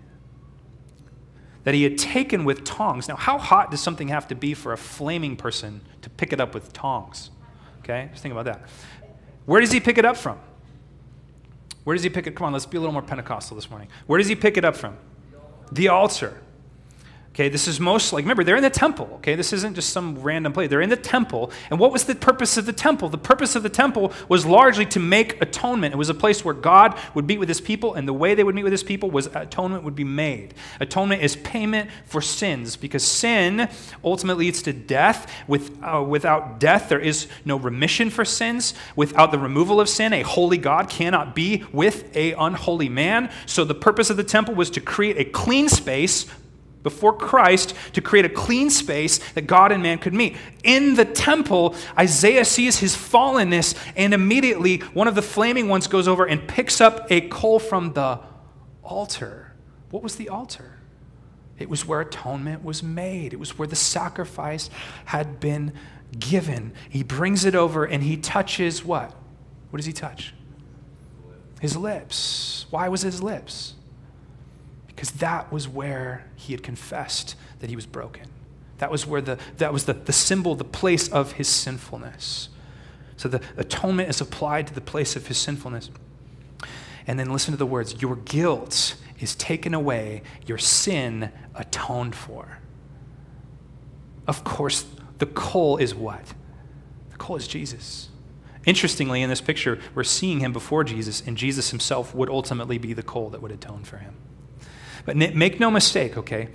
that 1.63 1.73
he 1.73 1.84
had 1.84 1.97
taken 1.97 2.45
with 2.45 2.63
tongs. 2.63 3.08
Now, 3.08 3.15
how 3.15 3.38
hot 3.38 3.71
does 3.71 3.81
something 3.81 4.10
have 4.10 4.27
to 4.27 4.36
be 4.36 4.53
for 4.53 4.71
a 4.71 4.77
flaming 4.77 5.36
person 5.36 5.81
to 6.01 6.10
pick 6.10 6.31
it 6.31 6.39
up 6.39 6.53
with 6.53 6.73
tongs? 6.73 7.31
Okay, 7.86 8.10
just 8.10 8.24
think 8.24 8.32
about 8.32 8.45
that. 8.45 8.67
Where 9.45 9.62
does 9.62 9.71
he 9.71 9.80
pick 9.80 10.00
it 10.00 10.06
up 10.06 10.17
from? 10.17 10.39
Where 11.84 11.95
does 11.95 12.02
he 12.02 12.10
pick 12.10 12.26
it? 12.26 12.36
Come 12.36 12.48
on, 12.48 12.54
let's 12.54 12.65
be 12.65 12.78
a 12.78 12.80
little 12.80 12.93
more 12.93 13.04
Pentecostal 13.04 13.56
this 13.56 13.69
morning. 13.69 13.89
Where 14.08 14.17
does 14.17 14.28
he 14.28 14.36
pick 14.36 14.58
it 14.58 14.65
up 14.65 14.76
from? 14.76 14.98
The 15.71 15.89
altar. 15.89 16.41
Okay, 17.36 17.50
this 17.50 17.67
is 17.67 17.82
most 17.82 18.13
like, 18.13 18.24
remember, 18.24 18.45
they're 18.45 18.56
in 18.56 18.63
the 18.63 18.69
temple. 18.69 19.10
Okay, 19.15 19.36
this 19.36 19.52
isn't 19.52 19.76
just 19.76 19.89
some 19.89 20.17
random 20.19 20.54
place. 20.54 20.69
They're 20.69 20.80
in 20.80 20.89
the 20.89 20.95
temple. 20.95 21.52
And 21.69 21.78
what 21.78 21.91
was 21.91 22.06
the 22.06 22.15
purpose 22.15 22.56
of 22.56 22.65
the 22.65 22.71
temple? 22.71 23.10
The 23.10 23.17
purpose 23.17 23.58
of 23.58 23.63
the 23.63 23.69
temple 23.69 24.13
was 24.30 24.45
largely 24.45 24.86
to 24.86 25.02
make 25.02 25.41
atonement. 25.41 25.93
It 25.93 25.98
was 25.98 26.08
a 26.08 26.13
place 26.13 26.45
where 26.45 26.54
God 26.54 26.98
would 27.13 27.28
meet 27.28 27.38
with 27.38 27.50
his 27.50 27.60
people, 27.60 27.93
and 27.93 28.08
the 28.08 28.13
way 28.13 28.36
they 28.36 28.45
would 28.45 28.56
meet 28.56 28.63
with 28.63 28.71
his 28.71 28.84
people 28.84 29.12
was 29.12 29.28
atonement 29.28 29.84
would 29.84 29.95
be 29.95 30.06
made. 30.06 30.54
Atonement 30.80 31.21
is 31.21 31.36
payment 31.36 31.89
for 32.06 32.21
sins, 32.21 32.78
because 32.78 33.04
sin 33.04 33.67
ultimately 34.02 34.45
leads 34.45 34.62
to 34.62 34.71
death. 34.71 35.30
With, 35.45 35.78
uh, 35.84 36.06
without 36.08 36.62
death, 36.62 36.88
there 36.88 37.02
is 37.02 37.28
no 37.43 37.58
remission 37.58 38.12
for 38.12 38.24
sins. 38.24 38.74
Without 38.95 39.32
the 39.32 39.39
removal 39.39 39.82
of 39.82 39.89
sin, 39.89 40.13
a 40.13 40.21
holy 40.21 40.58
God 40.58 40.89
cannot 40.89 41.36
be 41.36 41.65
with 41.74 42.15
a 42.15 42.32
unholy 42.32 42.88
man. 42.88 43.30
So 43.45 43.65
the 43.65 43.76
purpose 43.76 44.10
of 44.10 44.15
the 44.15 44.24
temple 44.24 44.56
was 44.56 44.69
to 44.69 44.80
create 44.80 45.17
a 45.17 45.26
clean 45.26 45.67
space 45.67 46.28
before 46.86 47.12
Christ 47.12 47.74
to 47.93 48.00
create 48.00 48.26
a 48.26 48.30
clean 48.30 48.69
space 48.69 49.17
that 49.32 49.48
God 49.48 49.71
and 49.71 49.82
man 49.82 49.98
could 49.98 50.13
meet. 50.13 50.38
In 50.63 50.93
the 50.93 51.04
temple, 51.04 51.74
Isaiah 51.98 52.45
sees 52.45 52.78
his 52.78 52.95
fallenness, 52.95 53.76
and 53.95 54.13
immediately 54.13 54.78
one 54.93 55.08
of 55.08 55.15
the 55.15 55.24
flaming 55.24 55.67
ones 55.67 55.88
goes 55.88 56.08
over 56.08 56.26
and 56.26 56.48
picks 56.48 56.80
up 56.80 57.08
a 57.12 57.21
coal 57.21 57.58
from 57.58 57.93
the 57.93 58.19
altar. 58.84 59.54
What 59.89 60.04
was 60.04 60.17
the 60.17 60.30
altar? 60.30 60.78
It 61.58 61.69
was 61.69 61.88
where 61.88 62.02
atonement 62.02 62.63
was 62.63 62.84
made, 62.84 63.33
it 63.33 63.40
was 63.40 63.58
where 63.58 63.67
the 63.67 63.75
sacrifice 63.75 64.69
had 65.06 65.40
been 65.40 65.73
given. 66.19 66.71
He 66.88 67.02
brings 67.02 67.46
it 67.46 67.56
over 67.56 67.83
and 67.83 68.04
he 68.04 68.15
touches 68.15 68.86
what? 68.86 69.12
What 69.71 69.77
does 69.77 69.88
he 69.88 69.94
touch? 69.94 70.36
His 71.62 71.75
lips. 71.75 72.67
Why 72.69 72.90
was 72.90 73.02
his 73.02 73.23
lips? 73.23 73.75
Because 74.96 75.12
that 75.12 75.52
was 75.52 75.67
where 75.67 76.25
he 76.35 76.54
had 76.54 76.63
confessed 76.63 77.35
that 77.60 77.69
he 77.69 77.75
was 77.75 77.85
broken. 77.85 78.27
That 78.77 78.91
was 78.91 79.06
where 79.06 79.21
the, 79.21 79.37
that 79.58 79.73
was 79.73 79.85
the, 79.85 79.93
the 79.93 80.13
symbol, 80.13 80.56
the 80.56 80.63
place 80.63 81.08
of 81.10 81.33
his 81.33 81.48
sinfulness. 81.48 82.50
So 83.17 83.29
the 83.29 83.41
atonement 83.58 84.10
is 84.10 84.21
applied 84.21 84.67
to 84.67 84.73
the 84.73 84.81
place 84.81 85.15
of 85.15 85.27
his 85.27 85.37
sinfulness. 85.37 85.89
And 87.08 87.19
then 87.19 87.31
listen 87.31 87.52
to 87.52 87.58
the 87.58 87.65
words 87.65 88.02
Your 88.02 88.15
guilt 88.17 88.96
is 89.19 89.35
taken 89.35 89.73
away, 89.73 90.23
your 90.46 90.58
sin 90.58 91.31
atoned 91.54 92.15
for. 92.15 92.60
Of 94.27 94.43
course, 94.43 94.85
the 95.19 95.27
coal 95.27 95.77
is 95.77 95.93
what? 95.96 96.33
The 97.12 97.17
coal 97.17 97.35
is 97.35 97.48
Jesus. 97.48 98.10
Interestingly, 98.65 99.21
in 99.21 99.29
this 99.29 99.41
picture, 99.41 99.79
we're 99.93 100.04
seeing 100.04 100.39
him 100.39 100.52
before 100.52 100.83
Jesus, 100.83 101.21
and 101.25 101.37
Jesus 101.37 101.69
himself 101.69 102.15
would 102.15 102.29
ultimately 102.29 102.79
be 102.79 102.93
the 102.93 103.04
coal 103.04 103.29
that 103.29 103.41
would 103.41 103.52
atone 103.52 103.83
for 103.83 103.98
him. 103.98 104.15
But 105.06 105.15
make 105.15 105.60
no 105.60 105.69
mistake, 105.69 106.17
okay? 106.17 106.49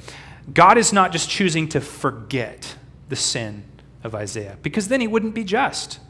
God 0.53 0.77
is 0.77 0.93
not 0.93 1.13
just 1.13 1.31
choosing 1.31 1.69
to 1.69 1.81
forget 1.81 2.77
the 3.09 3.17
sin 3.17 3.65
of 4.03 4.15
Isaiah, 4.15 4.57
because 4.63 4.89
then 4.89 5.01
he 5.01 5.07
wouldn't 5.07 5.35
be 5.35 5.45
just. 5.45 6.01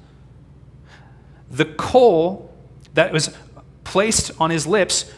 The 1.50 1.66
coal 1.66 2.54
that 2.94 3.12
was 3.12 3.36
placed 3.84 4.30
on 4.40 4.50
his 4.50 4.66
lips 4.66 5.12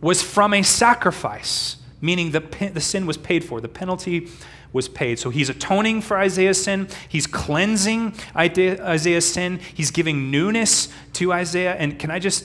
was 0.00 0.22
from 0.22 0.54
a 0.54 0.62
sacrifice, 0.62 1.76
meaning 2.00 2.30
the, 2.30 2.40
the 2.72 2.80
sin 2.80 3.06
was 3.06 3.16
paid 3.16 3.44
for. 3.44 3.60
The 3.60 3.68
penalty 3.68 4.28
was 4.72 4.88
paid. 4.88 5.18
So 5.18 5.30
he's 5.30 5.48
atoning 5.48 6.02
for 6.02 6.18
Isaiah's 6.18 6.62
sin. 6.62 6.88
He's 7.08 7.26
cleansing 7.26 8.14
Isaiah's 8.36 9.32
sin. 9.32 9.60
He's 9.74 9.90
giving 9.90 10.30
newness 10.30 10.88
to 11.14 11.32
Isaiah. 11.32 11.74
And 11.74 11.98
can 11.98 12.10
I 12.10 12.18
just 12.18 12.44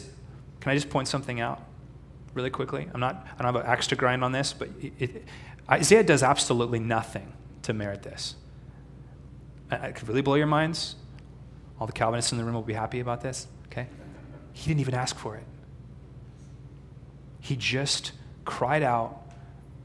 can 0.62 0.72
I 0.72 0.76
just 0.76 0.90
point 0.90 1.10
something 1.10 1.42
out 1.42 1.62
really 2.34 2.50
quickly? 2.50 2.90
I'm 2.94 3.00
not 3.00 3.28
I 3.38 3.44
don't 3.44 3.54
have 3.54 3.64
an 3.64 3.70
axe 3.70 3.88
to 3.88 3.96
grind 3.96 4.24
on 4.24 4.32
this, 4.32 4.54
but 4.54 4.70
it, 4.82 4.94
it, 5.00 5.24
Isaiah 5.70 6.04
does 6.04 6.24
absolutely 6.24 6.80
nothing 6.80 7.34
to 7.64 7.74
merit 7.74 8.04
this. 8.04 8.36
It 9.72 9.96
could 9.96 10.08
really 10.08 10.22
blow 10.22 10.36
your 10.36 10.48
minds. 10.48 10.96
All 11.80 11.88
the 11.88 11.94
Calvinists 11.94 12.32
in 12.32 12.38
the 12.38 12.44
room 12.44 12.54
will 12.54 12.62
be 12.62 12.74
happy 12.74 13.00
about 13.00 13.22
this. 13.22 13.48
Okay, 13.68 13.88
he 14.54 14.68
didn't 14.68 14.82
even 14.82 14.94
ask 14.94 15.18
for 15.18 15.36
it. 15.36 15.46
He 17.40 17.56
just 17.56 18.12
cried 18.46 18.84
out 18.84 19.22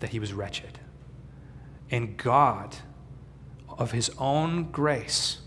that 0.01 0.11
he 0.11 0.19
was 0.19 0.33
wretched. 0.33 0.79
And 1.91 2.17
God, 2.17 2.77
of 3.79 3.93
his 3.93 4.11
own 4.19 4.71
grace, 4.71 5.39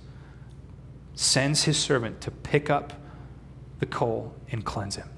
sends 1.13 1.63
his 1.63 1.77
servant 1.77 2.19
to 2.21 2.31
pick 2.31 2.69
up 2.69 2.93
the 3.79 3.85
coal 3.85 4.33
and 4.51 4.65
cleanse 4.65 4.95
him. 4.95 5.09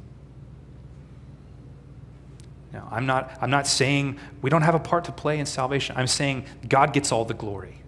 Now, 2.73 2.87
I'm 2.91 3.05
not, 3.05 3.37
I'm 3.39 3.51
not 3.51 3.67
saying 3.67 4.19
we 4.41 4.49
don't 4.49 4.63
have 4.63 4.73
a 4.75 4.79
part 4.79 5.05
to 5.05 5.11
play 5.11 5.39
in 5.39 5.45
salvation. 5.45 5.95
I'm 5.95 6.07
saying 6.07 6.45
God 6.67 6.91
gets 6.91 7.11
all 7.11 7.23
the 7.23 7.35
glory 7.35 7.83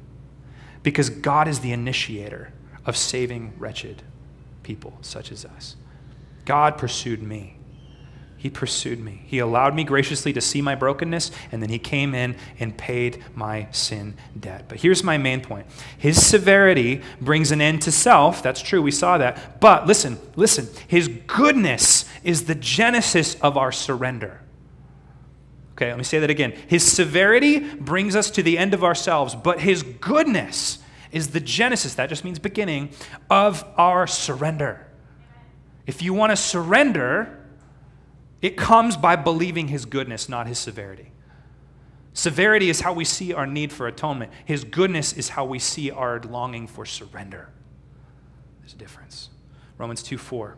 because 0.83 1.09
God 1.09 1.47
is 1.47 1.61
the 1.61 1.71
initiator 1.71 2.53
of 2.85 2.95
saving 2.95 3.53
wretched 3.57 4.03
people 4.61 4.97
such 5.01 5.31
as 5.31 5.43
us. 5.43 5.75
God 6.45 6.77
pursued 6.77 7.23
me. 7.23 7.57
He 8.37 8.51
pursued 8.51 8.99
me. 8.99 9.23
He 9.25 9.39
allowed 9.39 9.73
me 9.73 9.83
graciously 9.83 10.31
to 10.33 10.41
see 10.41 10.61
my 10.61 10.75
brokenness, 10.75 11.31
and 11.51 11.63
then 11.63 11.69
He 11.69 11.79
came 11.79 12.13
in 12.13 12.35
and 12.59 12.77
paid 12.77 13.23
my 13.33 13.67
sin 13.71 14.15
debt. 14.39 14.65
But 14.67 14.81
here's 14.81 15.03
my 15.03 15.17
main 15.17 15.41
point 15.41 15.65
His 15.97 16.23
severity 16.23 17.01
brings 17.19 17.51
an 17.51 17.59
end 17.59 17.81
to 17.83 17.91
self. 17.91 18.43
That's 18.43 18.61
true, 18.61 18.83
we 18.83 18.91
saw 18.91 19.17
that. 19.17 19.59
But 19.59 19.87
listen, 19.87 20.19
listen. 20.35 20.67
His 20.87 21.07
goodness 21.07 22.05
is 22.23 22.45
the 22.45 22.53
genesis 22.53 23.33
of 23.41 23.57
our 23.57 23.71
surrender. 23.71 24.41
Okay, 25.75 25.89
let 25.89 25.97
me 25.97 26.03
say 26.03 26.19
that 26.19 26.29
again. 26.29 26.53
His 26.67 26.89
severity 26.89 27.59
brings 27.59 28.15
us 28.15 28.31
to 28.31 28.43
the 28.43 28.57
end 28.57 28.73
of 28.73 28.83
ourselves, 28.83 29.35
but 29.35 29.59
His 29.59 29.83
goodness 29.83 30.79
is 31.11 31.29
the 31.29 31.39
genesis, 31.39 31.95
that 31.95 32.09
just 32.09 32.25
means 32.25 32.39
beginning, 32.39 32.89
of 33.29 33.63
our 33.77 34.05
surrender. 34.05 34.85
If 35.87 36.01
you 36.01 36.13
want 36.13 36.31
to 36.31 36.35
surrender, 36.35 37.45
it 38.41 38.57
comes 38.57 38.97
by 38.97 39.15
believing 39.15 39.69
his 39.69 39.85
goodness, 39.85 40.27
not 40.27 40.45
his 40.45 40.59
severity. 40.59 41.11
Severity 42.13 42.69
is 42.69 42.81
how 42.81 42.93
we 42.93 43.05
see 43.05 43.33
our 43.33 43.47
need 43.47 43.71
for 43.71 43.87
atonement. 43.87 44.31
His 44.45 44.63
goodness 44.63 45.13
is 45.13 45.29
how 45.29 45.45
we 45.45 45.57
see 45.57 45.89
our 45.89 46.19
longing 46.21 46.67
for 46.67 46.85
surrender. 46.85 47.49
There's 48.61 48.73
a 48.73 48.77
difference. 48.77 49.29
Romans 49.77 50.03
2 50.03 50.17
4. 50.17 50.57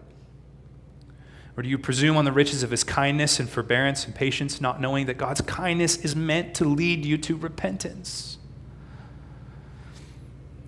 Or 1.58 1.64
do 1.64 1.70
you 1.70 1.80
presume 1.80 2.16
on 2.18 2.26
the 2.26 2.32
riches 2.32 2.62
of 2.62 2.70
his 2.70 2.84
kindness 2.84 3.40
and 3.40 3.50
forbearance 3.50 4.06
and 4.06 4.14
patience, 4.14 4.62
not 4.62 4.80
knowing 4.80 5.08
that 5.08 5.18
God's 5.18 5.42
kindness 5.42 5.98
is 5.98 6.16
meant 6.16 6.54
to 6.56 6.66
lead 6.66 7.04
you 7.04 7.18
to 7.18 7.36
repentance? 7.36 8.38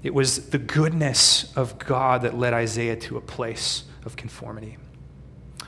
It 0.02 0.16
was 0.16 0.50
the 0.50 0.58
goodness 0.58 1.56
of 1.56 1.78
God 1.78 2.24
that 2.24 2.36
led 2.36 2.54
Isaiah 2.54 2.96
to 2.96 3.18
a 3.18 3.22
place 3.22 3.84
of 4.04 4.16
conformity. 4.16 4.78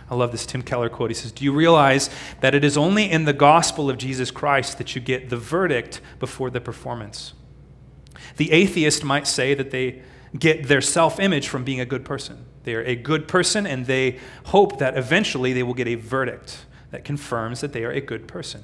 I 0.10 0.16
love 0.16 0.32
this 0.32 0.46
Tim 0.46 0.64
Keller 0.64 0.90
quote. 0.90 1.12
He 1.12 1.14
says, 1.14 1.32
Do 1.32 1.46
you 1.46 1.54
realize 1.54 2.10
that 2.40 2.56
it 2.56 2.64
is 2.64 2.76
only 2.76 3.10
in 3.10 3.26
the 3.26 3.34
gospel 3.34 3.90
of 3.90 3.98
Jesus 3.98 4.32
Christ 4.32 4.80
that 4.80 4.96
you 4.96 5.02
get 5.02 5.30
the 5.30 5.38
verdict 5.38 6.02
before 6.20 6.50
the 6.50 6.60
performance? 6.60 7.34
The 8.38 8.52
atheist 8.52 9.04
might 9.04 9.28
say 9.28 9.54
that 9.54 9.72
they 9.72 10.02
get 10.38 10.68
their 10.68 10.82
self 10.82 11.20
image 11.20 11.48
from 11.48 11.64
being 11.64 11.80
a 11.80 11.86
good 11.86 12.06
person. 12.06 12.46
They're 12.64 12.86
a 12.86 12.96
good 12.96 13.28
person, 13.28 13.66
and 13.66 13.86
they 13.86 14.20
hope 14.46 14.80
that 14.80 14.98
eventually 14.98 15.54
they 15.54 15.64
will 15.64 15.74
get 15.74 15.88
a 15.88 15.96
verdict 15.96 16.66
that 16.92 17.04
confirms 17.04 17.62
that 17.62 17.74
they 17.74 17.84
are 17.84 17.92
a 17.92 18.02
good 18.02 18.28
person. 18.28 18.64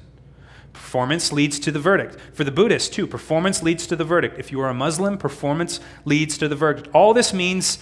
Performance 0.72 1.32
leads 1.32 1.58
to 1.60 1.72
the 1.72 1.80
verdict. 1.80 2.16
For 2.32 2.44
the 2.44 2.52
Buddhist, 2.52 2.92
too, 2.92 3.06
performance 3.06 3.62
leads 3.62 3.86
to 3.88 3.96
the 3.96 4.04
verdict. 4.04 4.38
If 4.38 4.52
you 4.52 4.60
are 4.60 4.68
a 4.68 4.74
Muslim, 4.74 5.18
performance 5.18 5.80
leads 6.04 6.38
to 6.38 6.46
the 6.46 6.54
verdict. 6.54 6.88
All 6.94 7.12
this 7.12 7.32
means 7.32 7.78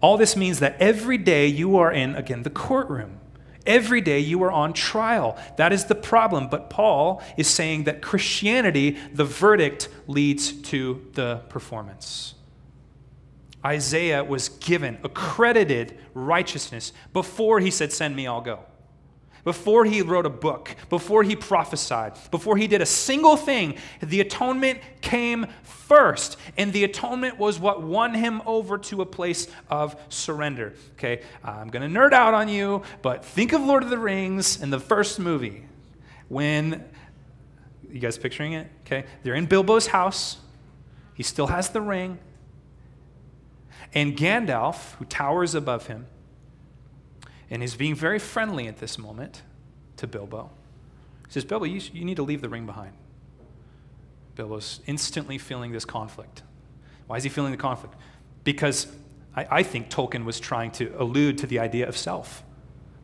all 0.00 0.16
this 0.18 0.36
means 0.36 0.60
that 0.60 0.76
every 0.78 1.18
day 1.18 1.46
you 1.46 1.78
are 1.78 1.90
in, 1.90 2.14
again, 2.14 2.42
the 2.42 2.50
courtroom. 2.50 3.18
Every 3.66 4.00
day 4.00 4.20
you 4.20 4.42
are 4.44 4.52
on 4.52 4.72
trial. 4.72 5.36
That 5.56 5.72
is 5.72 5.86
the 5.86 5.94
problem. 5.94 6.48
But 6.48 6.70
Paul 6.70 7.22
is 7.36 7.48
saying 7.48 7.84
that 7.84 8.02
Christianity, 8.02 8.98
the 9.12 9.24
verdict, 9.24 9.88
leads 10.06 10.52
to 10.52 11.04
the 11.14 11.42
performance. 11.48 12.34
Isaiah 13.66 14.24
was 14.24 14.48
given 14.48 14.98
accredited 15.02 15.98
righteousness 16.14 16.92
before 17.12 17.60
he 17.60 17.70
said, 17.70 17.92
Send 17.92 18.16
me, 18.16 18.26
I'll 18.26 18.40
go 18.40 18.60
before 19.46 19.84
he 19.84 20.02
wrote 20.02 20.26
a 20.26 20.30
book, 20.30 20.74
before 20.88 21.22
he 21.22 21.36
prophesied, 21.36 22.14
before 22.32 22.56
he 22.56 22.66
did 22.66 22.82
a 22.82 22.86
single 22.86 23.36
thing, 23.36 23.76
the 24.02 24.20
atonement 24.20 24.80
came 25.00 25.46
first. 25.62 26.36
And 26.56 26.72
the 26.72 26.82
atonement 26.82 27.38
was 27.38 27.60
what 27.60 27.80
won 27.80 28.12
him 28.12 28.42
over 28.44 28.76
to 28.76 29.02
a 29.02 29.06
place 29.06 29.46
of 29.70 29.94
surrender. 30.08 30.74
Okay, 30.94 31.22
I'm 31.44 31.68
going 31.68 31.88
to 31.88 31.98
nerd 31.98 32.12
out 32.12 32.34
on 32.34 32.48
you, 32.48 32.82
but 33.02 33.24
think 33.24 33.52
of 33.52 33.62
Lord 33.62 33.84
of 33.84 33.90
the 33.90 33.98
Rings 33.98 34.60
in 34.60 34.70
the 34.70 34.80
first 34.80 35.20
movie 35.20 35.64
when, 36.26 36.84
you 37.88 38.00
guys 38.00 38.18
picturing 38.18 38.54
it? 38.54 38.66
Okay, 38.84 39.04
they're 39.22 39.36
in 39.36 39.46
Bilbo's 39.46 39.86
house. 39.86 40.38
He 41.14 41.22
still 41.22 41.46
has 41.46 41.68
the 41.68 41.80
ring. 41.80 42.18
And 43.94 44.16
Gandalf, 44.16 44.94
who 44.94 45.04
towers 45.04 45.54
above 45.54 45.86
him, 45.86 46.06
and 47.50 47.62
is 47.62 47.76
being 47.76 47.94
very 47.94 48.18
friendly 48.18 48.66
at 48.66 48.78
this 48.78 48.98
moment 48.98 49.42
to 49.96 50.06
Bilbo. 50.06 50.50
Says, 51.28 51.44
Bilbo, 51.44 51.64
you, 51.64 51.80
you 51.92 52.04
need 52.04 52.16
to 52.16 52.22
leave 52.22 52.40
the 52.40 52.48
ring 52.48 52.66
behind. 52.66 52.92
Bilbo's 54.34 54.80
instantly 54.86 55.38
feeling 55.38 55.72
this 55.72 55.84
conflict. 55.84 56.42
Why 57.06 57.16
is 57.16 57.24
he 57.24 57.30
feeling 57.30 57.52
the 57.52 57.58
conflict? 57.58 57.94
Because 58.44 58.88
I, 59.34 59.46
I 59.50 59.62
think 59.62 59.88
Tolkien 59.88 60.24
was 60.24 60.40
trying 60.40 60.72
to 60.72 60.92
allude 60.98 61.38
to 61.38 61.46
the 61.46 61.58
idea 61.58 61.88
of 61.88 61.96
self 61.96 62.42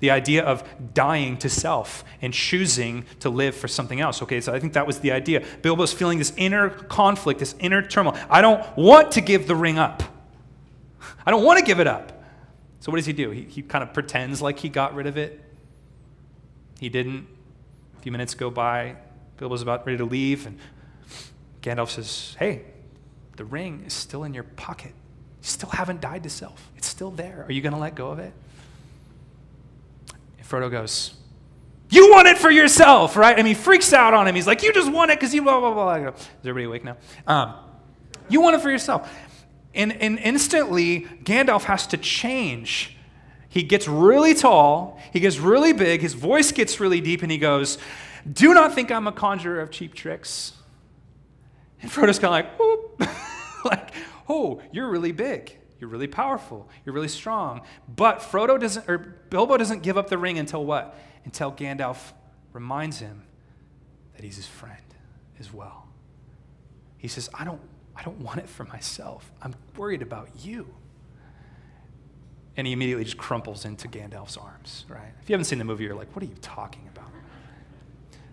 the 0.03 0.11
idea 0.11 0.45
of 0.45 0.64
dying 0.95 1.37
to 1.37 1.49
self 1.49 2.05
and 2.20 2.35
choosing 2.35 3.05
to 3.20 3.30
live 3.30 3.55
for 3.55 3.68
something 3.68 4.01
else. 4.01 4.20
Okay, 4.20 4.41
so 4.41 4.53
I 4.53 4.59
think 4.59 4.72
that 4.72 4.85
was 4.85 4.99
the 4.99 5.12
idea. 5.12 5.45
Bilbo's 5.62 5.93
feeling 5.93 6.18
this 6.18 6.33
inner 6.37 6.70
conflict, 6.70 7.39
this 7.39 7.55
inner 7.61 7.83
turmoil. 7.83 8.18
I 8.28 8.41
don't 8.41 8.66
want 8.76 9.12
to 9.12 9.20
give 9.20 9.47
the 9.47 9.55
ring 9.55 9.78
up. 9.78 10.03
I 11.27 11.31
don't 11.31 11.45
want 11.45 11.59
to 11.59 11.65
give 11.65 11.81
it 11.81 11.87
up. 11.87 12.23
So 12.81 12.91
what 12.91 12.97
does 12.97 13.07
he 13.07 13.13
do? 13.13 13.31
He, 13.31 13.43
he 13.43 13.63
kind 13.63 13.83
of 13.83 13.95
pretends 13.95 14.43
like 14.43 14.59
he 14.59 14.69
got 14.69 14.95
rid 14.95 15.07
of 15.07 15.17
it. 15.17 15.41
He 16.81 16.89
didn't. 16.89 17.29
A 17.97 18.03
few 18.03 18.11
minutes 18.11 18.35
go 18.35 18.51
by. 18.51 18.97
Bilbo's 19.39 19.63
about 19.63 19.87
ready 19.87 19.99
to 19.99 20.05
leave, 20.05 20.47
and 20.47 20.59
Gandalf 21.63 21.91
says, 21.91 22.37
Hey, 22.39 22.65
the 23.37 23.45
ring 23.45 23.85
is 23.87 23.93
still 23.93 24.25
in 24.25 24.35
your 24.35 24.43
pocket. 24.43 24.93
You 25.43 25.49
still 25.49 25.71
haven't 25.71 26.01
died 26.01 26.23
to 26.25 26.31
self. 26.31 26.71
It's 26.77 26.87
still 26.87 27.11
there. 27.11 27.45
Are 27.49 27.53
you 27.53 27.61
going 27.61 27.73
to 27.73 27.79
let 27.79 27.95
go 27.95 28.11
of 28.11 28.19
it? 28.19 28.33
And 30.39 30.49
Frodo 30.49 30.71
goes, 30.71 31.15
You 31.89 32.11
want 32.11 32.29
it 32.29 32.39
for 32.39 32.51
yourself, 32.51 33.17
right? 33.17 33.37
Mean, 33.37 33.47
he 33.47 33.55
freaks 33.55 33.93
out 33.93 34.15
on 34.15 34.27
him. 34.29 34.35
He's 34.35 34.47
like, 34.47 34.63
You 34.63 34.73
just 34.73 34.91
want 34.91 35.11
it 35.11 35.19
because 35.19 35.35
you 35.35 35.43
blah, 35.43 35.61
blah, 35.61 35.73
blah. 35.73 35.95
Is 35.95 36.15
everybody 36.41 36.65
awake 36.65 36.85
now? 36.85 36.97
Um, 37.27 37.55
you 38.29 38.41
want 38.41 38.57
it 38.57 38.61
for 38.61 38.71
yourself. 38.71 39.09
And, 39.75 39.93
and 39.93 40.18
instantly, 40.18 41.07
Gandalf 41.25 41.64
has 41.64 41.87
to 41.89 41.97
change. 41.97 42.97
He 43.49 43.62
gets 43.62 43.87
really 43.87 44.35
tall, 44.35 44.99
he 45.12 45.20
gets 45.20 45.39
really 45.39 45.73
big, 45.73 46.01
his 46.01 46.14
voice 46.14 46.53
gets 46.53 46.81
really 46.81 47.01
deep, 47.01 47.23
and 47.23 47.31
he 47.31 47.39
goes, 47.39 47.79
Do 48.31 48.55
not 48.55 48.75
think 48.75 48.91
I'm 48.91 49.07
a 49.07 49.12
conjurer 49.12 49.61
of 49.61 49.70
cheap 49.70 49.95
tricks. 49.95 50.53
And 51.83 51.91
Frodo's 51.91 52.18
kind 52.18 52.27
of 52.27 52.31
like, 52.31 52.59
Whoop. 52.59 53.09
like, 53.64 53.91
oh, 54.29 54.62
you're 54.73 54.89
really 54.89 55.12
big. 55.12 55.59
You're 55.79 55.91
really 55.91 56.07
powerful. 56.07 56.68
You're 56.85 56.95
really 56.95 57.09
strong. 57.09 57.62
But 57.89 58.20
Frodo 58.20 58.59
doesn't, 58.59 58.89
or 58.89 58.99
Bilbo 58.99 59.57
doesn't 59.57 59.83
give 59.83 59.99
up 59.99 60.09
the 60.09 60.18
ring 60.18 60.39
until 60.39 60.64
what? 60.64 60.97
Until 61.25 61.51
Gandalf 61.53 62.12
reminds 62.53 63.01
him 63.01 63.25
that 64.14 64.25
he's 64.25 64.37
his 64.37 64.47
friend 64.47 64.77
as 65.41 65.53
well. 65.53 65.89
He 66.99 67.09
says, 67.09 67.29
I 67.35 67.45
don't, 67.45 67.61
I 67.97 68.03
don't 68.03 68.20
want 68.20 68.38
it 68.38 68.49
for 68.49 68.64
myself. 68.64 69.30
I'm 69.43 69.55
worried 69.76 70.03
about 70.03 70.28
you. 70.40 70.66
And 72.57 72.66
he 72.66 72.72
immediately 72.72 73.05
just 73.05 73.16
crumples 73.16 73.64
into 73.64 73.88
Gandalf's 73.88 74.36
arms, 74.36 74.84
right? 74.88 75.12
If 75.22 75.28
you 75.28 75.34
haven't 75.34 75.47
seen 75.47 75.59
the 75.59 75.64
movie, 75.64 75.84
you're 75.84 75.95
like, 75.95 76.14
what 76.14 76.22
are 76.22 76.26
you 76.26 76.36
talking 76.43 76.88
about? 76.93 77.11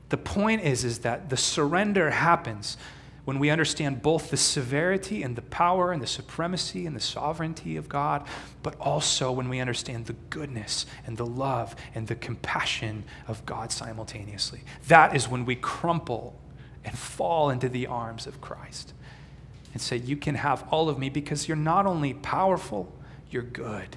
The 0.10 0.18
point 0.18 0.64
is, 0.64 0.84
is 0.84 0.99
that 0.99 1.30
the 1.30 1.38
surrender 1.38 2.10
happens 2.10 2.78
when 3.26 3.38
we 3.38 3.51
understand 3.51 4.01
both 4.01 4.32
the 4.32 4.38
severity 4.38 5.22
and 5.22 5.36
the 5.36 5.41
power 5.43 5.91
and 5.91 6.01
the 6.01 6.07
supremacy 6.07 6.88
and 6.88 6.95
the 6.95 7.01
sovereignty 7.01 7.78
of 7.78 7.88
God, 7.88 8.26
but 8.64 8.76
also 8.80 9.32
when 9.32 9.49
we 9.49 9.60
understand 9.60 10.07
the 10.07 10.16
goodness 10.32 10.88
and 11.05 11.16
the 11.16 11.26
love 11.26 11.76
and 11.93 12.07
the 12.07 12.16
compassion 12.16 13.03
of 13.28 13.45
God 13.45 13.72
simultaneously. 13.72 14.62
That 14.88 15.16
is 15.16 15.30
when 15.30 15.45
we 15.45 15.55
crumple 15.55 16.39
and 16.84 16.97
fall 16.97 17.51
into 17.51 17.70
the 17.70 17.86
arms 17.86 18.26
of 18.26 18.41
Christ 18.41 18.93
and 19.80 19.86
say, 19.86 19.98
You 19.98 20.18
can 20.18 20.36
have 20.36 20.66
all 20.72 20.90
of 20.90 21.00
me 21.00 21.10
because 21.10 21.48
you're 21.48 21.58
not 21.58 21.86
only 21.86 22.14
powerful, 22.14 22.94
you're 23.30 23.44
good. 23.44 23.96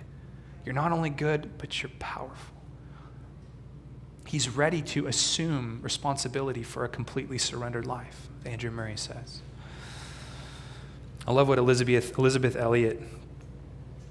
You're 0.64 0.74
not 0.74 0.92
only 0.92 1.10
good, 1.10 1.58
but 1.58 1.82
you're 1.82 1.90
powerful. 1.98 2.54
He's 4.26 4.48
ready 4.48 4.80
to 4.82 5.08
assume 5.08 5.80
responsibility 5.82 6.62
for 6.62 6.84
a 6.84 6.88
completely 6.88 7.36
surrendered 7.36 7.84
life. 7.84 8.28
Andrew 8.44 8.70
Murray 8.70 8.96
says. 8.96 9.40
I 11.26 11.32
love 11.32 11.48
what 11.48 11.58
Elizabeth, 11.58 12.16
Elisabeth 12.16 12.54
Elliot 12.54 13.02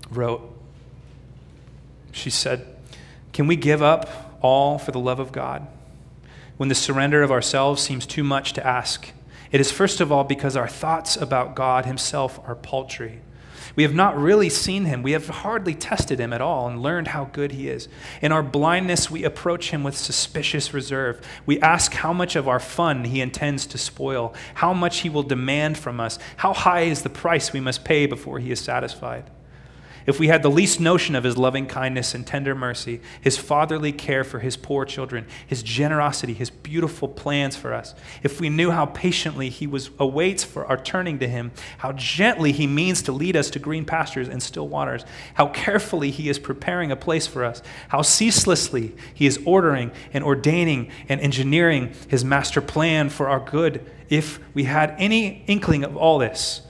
wrote. 0.10 0.42
She 2.12 2.30
said, 2.30 2.76
Can 3.32 3.48
we 3.48 3.56
give 3.56 3.82
up 3.82 4.38
all 4.42 4.78
for 4.78 4.92
the 4.92 5.00
love 5.00 5.20
of 5.20 5.32
God? 5.32 5.66
When 6.58 6.68
the 6.68 6.76
surrender 6.76 7.24
of 7.24 7.32
ourselves 7.32 7.82
seems 7.82 8.06
too 8.06 8.24
much 8.24 8.52
to 8.54 8.68
ask, 8.68 9.12
it 9.52 9.62
is 9.62 9.72
first 9.72 10.02
of 10.02 10.12
all 10.12 10.24
because 10.24 10.56
our 10.56 10.68
thoughts 10.68 11.18
about 11.18 11.56
God 11.56 11.86
Himself 11.86 12.40
are 12.48 12.56
paltry 12.56 13.22
we 13.76 13.84
have 13.84 13.94
not 13.94 14.18
really 14.18 14.50
seen 14.50 14.86
him. 14.86 15.02
We 15.02 15.14
have 15.14 15.28
hardly 15.28 15.74
tested 15.74 16.20
him 16.20 16.34
at 16.34 16.42
all 16.42 16.68
and 16.68 16.82
learned 16.82 17.10
how 17.10 17.26
good 17.26 17.54
he 17.54 17.70
is. 17.70 17.88
In 18.22 18.32
our 18.32 18.44
blindness, 18.44 19.10
we 19.10 19.24
approach 19.24 19.72
him 19.72 19.84
with 19.84 19.98
suspicious 19.98 20.74
reserve. 20.74 21.26
We 21.46 21.60
ask 21.62 21.94
how 21.94 22.14
much 22.14 22.36
of 22.36 22.48
our 22.48 22.60
fun 22.60 23.06
he 23.06 23.22
intends 23.22 23.66
to 23.68 23.78
spoil, 23.78 24.34
how 24.56 24.74
much 24.74 25.00
he 25.00 25.10
will 25.10 25.24
demand 25.24 25.78
from 25.78 26.00
us, 26.00 26.20
how 26.38 26.54
high 26.54 26.82
is 26.82 27.04
the 27.04 27.10
price 27.10 27.54
we 27.54 27.60
must 27.60 27.86
pay 27.86 28.06
before 28.06 28.40
he 28.40 28.52
is 28.52 28.60
satisfied 28.60 29.30
if 30.06 30.20
we 30.20 30.28
had 30.28 30.44
the 30.44 30.50
least 30.50 30.80
notion 30.80 31.16
of 31.16 31.24
his 31.24 31.38
loving 31.38 31.68
kindness 31.68 32.14
and 32.14 32.26
tender 32.26 32.56
mercy, 32.56 33.02
his 33.20 33.38
fatherly 33.38 33.92
care 33.92 34.24
for 34.24 34.40
his 34.40 34.58
poor 34.58 34.86
children, 34.86 35.26
his 35.46 35.64
generosity, 35.64 36.34
his 36.34 36.50
beautiful 36.50 37.08
plans 37.08 37.56
for 37.56 37.74
us, 37.74 37.94
if 38.24 38.40
we 38.40 38.50
knew 38.50 38.72
how 38.72 38.86
patiently 38.86 39.50
he 39.50 39.68
was 39.68 39.90
awaits 40.00 40.44
for 40.44 40.66
our 40.66 40.82
turning 40.82 41.20
to 41.20 41.28
him, 41.28 41.52
how 41.80 41.92
gently 41.94 42.52
he 42.52 42.68
means 42.68 43.02
to 43.02 43.12
lead 43.12 43.36
us 43.36 43.50
to 43.50 43.60
green 43.60 43.86
pastures 43.86 44.28
and 44.28 44.42
still 44.42 44.68
waters, 44.68 45.06
how 45.36 45.48
carefully 45.48 46.12
he 46.12 46.30
is 46.30 46.40
preparing 46.40 46.92
a 46.92 46.96
place 46.96 47.28
for 47.28 47.44
us, 47.44 47.62
how 47.90 48.02
ceaselessly 48.02 48.96
he 49.14 49.26
is 49.26 49.40
ordering 49.46 49.92
and 50.14 50.24
ordaining 50.24 50.90
and 51.10 51.22
engineering 51.22 51.94
his 52.08 52.26
master 52.26 52.62
plan 52.62 53.10
for 53.10 53.30
our 53.30 53.40
good, 53.40 53.90
if 54.10 54.40
we 54.54 54.66
had 54.66 54.94
any 54.98 55.44
inkling 55.48 55.84
of 55.84 55.96
all 55.96 56.20
this, 56.20 56.62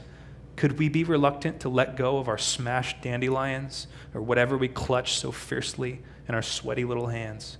could 0.61 0.77
we 0.77 0.89
be 0.89 1.03
reluctant 1.03 1.59
to 1.59 1.69
let 1.69 1.97
go 1.97 2.19
of 2.19 2.27
our 2.27 2.37
smashed 2.37 3.01
dandelions 3.01 3.87
or 4.13 4.21
whatever 4.21 4.55
we 4.55 4.67
clutch 4.67 5.13
so 5.13 5.31
fiercely 5.31 6.03
in 6.27 6.35
our 6.35 6.43
sweaty 6.43 6.85
little 6.85 7.07
hands? 7.07 7.57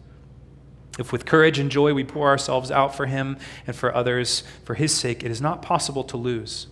If 0.99 1.12
with 1.12 1.26
courage 1.26 1.58
and 1.58 1.72
joy 1.72 1.95
we 1.95 2.04
pour 2.04 2.28
ourselves 2.28 2.70
out 2.70 2.93
for 2.93 3.08
Him 3.08 3.39
and 3.66 3.76
for 3.76 3.91
others, 3.95 4.43
for 4.66 4.76
His 4.76 4.93
sake, 4.93 5.24
it 5.24 5.32
is 5.32 5.41
not 5.41 5.64
possible 5.64 6.04
to 6.04 6.16
lose 6.16 6.68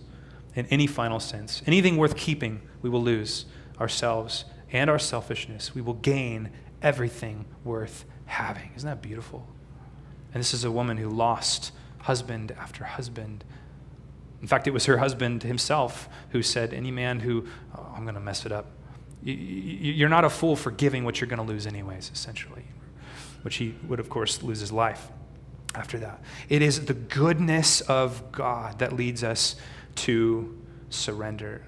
in 0.54 0.66
any 0.66 0.86
final 0.86 1.18
sense. 1.18 1.62
Anything 1.66 1.96
worth 1.96 2.16
keeping, 2.16 2.60
we 2.80 2.88
will 2.88 3.02
lose 3.02 3.46
ourselves 3.80 4.44
and 4.70 4.88
our 4.88 5.00
selfishness. 5.00 5.74
We 5.74 5.80
will 5.80 5.94
gain 5.94 6.50
everything 6.80 7.44
worth 7.64 8.04
having. 8.26 8.70
Isn't 8.76 8.88
that 8.88 9.02
beautiful? 9.02 9.48
And 10.32 10.38
this 10.38 10.54
is 10.54 10.62
a 10.62 10.70
woman 10.70 10.96
who 10.96 11.08
lost 11.08 11.72
husband 12.02 12.52
after 12.52 12.84
husband 12.84 13.44
in 14.40 14.48
fact, 14.48 14.66
it 14.66 14.70
was 14.70 14.86
her 14.86 14.98
husband 14.98 15.42
himself 15.42 16.08
who 16.30 16.42
said, 16.42 16.72
Any 16.72 16.90
man 16.90 17.20
who, 17.20 17.46
oh, 17.76 17.92
I'm 17.94 18.02
going 18.02 18.14
to 18.14 18.20
mess 18.20 18.46
it 18.46 18.52
up. 18.52 18.66
You're 19.22 20.08
not 20.08 20.24
a 20.24 20.30
fool 20.30 20.56
for 20.56 20.70
giving 20.70 21.04
what 21.04 21.20
you're 21.20 21.28
going 21.28 21.44
to 21.46 21.52
lose, 21.52 21.66
anyways, 21.66 22.10
essentially, 22.14 22.64
which 23.42 23.56
he 23.56 23.74
would, 23.86 24.00
of 24.00 24.08
course, 24.08 24.42
lose 24.42 24.60
his 24.60 24.72
life 24.72 25.08
after 25.74 25.98
that. 25.98 26.22
It 26.48 26.62
is 26.62 26.86
the 26.86 26.94
goodness 26.94 27.82
of 27.82 28.32
God 28.32 28.78
that 28.78 28.94
leads 28.94 29.22
us 29.22 29.56
to 29.96 30.58
surrender. 30.88 31.62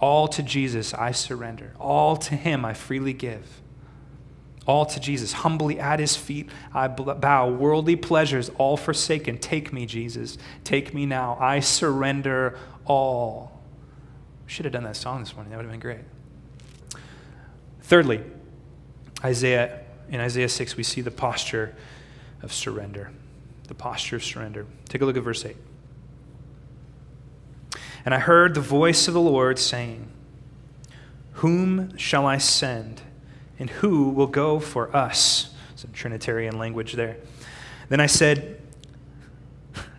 All 0.00 0.26
to 0.28 0.42
Jesus 0.42 0.92
I 0.92 1.12
surrender, 1.12 1.74
all 1.78 2.16
to 2.16 2.34
him 2.34 2.64
I 2.64 2.74
freely 2.74 3.12
give 3.12 3.62
all 4.66 4.86
to 4.86 5.00
Jesus. 5.00 5.32
Humbly 5.32 5.78
at 5.78 6.00
his 6.00 6.16
feet, 6.16 6.48
I 6.72 6.88
bow. 6.88 7.50
Worldly 7.50 7.96
pleasures, 7.96 8.50
all 8.56 8.76
forsaken. 8.76 9.38
Take 9.38 9.72
me, 9.72 9.86
Jesus. 9.86 10.38
Take 10.64 10.94
me 10.94 11.06
now. 11.06 11.36
I 11.40 11.60
surrender 11.60 12.58
all. 12.86 13.60
Should 14.46 14.64
have 14.64 14.72
done 14.72 14.84
that 14.84 14.96
song 14.96 15.20
this 15.20 15.34
morning. 15.34 15.50
That 15.50 15.56
would 15.56 15.64
have 15.64 15.72
been 15.72 15.80
great. 15.80 16.00
Thirdly, 17.82 18.20
Isaiah, 19.22 19.80
in 20.08 20.20
Isaiah 20.20 20.48
6, 20.48 20.76
we 20.76 20.82
see 20.82 21.00
the 21.00 21.10
posture 21.10 21.74
of 22.42 22.52
surrender. 22.52 23.10
The 23.68 23.74
posture 23.74 24.16
of 24.16 24.24
surrender. 24.24 24.66
Take 24.88 25.02
a 25.02 25.06
look 25.06 25.16
at 25.16 25.22
verse 25.22 25.44
8. 25.44 25.56
And 28.04 28.14
I 28.14 28.18
heard 28.18 28.54
the 28.54 28.60
voice 28.60 29.08
of 29.08 29.14
the 29.14 29.20
Lord 29.20 29.58
saying, 29.58 30.08
Whom 31.34 31.96
shall 31.96 32.26
I 32.26 32.38
send? 32.38 33.00
And 33.58 33.70
who 33.70 34.10
will 34.10 34.26
go 34.26 34.58
for 34.58 34.94
us? 34.94 35.54
Some 35.76 35.92
Trinitarian 35.92 36.58
language 36.58 36.94
there. 36.94 37.16
Then 37.88 38.00
I 38.00 38.06
said, 38.06 38.60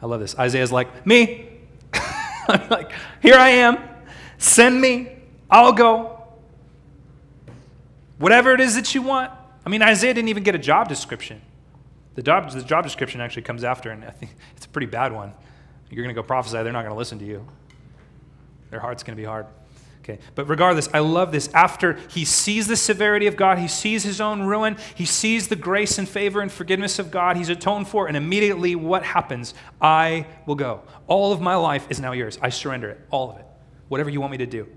I 0.02 0.06
love 0.06 0.20
this. 0.20 0.38
Isaiah's 0.38 0.72
like, 0.72 1.06
Me. 1.06 1.50
I'm 1.94 2.70
like, 2.70 2.92
Here 3.22 3.36
I 3.36 3.50
am. 3.50 3.78
Send 4.38 4.80
me. 4.80 5.12
I'll 5.50 5.74
go. 5.74 6.24
Whatever 8.18 8.54
it 8.54 8.62
is 8.62 8.76
that 8.76 8.96
you 8.96 9.02
want. 9.02 9.32
I 9.66 9.70
mean, 9.70 9.82
Isaiah 9.82 10.14
didn't 10.14 10.30
even 10.30 10.44
get 10.44 10.56
a 10.56 10.60
job 10.60 10.88
description. 10.88 11.42
The 12.16 12.22
job, 12.22 12.50
the 12.50 12.64
job 12.64 12.84
description 12.84 13.20
actually 13.20 13.42
comes 13.42 13.64
after, 13.64 13.92
and 13.92 14.06
I 14.06 14.12
think 14.12 14.36
it's 14.56 14.66
a 14.66 14.70
pretty 14.70 14.88
bad 14.88 15.12
one. 15.12 15.34
You're 15.90 16.04
going 16.04 16.16
to 16.16 16.20
go 16.20 16.26
prophesy, 16.26 16.64
they're 16.64 16.72
not 16.72 16.82
going 16.82 16.94
to 16.94 16.98
listen 16.98 17.20
to 17.20 17.26
you. 17.26 17.46
Their 18.70 18.80
heart's 18.80 19.04
going 19.04 19.16
to 19.16 19.22
be 19.22 19.26
hard. 19.26 19.46
Okay. 20.06 20.20
But 20.36 20.48
regardless, 20.48 20.88
I 20.94 21.00
love 21.00 21.32
this. 21.32 21.48
After 21.52 21.94
he 22.10 22.26
sees 22.26 22.68
the 22.68 22.76
severity 22.76 23.26
of 23.26 23.36
God, 23.36 23.58
he 23.58 23.68
sees 23.68 24.04
his 24.04 24.22
own 24.22 24.44
ruin, 24.44 24.78
he 24.94 25.04
sees 25.04 25.48
the 25.48 25.56
grace 25.56 25.98
and 25.98 26.08
favor 26.08 26.42
and 26.42 26.52
forgiveness 26.52 27.00
of 27.00 27.10
God, 27.10 27.38
he's 27.38 27.50
atoned 27.50 27.88
for, 27.88 28.08
and 28.08 28.16
immediately 28.16 28.76
what 28.76 29.02
happens? 29.02 29.56
I 29.82 30.28
will 30.46 30.54
go. 30.54 30.84
All 31.08 31.34
of 31.34 31.42
my 31.42 31.56
life 31.56 31.88
is 31.90 32.00
now 32.00 32.12
yours. 32.12 32.38
I 32.40 32.50
surrender 32.50 32.90
it, 32.90 33.02
all 33.10 33.32
of 33.32 33.40
it. 33.40 33.48
Whatever 33.88 34.12
you 34.12 34.22
want 34.22 34.30
me 34.30 34.38
to 34.38 34.46
do. 34.46 34.68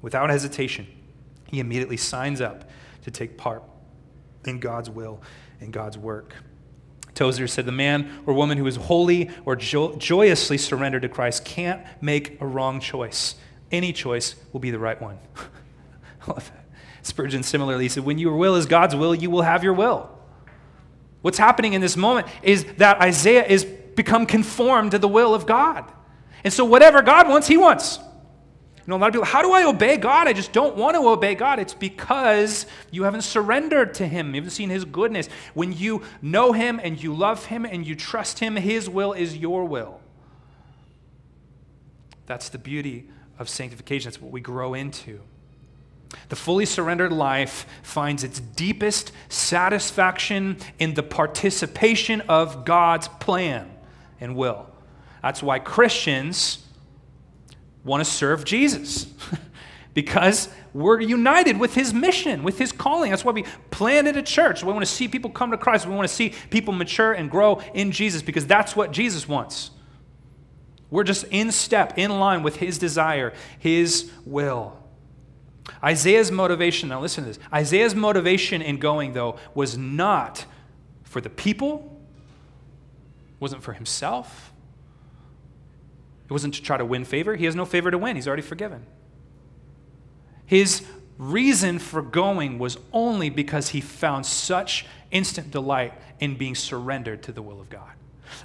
Without 0.00 0.30
hesitation, 0.30 0.86
he 1.48 1.60
immediately 1.60 1.98
signs 1.98 2.40
up 2.40 2.70
to 3.02 3.10
take 3.10 3.36
part 3.36 3.62
in 4.46 4.60
God's 4.60 4.88
will 4.88 5.20
and 5.60 5.74
God's 5.74 5.98
work. 5.98 6.34
Tozer 7.14 7.46
said, 7.46 7.66
The 7.66 7.72
man 7.72 8.22
or 8.24 8.32
woman 8.32 8.56
who 8.56 8.66
is 8.66 8.76
wholly 8.76 9.28
or 9.44 9.56
jo- 9.56 9.94
joyously 9.96 10.56
surrendered 10.56 11.02
to 11.02 11.10
Christ 11.10 11.44
can't 11.44 11.84
make 12.00 12.40
a 12.40 12.46
wrong 12.46 12.80
choice 12.80 13.34
any 13.70 13.92
choice 13.92 14.34
will 14.52 14.60
be 14.60 14.70
the 14.70 14.78
right 14.78 15.00
one. 15.00 15.18
Spurgeon 17.02 17.42
similarly 17.42 17.88
said, 17.88 18.04
When 18.04 18.18
your 18.18 18.36
will 18.36 18.56
is 18.56 18.66
God's 18.66 18.94
will, 18.94 19.14
you 19.14 19.30
will 19.30 19.42
have 19.42 19.64
your 19.64 19.72
will. 19.72 20.10
What's 21.22 21.38
happening 21.38 21.74
in 21.74 21.80
this 21.80 21.96
moment 21.96 22.26
is 22.42 22.64
that 22.78 23.00
Isaiah 23.00 23.46
is 23.46 23.64
become 23.64 24.26
conformed 24.26 24.92
to 24.92 24.98
the 24.98 25.08
will 25.08 25.34
of 25.34 25.46
God. 25.46 25.90
And 26.44 26.52
so 26.52 26.64
whatever 26.64 27.02
God 27.02 27.28
wants, 27.28 27.46
he 27.46 27.56
wants. 27.56 27.98
You 27.98 28.84
know, 28.86 28.96
a 28.96 28.98
lot 28.98 29.08
of 29.08 29.12
people, 29.12 29.26
how 29.26 29.42
do 29.42 29.52
I 29.52 29.64
obey 29.64 29.98
God? 29.98 30.26
I 30.26 30.32
just 30.32 30.52
don't 30.52 30.76
want 30.76 30.96
to 30.96 31.06
obey 31.06 31.34
God. 31.34 31.58
It's 31.58 31.74
because 31.74 32.64
you 32.90 33.02
haven't 33.02 33.22
surrendered 33.22 33.94
to 33.94 34.08
Him. 34.08 34.34
You 34.34 34.40
haven't 34.40 34.52
seen 34.52 34.70
His 34.70 34.86
goodness. 34.86 35.28
When 35.52 35.72
you 35.72 36.02
know 36.22 36.52
Him 36.52 36.80
and 36.82 37.00
you 37.00 37.14
love 37.14 37.44
Him 37.44 37.66
and 37.66 37.86
you 37.86 37.94
trust 37.94 38.38
Him, 38.38 38.56
His 38.56 38.88
will 38.88 39.12
is 39.12 39.36
your 39.36 39.66
will. 39.66 40.00
That's 42.24 42.48
the 42.48 42.58
beauty 42.58 43.08
of 43.40 43.48
sanctification. 43.48 44.10
That's 44.10 44.22
what 44.22 44.30
we 44.30 44.40
grow 44.40 44.74
into. 44.74 45.20
The 46.28 46.36
fully 46.36 46.66
surrendered 46.66 47.12
life 47.12 47.66
finds 47.82 48.22
its 48.22 48.38
deepest 48.38 49.12
satisfaction 49.28 50.58
in 50.78 50.94
the 50.94 51.02
participation 51.02 52.20
of 52.22 52.64
God's 52.64 53.08
plan 53.08 53.70
and 54.20 54.36
will. 54.36 54.66
That's 55.22 55.42
why 55.42 55.58
Christians 55.58 56.64
want 57.84 58.04
to 58.04 58.10
serve 58.10 58.44
Jesus. 58.44 59.06
because 59.94 60.48
we're 60.72 61.00
united 61.00 61.58
with 61.58 61.74
his 61.74 61.92
mission, 61.92 62.42
with 62.42 62.58
his 62.58 62.72
calling. 62.72 63.10
That's 63.10 63.24
why 63.24 63.32
we 63.32 63.44
planted 63.70 64.16
a 64.16 64.22
church. 64.22 64.62
We 64.62 64.72
want 64.72 64.84
to 64.84 64.90
see 64.90 65.08
people 65.08 65.30
come 65.30 65.50
to 65.50 65.58
Christ. 65.58 65.86
We 65.86 65.94
want 65.94 66.08
to 66.08 66.14
see 66.14 66.34
people 66.50 66.72
mature 66.72 67.12
and 67.12 67.30
grow 67.30 67.60
in 67.74 67.90
Jesus 67.90 68.22
because 68.22 68.46
that's 68.46 68.76
what 68.76 68.92
Jesus 68.92 69.28
wants. 69.28 69.70
We're 70.90 71.04
just 71.04 71.24
in 71.30 71.52
step, 71.52 71.96
in 71.96 72.18
line 72.18 72.42
with 72.42 72.56
his 72.56 72.78
desire, 72.78 73.32
his 73.58 74.10
will. 74.24 74.76
Isaiah's 75.82 76.32
motivation, 76.32 76.88
now 76.88 77.00
listen 77.00 77.24
to 77.24 77.30
this. 77.30 77.38
Isaiah's 77.52 77.94
motivation 77.94 78.60
in 78.60 78.78
going, 78.78 79.12
though, 79.12 79.36
was 79.54 79.78
not 79.78 80.44
for 81.04 81.20
the 81.20 81.30
people, 81.30 82.00
It 83.34 83.40
wasn't 83.40 83.62
for 83.62 83.72
himself. 83.72 84.52
It 86.26 86.32
wasn't 86.32 86.54
to 86.54 86.62
try 86.62 86.76
to 86.76 86.84
win 86.84 87.04
favor. 87.04 87.34
He 87.34 87.44
has 87.46 87.56
no 87.56 87.64
favor 87.64 87.90
to 87.90 87.98
win, 87.98 88.16
he's 88.16 88.28
already 88.28 88.42
forgiven. 88.42 88.86
His 90.46 90.84
reason 91.18 91.78
for 91.78 92.02
going 92.02 92.58
was 92.58 92.78
only 92.92 93.30
because 93.30 93.68
he 93.68 93.80
found 93.80 94.26
such 94.26 94.86
instant 95.10 95.50
delight 95.50 95.92
in 96.18 96.36
being 96.36 96.54
surrendered 96.54 97.22
to 97.24 97.32
the 97.32 97.42
will 97.42 97.60
of 97.60 97.68
God. 97.68 97.92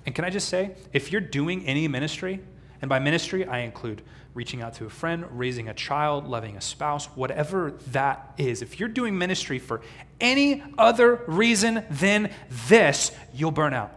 And 0.05 0.13
can 0.13 0.25
I 0.25 0.29
just 0.29 0.49
say, 0.49 0.75
if 0.93 1.11
you're 1.11 1.21
doing 1.21 1.65
any 1.65 1.87
ministry, 1.87 2.41
and 2.81 2.89
by 2.89 2.99
ministry 2.99 3.45
I 3.45 3.59
include 3.59 4.01
reaching 4.33 4.61
out 4.61 4.73
to 4.75 4.85
a 4.85 4.89
friend, 4.89 5.25
raising 5.31 5.69
a 5.69 5.73
child, 5.73 6.27
loving 6.27 6.57
a 6.57 6.61
spouse, 6.61 7.05
whatever 7.15 7.71
that 7.91 8.33
is, 8.37 8.61
if 8.61 8.79
you're 8.79 8.89
doing 8.89 9.17
ministry 9.17 9.59
for 9.59 9.81
any 10.19 10.61
other 10.77 11.23
reason 11.27 11.83
than 11.89 12.31
this, 12.67 13.11
you'll 13.33 13.51
burn 13.51 13.73
out. 13.73 13.91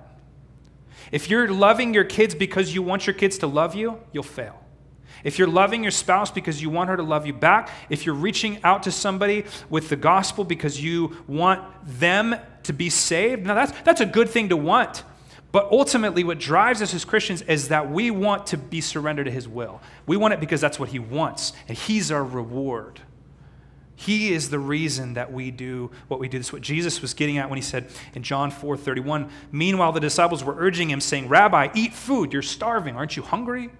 If 1.10 1.28
you're 1.30 1.48
loving 1.48 1.94
your 1.94 2.04
kids 2.04 2.34
because 2.34 2.74
you 2.74 2.82
want 2.82 3.06
your 3.06 3.14
kids 3.14 3.38
to 3.38 3.46
love 3.46 3.74
you, 3.74 3.98
you'll 4.12 4.22
fail. 4.22 4.62
If 5.24 5.38
you're 5.38 5.48
loving 5.48 5.82
your 5.82 5.90
spouse 5.90 6.30
because 6.30 6.62
you 6.62 6.70
want 6.70 6.90
her 6.90 6.96
to 6.96 7.02
love 7.02 7.26
you 7.26 7.32
back, 7.32 7.70
if 7.90 8.06
you're 8.06 8.14
reaching 8.14 8.62
out 8.62 8.84
to 8.84 8.92
somebody 8.92 9.44
with 9.68 9.88
the 9.88 9.96
gospel 9.96 10.44
because 10.44 10.82
you 10.82 11.16
want 11.26 11.64
them 11.84 12.36
to 12.64 12.72
be 12.72 12.90
saved, 12.90 13.44
now 13.44 13.54
that's, 13.54 13.72
that's 13.82 14.00
a 14.00 14.06
good 14.06 14.28
thing 14.28 14.50
to 14.50 14.56
want. 14.56 15.02
But 15.58 15.72
ultimately, 15.72 16.22
what 16.22 16.38
drives 16.38 16.82
us 16.82 16.94
as 16.94 17.04
Christians 17.04 17.42
is 17.42 17.66
that 17.66 17.90
we 17.90 18.12
want 18.12 18.46
to 18.46 18.56
be 18.56 18.80
surrendered 18.80 19.26
to 19.26 19.32
His 19.32 19.48
will. 19.48 19.80
We 20.06 20.16
want 20.16 20.32
it 20.32 20.38
because 20.38 20.60
that's 20.60 20.78
what 20.78 20.90
He 20.90 21.00
wants, 21.00 21.52
and 21.66 21.76
He's 21.76 22.12
our 22.12 22.22
reward. 22.22 23.00
He 23.96 24.32
is 24.32 24.50
the 24.50 24.60
reason 24.60 25.14
that 25.14 25.32
we 25.32 25.50
do 25.50 25.90
what 26.06 26.20
we 26.20 26.28
do. 26.28 26.38
This 26.38 26.52
what 26.52 26.62
Jesus 26.62 27.02
was 27.02 27.12
getting 27.12 27.38
at 27.38 27.50
when 27.50 27.56
he 27.56 27.62
said 27.62 27.90
in 28.14 28.22
John 28.22 28.52
4 28.52 28.76
31, 28.76 29.30
Meanwhile, 29.50 29.90
the 29.90 29.98
disciples 29.98 30.44
were 30.44 30.54
urging 30.56 30.90
him, 30.90 31.00
saying, 31.00 31.26
Rabbi, 31.26 31.70
eat 31.74 31.92
food. 31.92 32.32
You're 32.32 32.40
starving. 32.40 32.94
Aren't 32.94 33.16
you 33.16 33.24
hungry? 33.24 33.70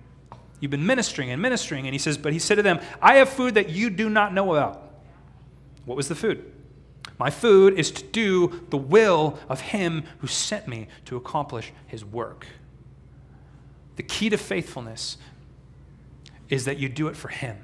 You've 0.58 0.72
been 0.72 0.84
ministering 0.84 1.30
and 1.30 1.40
ministering. 1.40 1.86
And 1.86 1.94
he 1.94 2.00
says, 2.00 2.18
But 2.18 2.32
he 2.32 2.40
said 2.40 2.56
to 2.56 2.62
them, 2.62 2.80
I 3.00 3.18
have 3.18 3.28
food 3.28 3.54
that 3.54 3.68
you 3.68 3.88
do 3.88 4.10
not 4.10 4.34
know 4.34 4.52
about. 4.52 4.82
What 5.84 5.96
was 5.96 6.08
the 6.08 6.16
food? 6.16 6.52
My 7.18 7.30
food 7.30 7.78
is 7.78 7.90
to 7.92 8.04
do 8.04 8.66
the 8.70 8.76
will 8.76 9.38
of 9.48 9.60
him 9.60 10.04
who 10.18 10.26
sent 10.26 10.68
me 10.68 10.88
to 11.06 11.16
accomplish 11.16 11.72
his 11.86 12.04
work. 12.04 12.46
The 13.96 14.02
key 14.02 14.28
to 14.30 14.36
faithfulness 14.36 15.16
is 16.48 16.64
that 16.64 16.78
you 16.78 16.88
do 16.88 17.08
it 17.08 17.16
for 17.16 17.28
him. 17.28 17.58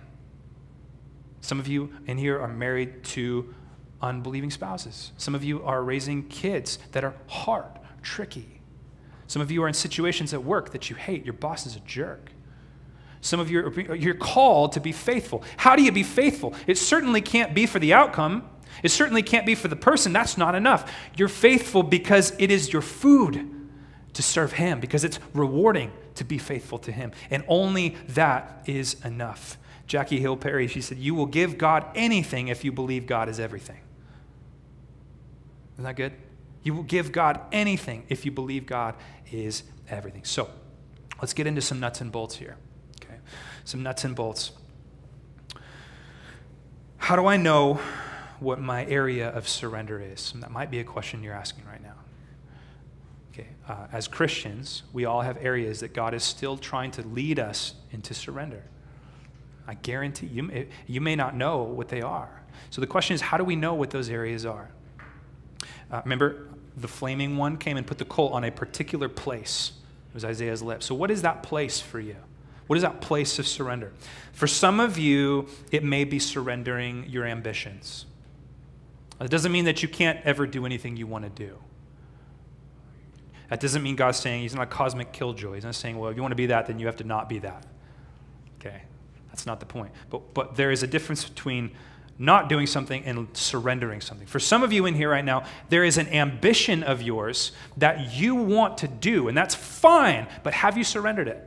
Some 1.40 1.61
of 1.61 1.68
you 1.68 1.92
in 2.07 2.18
here 2.18 2.40
are 2.40 2.49
married 2.49 3.05
to 3.05 3.55
unbelieving 4.01 4.51
spouses. 4.51 5.12
Some 5.16 5.34
of 5.34 5.45
you 5.45 5.62
are 5.62 5.82
raising 5.82 6.26
kids 6.28 6.78
that 6.92 7.05
are 7.05 7.14
hard, 7.26 7.78
tricky. 8.03 8.61
Some 9.26 9.40
of 9.42 9.51
you 9.51 9.62
are 9.62 9.68
in 9.68 9.74
situations 9.74 10.34
at 10.34 10.45
work 10.45 10.72
that 10.72 10.90
you 10.90 10.97
hate. 10.97 11.24
Your 11.24 11.34
boss 11.34 11.66
is 11.66 11.76
a 11.76 11.80
jerk. 11.80 12.30
Some 13.20 13.40
of 13.40 13.51
you, 13.51 13.61
are, 13.61 13.95
you're 13.95 14.14
called 14.14 14.72
to 14.72 14.80
be 14.80 14.92
faithful. 14.92 15.42
How 15.57 15.76
do 15.76 15.82
you 15.82 15.92
be 15.92 16.03
faithful? 16.03 16.55
It 16.66 16.76
certainly 16.76 17.22
can't 17.22 17.55
be 17.55 17.64
for 17.64 17.78
the 17.78 17.95
outcome. 17.95 18.49
It 18.83 18.91
certainly 18.91 19.22
can't 19.22 19.47
be 19.47 19.55
for 19.55 19.68
the 19.68 19.77
person. 19.77 20.12
That's 20.12 20.37
not 20.37 20.55
enough. 20.55 20.93
You're 21.16 21.29
faithful 21.29 21.83
because 21.83 22.35
it 22.39 22.51
is 22.51 22.72
your 22.72 22.83
food 22.83 23.51
to 24.14 24.22
serve 24.22 24.53
Him, 24.55 24.81
because 24.81 25.05
it's 25.05 25.18
rewarding 25.33 25.93
to 26.16 26.25
be 26.25 26.39
faithful 26.39 26.79
to 26.81 26.93
Him. 26.93 27.12
And 27.31 27.45
only 27.49 27.97
that 28.09 28.62
is 28.66 28.97
enough. 29.05 29.59
Jackie 29.87 30.20
Hill 30.20 30.37
Perry, 30.37 30.66
she 30.66 30.81
said, 30.81 30.99
You 30.99 31.14
will 31.14 31.27
give 31.27 31.59
God 31.59 31.85
anything 31.95 32.49
if 32.49 32.64
you 32.64 32.72
believe 32.72 33.07
God 33.07 33.29
is 33.29 33.39
everything. 33.39 33.81
Isn't 35.75 35.85
that 35.85 35.97
good? 35.97 36.12
You 36.62 36.75
will 36.75 36.85
give 36.85 37.12
God 37.12 37.41
anything 37.53 38.05
if 38.09 38.25
you 38.25 38.31
believe 38.31 38.64
God 38.66 38.95
is 39.31 39.64
everything. 39.89 40.25
So 40.25 40.49
let's 41.20 41.35
get 41.35 41.47
into 41.47 41.61
some 41.61 41.81
nuts 41.81 42.01
and 42.01 42.11
bolts 42.11 42.37
here 42.37 42.57
Okay. 43.03 43.16
some 43.64 43.83
nuts 43.83 44.05
and 44.05 44.14
bolts. 44.14 44.53
How 46.97 47.16
do 47.16 47.27
I 47.27 47.37
know 47.37 47.81
what 48.41 48.61
my 48.61 48.85
area 48.87 49.28
of 49.30 49.49
surrender 49.49 50.01
is? 50.01 50.32
And 50.35 50.43
that 50.43 50.51
might 50.51 50.70
be 50.70 50.80
a 50.80 50.85
question 50.85 51.22
you're 51.22 51.35
asking 51.35 51.64
right 51.66 51.82
now. 51.82 51.95
Okay, 53.32 53.49
uh, 53.68 53.87
as 53.93 54.07
Christians, 54.07 54.85
we 54.93 55.05
all 55.05 55.22
have 55.22 55.37
areas 55.41 55.80
that 55.80 55.93
God 55.93 56.14
is 56.14 56.22
still 56.22 56.57
trying 56.57 56.93
to 56.93 57.03
lead 57.03 57.39
us 57.39 57.74
into 57.91 58.14
surrender. 58.14 58.62
I 59.66 59.74
guarantee 59.74 60.26
you, 60.26 60.66
you 60.87 61.01
may 61.01 61.16
not 61.16 61.35
know 61.35 61.62
what 61.62 61.89
they 61.89 62.03
are. 62.03 62.43
So 62.70 62.80
the 62.80 62.87
question 62.87 63.14
is, 63.14 63.20
how 63.20 63.37
do 63.37 63.45
we 63.45 63.57
know 63.57 63.74
what 63.74 63.91
those 63.91 64.09
areas 64.09 64.47
are? 64.47 64.70
Uh, 65.91 66.03
remember, 66.05 66.49
the 66.76 66.89
flaming 66.89 67.37
one 67.37 67.57
came 67.57 67.76
and 67.76 67.87
put 67.87 67.99
the 67.99 68.05
coal 68.05 68.28
on 68.30 68.45
a 68.45 68.51
particular 68.51 69.09
place. 69.09 69.72
It 70.11 70.14
was 70.14 70.24
Isaiah's 70.24 70.62
lips. 70.62 70.87
So, 70.87 70.95
what 70.95 71.11
is 71.11 71.22
that 71.22 71.43
place 71.43 71.80
for 71.80 72.01
you? 72.01 72.16
What 72.66 72.76
is 72.76 72.82
that 72.82 73.01
place 73.01 73.39
of 73.39 73.47
surrender? 73.47 73.93
For 74.32 74.47
some 74.47 74.80
of 74.80 74.99
you, 74.99 75.49
it 75.70 75.85
may 75.85 76.05
be 76.05 76.18
surrendering 76.18 77.07
your 77.09 77.26
ambitions. 77.26 78.07
It 79.25 79.31
doesn't 79.31 79.53
mean 79.53 79.64
that 79.64 79.83
you 79.83 79.89
can't 79.89 80.20
ever 80.25 80.47
do 80.47 80.66
anything 80.66 80.97
you 80.97 81.07
want 81.07 81.25
to 81.25 81.31
do. 81.31 81.57
That 83.49 83.61
doesn't 83.61 83.83
mean 83.83 83.97
God's 83.97 84.18
saying 84.18 84.43
He's 84.43 84.55
not 84.55 84.62
a 84.62 84.66
cosmic 84.66 85.12
killjoy. 85.12 85.55
He's 85.55 85.64
not 85.64 85.75
saying, 85.75 85.99
well, 85.99 86.11
if 86.11 86.16
you 86.16 86.22
want 86.22 86.33
to 86.33 86.37
be 86.37 86.47
that, 86.47 86.66
then 86.66 86.79
you 86.79 86.87
have 86.87 86.97
to 86.97 87.05
not 87.05 87.29
be 87.29 87.39
that. 87.41 87.66
Okay? 88.59 88.83
That's 89.29 89.47
not 89.47 89.61
the 89.61 89.66
point. 89.66 89.93
But, 90.11 90.35
but 90.35 90.57
there 90.57 90.70
is 90.70 90.83
a 90.83 90.87
difference 90.87 91.29
between 91.29 91.72
not 92.18 92.49
doing 92.49 92.66
something 92.66 93.05
and 93.05 93.29
surrendering 93.37 94.01
something. 94.01 94.27
For 94.27 94.39
some 94.39 94.62
of 94.62 94.72
you 94.72 94.87
in 94.87 94.95
here 94.95 95.11
right 95.11 95.25
now, 95.25 95.45
there 95.68 95.85
is 95.85 95.99
an 95.99 96.09
ambition 96.09 96.83
of 96.83 97.03
yours 97.03 97.53
that 97.77 98.14
you 98.14 98.35
want 98.35 98.79
to 98.79 98.89
do, 98.89 99.29
and 99.29 99.37
that's 99.37 99.55
fine, 99.55 100.29
but 100.43 100.55
have 100.55 100.79
you 100.79 100.85
surrendered 100.85 101.27
it? 101.29 101.45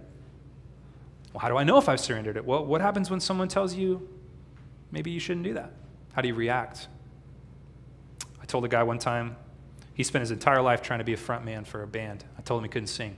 Well, 1.32 1.40
how 1.40 1.48
do 1.48 1.58
I 1.58 1.64
know 1.64 1.78
if 1.78 1.88
I've 1.88 2.00
surrendered 2.00 2.36
it? 2.36 2.46
Well, 2.46 2.66
what 2.66 2.82
happens 2.82 3.10
when 3.10 3.20
someone 3.20 3.48
tells 3.48 3.76
you 3.76 4.10
maybe 4.92 5.12
you 5.12 5.20
shouldn't 5.20 5.46
do 5.46 5.54
that? 5.54 5.72
How 6.14 6.22
do 6.22 6.28
you 6.28 6.36
react? 6.36 6.88
Told 8.48 8.66
a 8.66 8.70
guy 8.70 8.84
one 8.84 9.00
time, 9.00 9.36
he 9.94 10.04
spent 10.04 10.22
his 10.22 10.32
entire 10.32 10.62
life 10.62 10.82
trying 10.82 11.00
to 11.00 11.06
be 11.06 11.14
a 11.14 11.18
front 11.18 11.44
man 11.44 11.66
for 11.66 11.84
a 11.84 11.88
band. 11.88 12.24
I 12.38 12.42
told 12.42 12.60
him 12.62 12.66
he 12.66 12.70
couldn't 12.70 12.88
sing. 12.88 13.18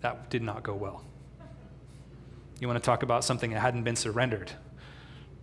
That 0.00 0.28
did 0.30 0.42
not 0.42 0.62
go 0.62 0.74
well. 0.74 1.04
You 2.58 2.68
want 2.68 2.82
to 2.82 2.84
talk 2.84 3.02
about 3.02 3.24
something 3.24 3.50
that 3.50 3.60
hadn't 3.60 3.84
been 3.84 3.96
surrendered? 3.96 4.50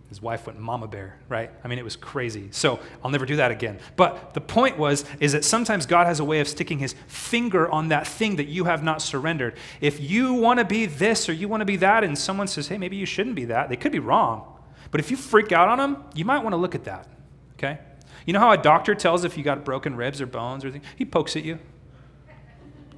His 0.08 0.20
wife 0.20 0.46
went 0.46 0.58
mama 0.58 0.88
bear, 0.88 1.18
right? 1.28 1.50
I 1.62 1.68
mean, 1.68 1.78
it 1.78 1.84
was 1.84 1.94
crazy. 1.94 2.48
So 2.50 2.80
I'll 3.04 3.10
never 3.12 3.24
do 3.24 3.36
that 3.36 3.52
again. 3.52 3.78
But 3.94 4.34
the 4.34 4.40
point 4.40 4.76
was, 4.76 5.04
is 5.20 5.32
that 5.32 5.44
sometimes 5.44 5.86
God 5.86 6.08
has 6.08 6.18
a 6.18 6.24
way 6.24 6.40
of 6.40 6.48
sticking 6.48 6.80
his 6.80 6.96
finger 7.06 7.70
on 7.70 7.88
that 7.88 8.08
thing 8.08 8.36
that 8.36 8.48
you 8.48 8.64
have 8.64 8.82
not 8.82 9.00
surrendered. 9.00 9.56
If 9.80 10.00
you 10.00 10.34
want 10.34 10.58
to 10.58 10.64
be 10.64 10.86
this 10.86 11.28
or 11.28 11.32
you 11.32 11.48
want 11.48 11.60
to 11.60 11.64
be 11.64 11.76
that, 11.76 12.02
and 12.02 12.18
someone 12.18 12.48
says, 12.48 12.66
hey, 12.66 12.76
maybe 12.76 12.96
you 12.96 13.06
shouldn't 13.06 13.36
be 13.36 13.44
that, 13.46 13.68
they 13.68 13.76
could 13.76 13.92
be 13.92 14.00
wrong. 14.00 14.56
But 14.90 15.00
if 15.00 15.10
you 15.10 15.16
freak 15.16 15.52
out 15.52 15.68
on 15.68 15.78
them, 15.78 16.04
you 16.14 16.24
might 16.24 16.42
want 16.42 16.52
to 16.52 16.56
look 16.56 16.74
at 16.74 16.84
that, 16.84 17.06
okay? 17.54 17.78
You 18.26 18.32
know 18.32 18.40
how 18.40 18.50
a 18.52 18.58
doctor 18.58 18.94
tells 18.94 19.24
if 19.24 19.36
you 19.38 19.44
got 19.44 19.64
broken 19.64 19.96
ribs 19.96 20.20
or 20.20 20.26
bones 20.26 20.64
or 20.64 20.68
anything? 20.68 20.86
He 20.96 21.04
pokes 21.04 21.36
at 21.36 21.44
you. 21.44 21.58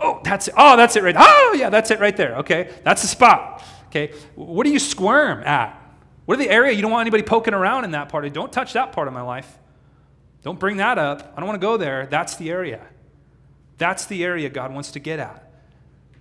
Oh, 0.01 0.21
that's 0.25 0.49
it. 0.49 0.55
Oh, 0.57 0.77
that's 0.77 0.97
it 0.97 1.03
right. 1.03 1.15
Oh, 1.17 1.55
yeah, 1.57 1.71
that's 1.71 1.91
it 1.91 2.01
right 2.01 2.17
there. 2.17 2.37
Okay, 2.39 2.71
that's 2.83 3.03
the 3.03 3.09
spot. 3.09 3.63
Okay, 3.87 4.13
what 4.35 4.65
do 4.65 4.73
you 4.73 4.79
squirm 4.79 5.43
at? 5.45 5.79
What 6.25 6.39
are 6.39 6.43
the 6.43 6.51
area 6.51 6.73
you 6.73 6.83
don't 6.83 6.91
want 6.91 7.03
anybody 7.03 7.23
poking 7.23 7.55
around 7.55 7.85
in 7.85 7.91
that 7.93 8.09
part? 8.09 8.25
Of, 8.25 8.33
don't 8.33 8.53
touch 8.53 8.73
that 8.73 8.93
part 8.93 9.07
of 9.07 9.15
my 9.15 9.23
life. 9.23 9.59
Don't 10.43 10.59
bring 10.59 10.79
that 10.79 10.99
up. 10.99 11.33
I 11.37 11.41
don't 11.41 11.47
want 11.47 11.61
to 11.61 11.65
go 11.65 11.77
there. 11.77 12.07
That's 12.07 12.37
the 12.37 12.51
area. 12.51 12.81
That's 13.79 14.07
the 14.07 14.25
area 14.25 14.49
God 14.49 14.73
wants 14.73 14.91
to 14.93 14.99
get 14.99 15.19
at. 15.19 15.51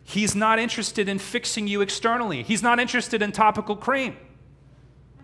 He's 0.03 0.35
not 0.35 0.59
interested 0.59 1.07
in 1.07 1.19
fixing 1.19 1.67
you 1.67 1.81
externally. 1.81 2.43
He's 2.43 2.61
not 2.61 2.79
interested 2.79 3.21
in 3.21 3.31
topical 3.31 3.75
cream. 3.75 4.17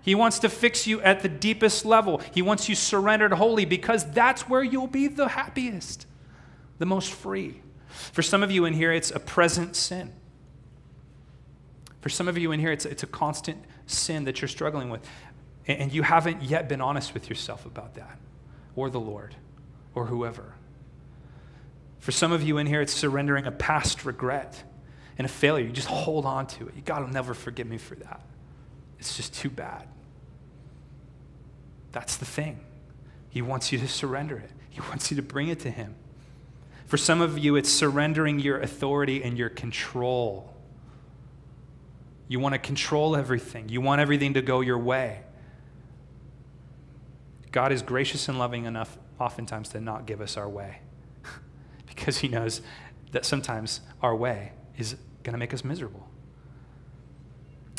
He 0.08 0.16
wants 0.16 0.40
to 0.40 0.48
fix 0.48 0.88
you 0.88 1.02
at 1.02 1.20
the 1.20 1.28
deepest 1.28 1.84
level. 1.84 2.22
He 2.34 2.42
wants 2.42 2.70
you 2.70 2.76
surrendered 2.76 3.34
wholly 3.34 3.66
because 3.66 4.10
that's 4.10 4.48
where 4.48 4.64
you'll 4.64 4.88
be 4.88 5.10
the 5.10 5.28
happiest, 5.28 6.08
the 6.78 6.86
most 6.86 7.12
free. 7.12 7.60
For 8.14 8.22
some 8.22 8.42
of 8.42 8.50
you 8.50 8.64
in 8.64 8.72
here, 8.72 8.94
it's 8.94 9.12
a 9.12 9.20
present 9.20 9.76
sin. 9.76 10.14
For 12.00 12.08
some 12.08 12.30
of 12.30 12.38
you 12.38 12.54
in 12.54 12.62
here, 12.62 12.72
it's, 12.72 12.86
it's 12.86 13.04
a 13.04 13.08
constant 13.08 13.62
sin 13.86 14.24
that 14.24 14.40
you're 14.40 14.48
struggling 14.48 14.90
with, 14.90 15.06
and 15.68 15.92
you 15.92 16.04
haven't 16.04 16.42
yet 16.42 16.70
been 16.70 16.80
honest 16.80 17.14
with 17.14 17.28
yourself 17.28 17.66
about 17.66 17.96
that, 17.96 18.18
or 18.78 18.90
the 18.90 19.02
Lord, 19.02 19.36
or 19.94 20.06
whoever. 20.06 20.54
For 22.00 22.14
some 22.14 22.32
of 22.32 22.42
you 22.42 22.60
in 22.60 22.66
here, 22.66 22.80
it's 22.80 22.94
surrendering 22.94 23.46
a 23.46 23.52
past 23.52 24.06
regret 24.06 24.64
and 25.18 25.26
a 25.26 25.30
failure. 25.30 25.66
You 25.66 25.74
just 25.74 25.90
hold 25.90 26.26
on 26.26 26.48
to 26.48 26.70
it. 26.70 26.86
God 26.86 27.02
will 27.02 27.12
never 27.12 27.34
forgive 27.34 27.68
me 27.68 27.78
for 27.78 27.96
that. 27.96 28.22
it's 29.00 29.18
just 29.18 29.34
too 29.34 29.50
bad. 29.50 29.86
That's 31.92 32.18
the 32.18 32.26
thing. 32.26 32.60
He 33.30 33.42
wants 33.42 33.72
you 33.72 33.80
to 33.80 33.88
surrender 33.88 34.38
it, 34.38 34.52
He 34.70 34.82
wants 34.82 35.12
you 35.12 35.18
to 35.18 35.24
bring 35.24 35.48
it 35.50 35.60
to 35.62 35.72
Him. 35.72 35.96
For 36.86 36.98
some 36.98 37.22
of 37.22 37.38
you, 37.38 37.56
it's 37.58 37.70
surrendering 37.70 38.40
your 38.40 38.60
authority 38.60 39.22
and 39.22 39.38
your 39.38 39.50
control. 39.50 40.54
You 42.30 42.40
want 42.40 42.54
to 42.54 42.60
control 42.60 43.16
everything, 43.16 43.70
you 43.70 43.82
want 43.82 44.02
everything 44.02 44.34
to 44.36 44.42
go 44.42 44.62
your 44.62 44.78
way. 44.78 45.22
God 47.52 47.72
is 47.72 47.82
gracious 47.82 48.28
and 48.28 48.38
loving 48.38 48.66
enough, 48.66 48.98
oftentimes, 49.20 49.70
to 49.70 49.82
not 49.82 50.06
give 50.06 50.22
us 50.22 50.38
our 50.38 50.50
way 50.50 50.80
because 51.88 52.20
He 52.20 52.28
knows 52.28 52.62
that 53.12 53.26
sometimes 53.26 53.82
our 54.02 54.16
way 54.16 54.52
is 54.78 54.96
going 55.24 55.34
to 55.34 55.40
make 55.40 55.54
us 55.54 55.64
miserable. 55.64 56.08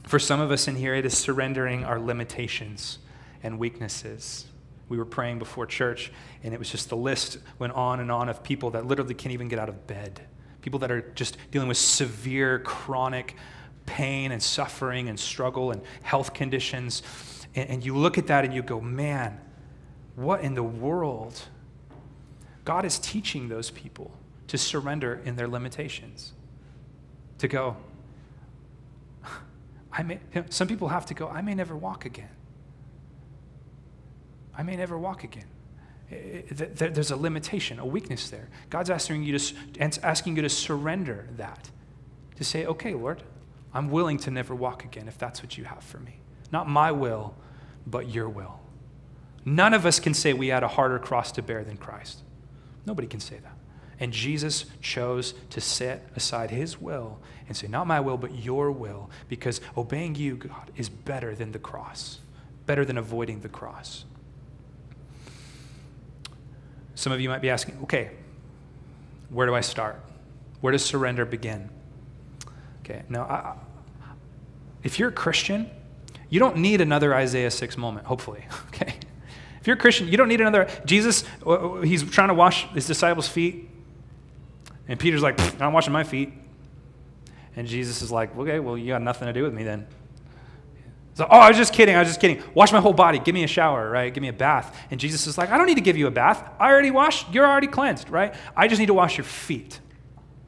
For 0.06 0.18
some 0.18 0.40
of 0.40 0.50
us 0.50 0.66
in 0.68 0.76
here, 0.76 0.94
it 0.94 1.04
is 1.04 1.16
surrendering 1.16 1.84
our 1.84 2.00
limitations 2.00 2.98
and 3.42 3.58
weaknesses. 3.58 4.46
We 4.88 4.96
were 4.96 5.04
praying 5.04 5.38
before 5.38 5.66
church, 5.66 6.12
and 6.42 6.54
it 6.54 6.58
was 6.58 6.70
just 6.70 6.88
the 6.88 6.96
list 6.96 7.38
went 7.58 7.74
on 7.74 8.00
and 8.00 8.10
on 8.10 8.28
of 8.28 8.42
people 8.42 8.70
that 8.70 8.86
literally 8.86 9.14
can't 9.14 9.32
even 9.32 9.48
get 9.48 9.58
out 9.58 9.68
of 9.68 9.86
bed. 9.86 10.20
People 10.62 10.78
that 10.80 10.90
are 10.90 11.02
just 11.14 11.36
dealing 11.50 11.68
with 11.68 11.76
severe, 11.76 12.58
chronic 12.58 13.36
pain 13.86 14.32
and 14.32 14.42
suffering 14.42 15.08
and 15.08 15.18
struggle 15.18 15.70
and 15.70 15.82
health 16.02 16.34
conditions. 16.34 17.02
And, 17.54 17.70
and 17.70 17.84
you 17.84 17.96
look 17.96 18.18
at 18.18 18.26
that 18.28 18.44
and 18.44 18.52
you 18.54 18.62
go, 18.62 18.80
man, 18.80 19.40
what 20.14 20.42
in 20.42 20.54
the 20.54 20.62
world? 20.62 21.40
God 22.64 22.84
is 22.84 22.98
teaching 22.98 23.48
those 23.48 23.70
people 23.70 24.12
to 24.48 24.58
surrender 24.58 25.20
in 25.24 25.36
their 25.36 25.48
limitations, 25.48 26.32
to 27.38 27.48
go, 27.48 27.76
I 29.92 30.02
may, 30.02 30.20
some 30.50 30.68
people 30.68 30.88
have 30.88 31.06
to 31.06 31.14
go, 31.14 31.28
I 31.28 31.40
may 31.40 31.54
never 31.54 31.76
walk 31.76 32.04
again. 32.04 32.30
I 34.58 34.64
may 34.64 34.76
never 34.76 34.98
walk 34.98 35.24
again. 35.24 35.46
There's 36.10 37.10
a 37.10 37.16
limitation, 37.16 37.78
a 37.78 37.86
weakness 37.86 38.28
there. 38.28 38.48
God's 38.70 38.90
asking 38.90 39.22
you 39.22 39.38
to, 39.38 39.54
asking 40.02 40.36
you 40.36 40.42
to 40.42 40.48
surrender 40.48 41.28
that, 41.36 41.70
to 42.36 42.44
say, 42.44 42.66
okay, 42.66 42.94
Lord, 42.94 43.22
I'm 43.72 43.90
willing 43.90 44.18
to 44.18 44.30
never 44.30 44.54
walk 44.54 44.84
again 44.84 45.06
if 45.06 45.16
that's 45.16 45.42
what 45.42 45.56
you 45.56 45.64
have 45.64 45.84
for 45.84 45.98
me. 45.98 46.20
Not 46.50 46.68
my 46.68 46.90
will, 46.90 47.34
but 47.86 48.08
your 48.08 48.28
will. 48.28 48.58
None 49.44 49.74
of 49.74 49.86
us 49.86 50.00
can 50.00 50.14
say 50.14 50.32
we 50.32 50.48
had 50.48 50.62
a 50.62 50.68
harder 50.68 50.98
cross 50.98 51.30
to 51.32 51.42
bear 51.42 51.62
than 51.62 51.76
Christ. 51.76 52.22
Nobody 52.84 53.06
can 53.06 53.20
say 53.20 53.38
that. 53.38 53.56
And 54.00 54.12
Jesus 54.12 54.64
chose 54.80 55.34
to 55.50 55.60
set 55.60 56.08
aside 56.16 56.50
his 56.50 56.80
will 56.80 57.20
and 57.48 57.56
say, 57.56 57.66
Not 57.66 57.86
my 57.86 58.00
will, 58.00 58.16
but 58.16 58.34
your 58.34 58.70
will, 58.70 59.10
because 59.28 59.60
obeying 59.76 60.14
you, 60.14 60.36
God, 60.36 60.70
is 60.76 60.88
better 60.88 61.34
than 61.34 61.52
the 61.52 61.58
cross, 61.58 62.20
better 62.66 62.84
than 62.84 62.96
avoiding 62.96 63.40
the 63.40 63.48
cross. 63.48 64.04
Some 66.98 67.12
of 67.12 67.20
you 67.20 67.28
might 67.28 67.40
be 67.40 67.48
asking, 67.48 67.78
okay, 67.84 68.10
where 69.28 69.46
do 69.46 69.54
I 69.54 69.60
start? 69.60 70.00
Where 70.60 70.72
does 70.72 70.84
surrender 70.84 71.24
begin? 71.24 71.70
Okay, 72.80 73.04
now, 73.08 73.22
I, 73.22 73.54
if 74.82 74.98
you're 74.98 75.10
a 75.10 75.12
Christian, 75.12 75.70
you 76.28 76.40
don't 76.40 76.56
need 76.56 76.80
another 76.80 77.14
Isaiah 77.14 77.52
6 77.52 77.76
moment, 77.76 78.04
hopefully, 78.04 78.44
okay? 78.66 78.96
If 79.60 79.68
you're 79.68 79.76
a 79.76 79.78
Christian, 79.78 80.08
you 80.08 80.16
don't 80.16 80.26
need 80.26 80.40
another. 80.40 80.68
Jesus, 80.86 81.22
uh, 81.46 81.50
uh, 81.50 81.82
he's 81.82 82.02
trying 82.02 82.28
to 82.28 82.34
wash 82.34 82.68
his 82.70 82.88
disciples' 82.88 83.28
feet. 83.28 83.70
And 84.88 84.98
Peter's 84.98 85.22
like, 85.22 85.38
I'm 85.62 85.72
washing 85.72 85.92
my 85.92 86.02
feet. 86.02 86.32
And 87.54 87.68
Jesus 87.68 88.02
is 88.02 88.10
like, 88.10 88.36
okay, 88.36 88.58
well, 88.58 88.76
you 88.76 88.88
got 88.88 89.02
nothing 89.02 89.26
to 89.26 89.32
do 89.32 89.44
with 89.44 89.54
me 89.54 89.62
then. 89.62 89.86
So, 91.18 91.26
oh, 91.28 91.36
I 91.36 91.48
was 91.48 91.56
just 91.56 91.72
kidding. 91.72 91.96
I 91.96 91.98
was 91.98 92.10
just 92.10 92.20
kidding. 92.20 92.40
Wash 92.54 92.70
my 92.70 92.80
whole 92.80 92.92
body. 92.92 93.18
Give 93.18 93.34
me 93.34 93.42
a 93.42 93.48
shower, 93.48 93.90
right? 93.90 94.14
Give 94.14 94.22
me 94.22 94.28
a 94.28 94.32
bath. 94.32 94.78
And 94.92 95.00
Jesus 95.00 95.26
is 95.26 95.36
like, 95.36 95.50
I 95.50 95.58
don't 95.58 95.66
need 95.66 95.74
to 95.74 95.80
give 95.80 95.96
you 95.96 96.06
a 96.06 96.12
bath. 96.12 96.48
I 96.60 96.70
already 96.70 96.92
washed. 96.92 97.34
You're 97.34 97.44
already 97.44 97.66
cleansed, 97.66 98.08
right? 98.08 98.36
I 98.56 98.68
just 98.68 98.78
need 98.78 98.86
to 98.86 98.94
wash 98.94 99.18
your 99.18 99.24
feet. 99.24 99.80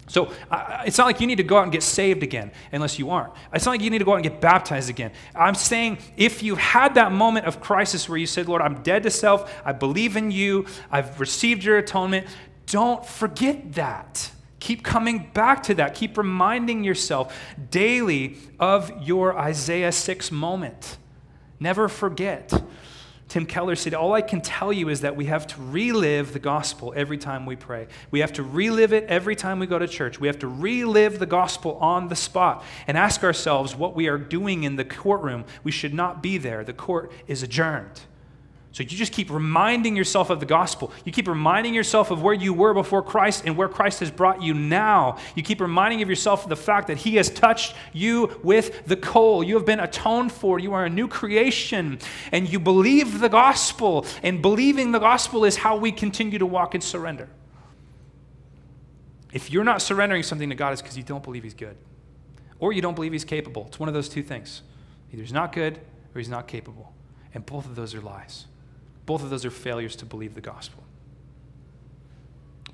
So 0.06 0.32
uh, 0.48 0.84
it's 0.86 0.96
not 0.96 1.06
like 1.06 1.20
you 1.20 1.26
need 1.26 1.38
to 1.38 1.42
go 1.42 1.56
out 1.56 1.64
and 1.64 1.72
get 1.72 1.82
saved 1.82 2.22
again 2.22 2.52
unless 2.70 3.00
you 3.00 3.10
aren't. 3.10 3.32
It's 3.52 3.64
not 3.64 3.72
like 3.72 3.80
you 3.80 3.90
need 3.90 3.98
to 3.98 4.04
go 4.04 4.12
out 4.12 4.18
and 4.18 4.22
get 4.22 4.40
baptized 4.40 4.88
again. 4.88 5.10
I'm 5.34 5.56
saying 5.56 5.98
if 6.16 6.40
you 6.40 6.54
had 6.54 6.94
that 6.94 7.10
moment 7.10 7.46
of 7.46 7.60
crisis 7.60 8.08
where 8.08 8.18
you 8.18 8.26
said, 8.26 8.48
Lord, 8.48 8.62
I'm 8.62 8.80
dead 8.84 9.02
to 9.02 9.10
self, 9.10 9.52
I 9.64 9.72
believe 9.72 10.16
in 10.16 10.30
you, 10.30 10.66
I've 10.88 11.18
received 11.18 11.64
your 11.64 11.78
atonement, 11.78 12.28
don't 12.66 13.04
forget 13.04 13.72
that. 13.72 14.30
Keep 14.60 14.84
coming 14.84 15.30
back 15.32 15.62
to 15.64 15.74
that. 15.74 15.94
Keep 15.94 16.18
reminding 16.18 16.84
yourself 16.84 17.36
daily 17.70 18.36
of 18.58 18.92
your 19.02 19.36
Isaiah 19.36 19.90
6 19.90 20.30
moment. 20.30 20.98
Never 21.58 21.88
forget. 21.88 22.52
Tim 23.28 23.46
Keller 23.46 23.76
said, 23.76 23.94
All 23.94 24.12
I 24.12 24.22
can 24.22 24.40
tell 24.40 24.72
you 24.72 24.88
is 24.88 25.02
that 25.02 25.16
we 25.16 25.26
have 25.26 25.46
to 25.48 25.60
relive 25.60 26.32
the 26.32 26.40
gospel 26.40 26.92
every 26.96 27.16
time 27.16 27.46
we 27.46 27.54
pray. 27.54 27.86
We 28.10 28.20
have 28.20 28.32
to 28.34 28.42
relive 28.42 28.92
it 28.92 29.04
every 29.04 29.36
time 29.36 29.60
we 29.60 29.66
go 29.66 29.78
to 29.78 29.86
church. 29.86 30.20
We 30.20 30.26
have 30.26 30.40
to 30.40 30.48
relive 30.48 31.20
the 31.20 31.26
gospel 31.26 31.76
on 31.76 32.08
the 32.08 32.16
spot 32.16 32.64
and 32.86 32.98
ask 32.98 33.22
ourselves 33.22 33.76
what 33.76 33.94
we 33.94 34.08
are 34.08 34.18
doing 34.18 34.64
in 34.64 34.76
the 34.76 34.84
courtroom. 34.84 35.44
We 35.62 35.70
should 35.70 35.94
not 35.94 36.22
be 36.22 36.38
there. 36.38 36.64
The 36.64 36.72
court 36.72 37.12
is 37.28 37.42
adjourned. 37.42 38.00
So 38.72 38.84
you 38.84 38.90
just 38.90 39.12
keep 39.12 39.30
reminding 39.30 39.96
yourself 39.96 40.30
of 40.30 40.38
the 40.38 40.46
gospel. 40.46 40.92
You 41.04 41.10
keep 41.10 41.26
reminding 41.26 41.74
yourself 41.74 42.12
of 42.12 42.22
where 42.22 42.34
you 42.34 42.54
were 42.54 42.72
before 42.72 43.02
Christ 43.02 43.42
and 43.44 43.56
where 43.56 43.68
Christ 43.68 43.98
has 43.98 44.12
brought 44.12 44.42
you 44.42 44.54
now. 44.54 45.18
You 45.34 45.42
keep 45.42 45.60
reminding 45.60 46.02
of 46.02 46.08
yourself 46.08 46.44
of 46.44 46.50
the 46.50 46.56
fact 46.56 46.86
that 46.86 46.98
he 46.98 47.16
has 47.16 47.30
touched 47.30 47.74
you 47.92 48.38
with 48.44 48.86
the 48.86 48.96
coal. 48.96 49.42
You 49.42 49.56
have 49.56 49.66
been 49.66 49.80
atoned 49.80 50.30
for. 50.30 50.60
You 50.60 50.72
are 50.74 50.84
a 50.84 50.90
new 50.90 51.08
creation 51.08 51.98
and 52.30 52.48
you 52.48 52.60
believe 52.60 53.18
the 53.18 53.28
gospel. 53.28 54.06
And 54.22 54.40
believing 54.40 54.92
the 54.92 55.00
gospel 55.00 55.44
is 55.44 55.56
how 55.56 55.76
we 55.76 55.90
continue 55.90 56.38
to 56.38 56.46
walk 56.46 56.76
in 56.76 56.80
surrender. 56.80 57.28
If 59.32 59.50
you're 59.50 59.64
not 59.64 59.82
surrendering 59.82 60.22
something 60.22 60.48
to 60.48 60.54
God, 60.54 60.72
it's 60.72 60.82
because 60.82 60.96
you 60.96 61.02
don't 61.02 61.24
believe 61.24 61.42
he's 61.42 61.54
good 61.54 61.76
or 62.60 62.72
you 62.72 62.82
don't 62.82 62.94
believe 62.94 63.12
he's 63.12 63.24
capable. 63.24 63.66
It's 63.66 63.80
one 63.80 63.88
of 63.88 63.94
those 63.94 64.08
two 64.08 64.22
things. 64.22 64.62
Either 65.12 65.22
he's 65.22 65.32
not 65.32 65.52
good 65.52 65.78
or 66.14 66.18
he's 66.18 66.28
not 66.28 66.46
capable. 66.46 66.92
And 67.34 67.44
both 67.44 67.66
of 67.66 67.74
those 67.74 67.96
are 67.96 68.00
lies. 68.00 68.46
Both 69.10 69.24
of 69.24 69.30
those 69.30 69.44
are 69.44 69.50
failures 69.50 69.96
to 69.96 70.06
believe 70.06 70.36
the 70.36 70.40
gospel. 70.40 70.84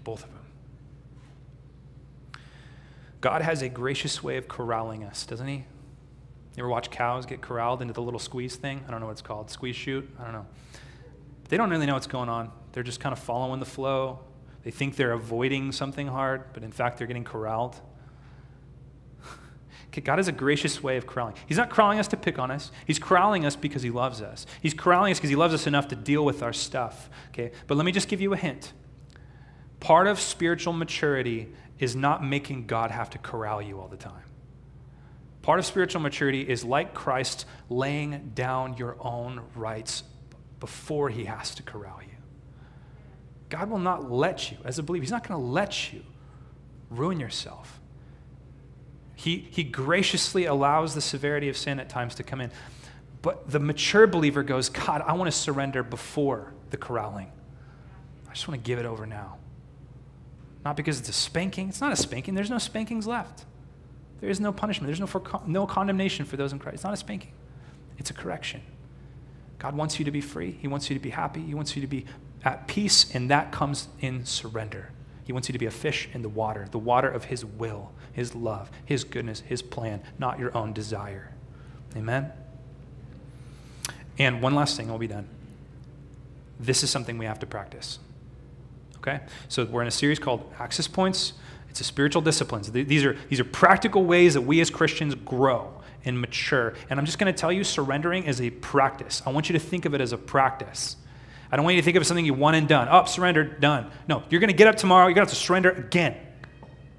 Both 0.04 0.22
of 0.22 0.28
them. 0.28 2.42
God 3.22 3.40
has 3.40 3.62
a 3.62 3.70
gracious 3.70 4.22
way 4.22 4.36
of 4.36 4.46
corralling 4.46 5.02
us, 5.02 5.24
doesn't 5.24 5.46
He? 5.46 5.54
You 5.54 5.64
ever 6.58 6.68
watch 6.68 6.90
cows 6.90 7.24
get 7.24 7.40
corralled 7.40 7.80
into 7.80 7.94
the 7.94 8.02
little 8.02 8.20
squeeze 8.20 8.54
thing? 8.54 8.84
I 8.86 8.90
don't 8.90 9.00
know 9.00 9.06
what 9.06 9.12
it's 9.12 9.22
called. 9.22 9.50
Squeeze 9.50 9.76
chute? 9.76 10.06
I 10.20 10.24
don't 10.24 10.34
know. 10.34 10.46
They 11.48 11.56
don't 11.56 11.70
really 11.70 11.86
know 11.86 11.94
what's 11.94 12.06
going 12.06 12.28
on. 12.28 12.52
They're 12.72 12.82
just 12.82 13.00
kind 13.00 13.14
of 13.14 13.18
following 13.18 13.58
the 13.58 13.64
flow. 13.64 14.18
They 14.62 14.70
think 14.70 14.96
they're 14.96 15.12
avoiding 15.12 15.72
something 15.72 16.06
hard, 16.06 16.52
but 16.52 16.64
in 16.64 16.70
fact, 16.70 16.98
they're 16.98 17.06
getting 17.06 17.24
corralled. 17.24 17.80
God 20.04 20.18
has 20.18 20.28
a 20.28 20.32
gracious 20.32 20.82
way 20.82 20.96
of 20.96 21.06
corralling. 21.06 21.34
He's 21.46 21.56
not 21.56 21.70
corralling 21.70 21.98
us 21.98 22.08
to 22.08 22.16
pick 22.16 22.38
on 22.38 22.50
us. 22.50 22.70
He's 22.86 22.98
corralling 22.98 23.44
us 23.46 23.56
because 23.56 23.82
he 23.82 23.90
loves 23.90 24.20
us. 24.20 24.46
He's 24.60 24.74
corralling 24.74 25.12
us 25.12 25.18
because 25.18 25.30
he 25.30 25.36
loves 25.36 25.54
us 25.54 25.66
enough 25.66 25.88
to 25.88 25.96
deal 25.96 26.24
with 26.24 26.42
our 26.42 26.52
stuff. 26.52 27.08
Okay? 27.28 27.52
But 27.66 27.76
let 27.76 27.86
me 27.86 27.92
just 27.92 28.08
give 28.08 28.20
you 28.20 28.32
a 28.32 28.36
hint. 28.36 28.72
Part 29.80 30.06
of 30.06 30.20
spiritual 30.20 30.72
maturity 30.72 31.52
is 31.78 31.94
not 31.94 32.24
making 32.24 32.66
God 32.66 32.90
have 32.90 33.10
to 33.10 33.18
corral 33.18 33.60
you 33.60 33.80
all 33.80 33.88
the 33.88 33.96
time. 33.96 34.24
Part 35.42 35.58
of 35.58 35.66
spiritual 35.66 36.00
maturity 36.00 36.42
is 36.42 36.64
like 36.64 36.92
Christ 36.92 37.46
laying 37.68 38.32
down 38.34 38.76
your 38.76 38.96
own 39.00 39.42
rights 39.54 40.02
before 40.58 41.08
he 41.08 41.26
has 41.26 41.54
to 41.54 41.62
corral 41.62 42.00
you. 42.02 42.16
God 43.48 43.70
will 43.70 43.78
not 43.78 44.10
let 44.10 44.50
you, 44.50 44.56
as 44.64 44.78
a 44.78 44.82
believer, 44.82 45.02
he's 45.02 45.12
not 45.12 45.26
going 45.26 45.40
to 45.40 45.46
let 45.46 45.92
you 45.92 46.02
ruin 46.90 47.20
yourself. 47.20 47.80
He, 49.16 49.48
he 49.50 49.64
graciously 49.64 50.44
allows 50.44 50.94
the 50.94 51.00
severity 51.00 51.48
of 51.48 51.56
sin 51.56 51.80
at 51.80 51.88
times 51.88 52.14
to 52.16 52.22
come 52.22 52.40
in. 52.40 52.52
But 53.22 53.50
the 53.50 53.58
mature 53.58 54.06
believer 54.06 54.44
goes, 54.44 54.68
God, 54.68 55.02
I 55.04 55.14
want 55.14 55.26
to 55.26 55.36
surrender 55.36 55.82
before 55.82 56.52
the 56.70 56.76
corralling. 56.76 57.32
I 58.28 58.32
just 58.34 58.46
want 58.46 58.62
to 58.62 58.64
give 58.64 58.78
it 58.78 58.84
over 58.84 59.06
now. 59.06 59.38
Not 60.64 60.76
because 60.76 61.00
it's 61.00 61.08
a 61.08 61.14
spanking. 61.14 61.68
It's 61.70 61.80
not 61.80 61.92
a 61.92 61.96
spanking. 61.96 62.34
There's 62.34 62.50
no 62.50 62.58
spankings 62.58 63.06
left. 63.06 63.46
There 64.20 64.30
is 64.30 64.38
no 64.38 64.52
punishment. 64.52 64.86
There's 64.86 65.00
no, 65.00 65.06
for, 65.06 65.22
no 65.46 65.66
condemnation 65.66 66.24
for 66.24 66.36
those 66.36 66.52
in 66.52 66.58
Christ. 66.58 66.74
It's 66.74 66.84
not 66.84 66.94
a 66.94 66.98
spanking, 66.98 67.32
it's 67.98 68.10
a 68.10 68.14
correction. 68.14 68.60
God 69.58 69.74
wants 69.74 69.98
you 69.98 70.04
to 70.04 70.10
be 70.10 70.20
free. 70.20 70.58
He 70.60 70.68
wants 70.68 70.90
you 70.90 70.94
to 70.94 71.00
be 71.00 71.10
happy. 71.10 71.40
He 71.40 71.54
wants 71.54 71.74
you 71.74 71.82
to 71.82 71.88
be 71.88 72.04
at 72.44 72.68
peace, 72.68 73.14
and 73.14 73.30
that 73.30 73.50
comes 73.50 73.88
in 74.00 74.26
surrender. 74.26 74.90
He 75.26 75.32
wants 75.32 75.48
you 75.48 75.52
to 75.52 75.58
be 75.58 75.66
a 75.66 75.72
fish 75.72 76.08
in 76.14 76.22
the 76.22 76.28
water, 76.28 76.68
the 76.70 76.78
water 76.78 77.10
of 77.10 77.24
His 77.24 77.44
will, 77.44 77.90
His 78.12 78.36
love, 78.36 78.70
His 78.84 79.02
goodness, 79.02 79.40
His 79.40 79.60
plan, 79.60 80.00
not 80.20 80.38
your 80.38 80.56
own 80.56 80.72
desire. 80.72 81.32
Amen? 81.96 82.32
And 84.18 84.40
one 84.40 84.54
last 84.54 84.76
thing, 84.76 84.88
I'll 84.88 84.98
be 84.98 85.08
done. 85.08 85.26
This 86.60 86.84
is 86.84 86.90
something 86.90 87.18
we 87.18 87.26
have 87.26 87.40
to 87.40 87.46
practice. 87.46 87.98
Okay? 88.98 89.20
So 89.48 89.64
we're 89.64 89.82
in 89.82 89.88
a 89.88 89.90
series 89.90 90.20
called 90.20 90.48
Access 90.60 90.86
Points. 90.86 91.32
It's 91.68 91.80
a 91.80 91.84
spiritual 91.84 92.22
disciplines. 92.22 92.70
These 92.70 93.04
are, 93.04 93.16
these 93.28 93.40
are 93.40 93.44
practical 93.44 94.04
ways 94.04 94.34
that 94.34 94.42
we 94.42 94.60
as 94.60 94.70
Christians 94.70 95.16
grow 95.16 95.72
and 96.04 96.20
mature. 96.20 96.74
And 96.88 97.00
I'm 97.00 97.04
just 97.04 97.18
going 97.18 97.32
to 97.34 97.38
tell 97.38 97.50
you 97.50 97.64
surrendering 97.64 98.24
is 98.24 98.40
a 98.40 98.50
practice. 98.50 99.22
I 99.26 99.30
want 99.30 99.48
you 99.48 99.54
to 99.54 99.58
think 99.58 99.86
of 99.86 99.92
it 99.92 100.00
as 100.00 100.12
a 100.12 100.18
practice. 100.18 100.96
I 101.50 101.56
don't 101.56 101.64
want 101.64 101.76
you 101.76 101.82
to 101.82 101.84
think 101.84 101.96
of 101.96 102.06
something 102.06 102.24
you 102.24 102.34
want 102.34 102.56
and 102.56 102.66
done. 102.66 102.88
Up, 102.88 103.04
oh, 103.04 103.06
surrendered, 103.06 103.60
done. 103.60 103.90
No, 104.08 104.22
you're 104.30 104.40
going 104.40 104.50
to 104.50 104.56
get 104.56 104.66
up 104.66 104.76
tomorrow. 104.76 105.06
You're 105.06 105.14
going 105.14 105.26
to 105.26 105.30
have 105.30 105.38
to 105.38 105.44
surrender 105.44 105.70
again. 105.70 106.16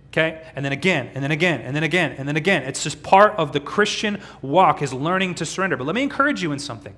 Okay? 0.07 0.41
And 0.55 0.63
then 0.63 0.71
again, 0.71 1.11
and 1.13 1.23
then 1.23 1.31
again, 1.31 1.61
and 1.61 1.75
then 1.75 1.83
again, 1.83 2.15
and 2.17 2.27
then 2.27 2.37
again. 2.37 2.63
It's 2.63 2.83
just 2.83 3.03
part 3.03 3.33
of 3.33 3.51
the 3.51 3.59
Christian 3.59 4.21
walk 4.41 4.81
is 4.81 4.93
learning 4.93 5.35
to 5.35 5.45
surrender. 5.45 5.77
But 5.77 5.85
let 5.85 5.95
me 5.95 6.03
encourage 6.03 6.41
you 6.41 6.51
in 6.53 6.59
something. 6.59 6.95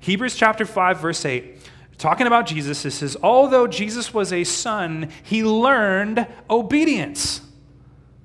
Hebrews 0.00 0.36
chapter 0.36 0.66
5, 0.66 1.00
verse 1.00 1.24
8 1.24 1.58
talking 1.98 2.26
about 2.26 2.46
Jesus, 2.46 2.84
it 2.84 2.90
says, 2.90 3.16
although 3.22 3.68
Jesus 3.68 4.12
was 4.12 4.32
a 4.32 4.42
son, 4.42 5.08
he 5.22 5.44
learned 5.44 6.26
obedience 6.50 7.42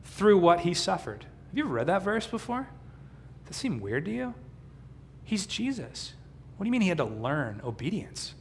through 0.03 0.39
what 0.39 0.61
he 0.61 0.73
suffered. 0.73 1.25
Have 1.49 1.57
you 1.57 1.63
ever 1.65 1.73
read 1.73 1.87
that 1.87 2.01
verse 2.01 2.25
before? 2.25 2.69
Does 3.45 3.49
that 3.49 3.53
seem 3.53 3.79
weird 3.79 4.05
to 4.05 4.11
you? 4.11 4.33
He's 5.23 5.45
Jesus. 5.45 6.13
What 6.55 6.63
do 6.63 6.67
you 6.67 6.71
mean 6.71 6.81
he 6.81 6.89
had 6.89 6.97
to 6.97 7.05
learn 7.05 7.61
obedience? 7.63 8.33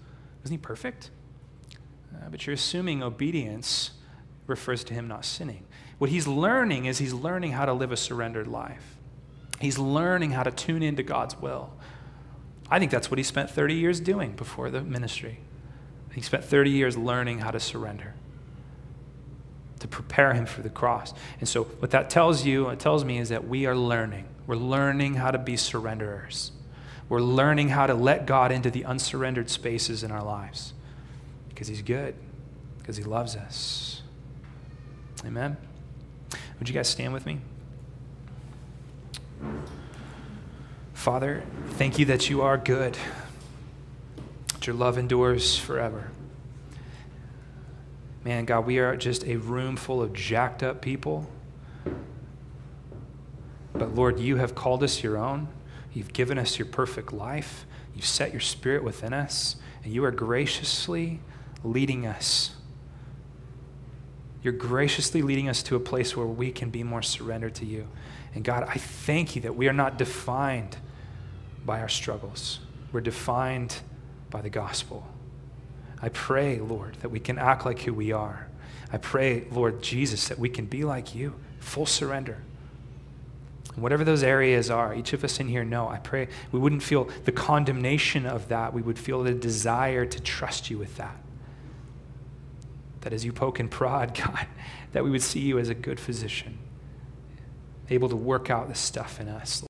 Isn't 0.46 0.54
he 0.54 0.58
perfect? 0.58 1.10
Uh, 2.14 2.28
but 2.30 2.46
you're 2.46 2.54
assuming 2.54 3.02
obedience 3.02 3.90
refers 4.46 4.84
to 4.84 4.94
him 4.94 5.08
not 5.08 5.24
sinning. 5.24 5.64
What 5.98 6.08
he's 6.08 6.28
learning 6.28 6.84
is 6.84 6.98
he's 6.98 7.12
learning 7.12 7.50
how 7.50 7.64
to 7.64 7.72
live 7.72 7.90
a 7.90 7.96
surrendered 7.96 8.46
life. 8.46 8.96
He's 9.60 9.76
learning 9.76 10.30
how 10.30 10.44
to 10.44 10.52
tune 10.52 10.84
into 10.84 11.02
God's 11.02 11.36
will. 11.36 11.72
I 12.70 12.78
think 12.78 12.92
that's 12.92 13.10
what 13.10 13.18
he 13.18 13.24
spent 13.24 13.50
30 13.50 13.74
years 13.74 13.98
doing 13.98 14.36
before 14.36 14.70
the 14.70 14.82
ministry. 14.82 15.40
He 16.14 16.20
spent 16.20 16.44
30 16.44 16.70
years 16.70 16.96
learning 16.96 17.40
how 17.40 17.50
to 17.50 17.58
surrender, 17.58 18.14
to 19.80 19.88
prepare 19.88 20.32
him 20.32 20.46
for 20.46 20.62
the 20.62 20.70
cross. 20.70 21.12
And 21.40 21.48
so, 21.48 21.64
what 21.64 21.90
that 21.90 22.08
tells 22.08 22.46
you, 22.46 22.68
it 22.68 22.78
tells 22.78 23.04
me, 23.04 23.18
is 23.18 23.30
that 23.30 23.48
we 23.48 23.66
are 23.66 23.74
learning. 23.74 24.28
We're 24.46 24.54
learning 24.54 25.14
how 25.14 25.32
to 25.32 25.38
be 25.38 25.54
surrenderers. 25.54 26.52
We're 27.08 27.20
learning 27.20 27.68
how 27.68 27.86
to 27.86 27.94
let 27.94 28.26
God 28.26 28.50
into 28.50 28.70
the 28.70 28.84
unsurrendered 28.84 29.48
spaces 29.48 30.02
in 30.02 30.10
our 30.10 30.24
lives 30.24 30.74
because 31.48 31.68
he's 31.68 31.82
good, 31.82 32.14
because 32.78 32.96
he 32.96 33.04
loves 33.04 33.36
us. 33.36 34.02
Amen. 35.24 35.56
Would 36.58 36.68
you 36.68 36.74
guys 36.74 36.88
stand 36.88 37.12
with 37.12 37.26
me? 37.26 37.40
Father, 40.94 41.44
thank 41.70 41.98
you 41.98 42.06
that 42.06 42.28
you 42.28 42.42
are 42.42 42.58
good, 42.58 42.98
that 44.54 44.66
your 44.66 44.74
love 44.74 44.98
endures 44.98 45.56
forever. 45.56 46.10
Man, 48.24 48.44
God, 48.44 48.66
we 48.66 48.80
are 48.80 48.96
just 48.96 49.24
a 49.24 49.36
room 49.36 49.76
full 49.76 50.02
of 50.02 50.12
jacked 50.12 50.64
up 50.64 50.82
people. 50.82 51.30
But 53.72 53.94
Lord, 53.94 54.18
you 54.18 54.36
have 54.36 54.56
called 54.56 54.82
us 54.82 55.04
your 55.04 55.16
own. 55.16 55.46
You've 55.96 56.12
given 56.12 56.36
us 56.36 56.58
your 56.58 56.66
perfect 56.66 57.10
life. 57.10 57.64
You've 57.94 58.04
set 58.04 58.30
your 58.30 58.42
spirit 58.42 58.84
within 58.84 59.14
us, 59.14 59.56
and 59.82 59.94
you 59.94 60.04
are 60.04 60.10
graciously 60.10 61.20
leading 61.64 62.06
us. 62.06 62.54
You're 64.42 64.52
graciously 64.52 65.22
leading 65.22 65.48
us 65.48 65.62
to 65.62 65.74
a 65.74 65.80
place 65.80 66.14
where 66.14 66.26
we 66.26 66.52
can 66.52 66.68
be 66.68 66.82
more 66.82 67.00
surrendered 67.00 67.54
to 67.54 67.64
you. 67.64 67.88
And 68.34 68.44
God, 68.44 68.64
I 68.68 68.74
thank 68.74 69.36
you 69.36 69.42
that 69.42 69.56
we 69.56 69.68
are 69.68 69.72
not 69.72 69.96
defined 69.96 70.76
by 71.64 71.80
our 71.80 71.88
struggles. 71.88 72.60
We're 72.92 73.00
defined 73.00 73.76
by 74.28 74.42
the 74.42 74.50
gospel. 74.50 75.06
I 76.02 76.10
pray, 76.10 76.58
Lord, 76.58 76.96
that 76.96 77.08
we 77.08 77.20
can 77.20 77.38
act 77.38 77.64
like 77.64 77.80
who 77.80 77.94
we 77.94 78.12
are. 78.12 78.48
I 78.92 78.98
pray, 78.98 79.46
Lord 79.50 79.80
Jesus, 79.82 80.28
that 80.28 80.38
we 80.38 80.50
can 80.50 80.66
be 80.66 80.84
like 80.84 81.14
you, 81.14 81.36
full 81.58 81.86
surrender. 81.86 82.42
Whatever 83.76 84.04
those 84.04 84.22
areas 84.22 84.70
are, 84.70 84.94
each 84.94 85.12
of 85.12 85.22
us 85.22 85.38
in 85.38 85.48
here 85.48 85.64
know, 85.64 85.86
I 85.86 85.98
pray 85.98 86.28
we 86.50 86.58
wouldn't 86.58 86.82
feel 86.82 87.08
the 87.26 87.32
condemnation 87.32 88.24
of 88.24 88.48
that. 88.48 88.72
We 88.72 88.80
would 88.80 88.98
feel 88.98 89.22
the 89.22 89.34
desire 89.34 90.06
to 90.06 90.20
trust 90.20 90.70
you 90.70 90.78
with 90.78 90.96
that. 90.96 91.16
That 93.02 93.12
as 93.12 93.24
you 93.24 93.32
poke 93.32 93.60
and 93.60 93.70
prod, 93.70 94.14
God, 94.24 94.46
that 94.92 95.04
we 95.04 95.10
would 95.10 95.22
see 95.22 95.40
you 95.40 95.58
as 95.58 95.68
a 95.68 95.74
good 95.74 96.00
physician, 96.00 96.58
able 97.90 98.08
to 98.08 98.16
work 98.16 98.48
out 98.48 98.68
the 98.68 98.74
stuff 98.74 99.20
in 99.20 99.28
us. 99.28 99.62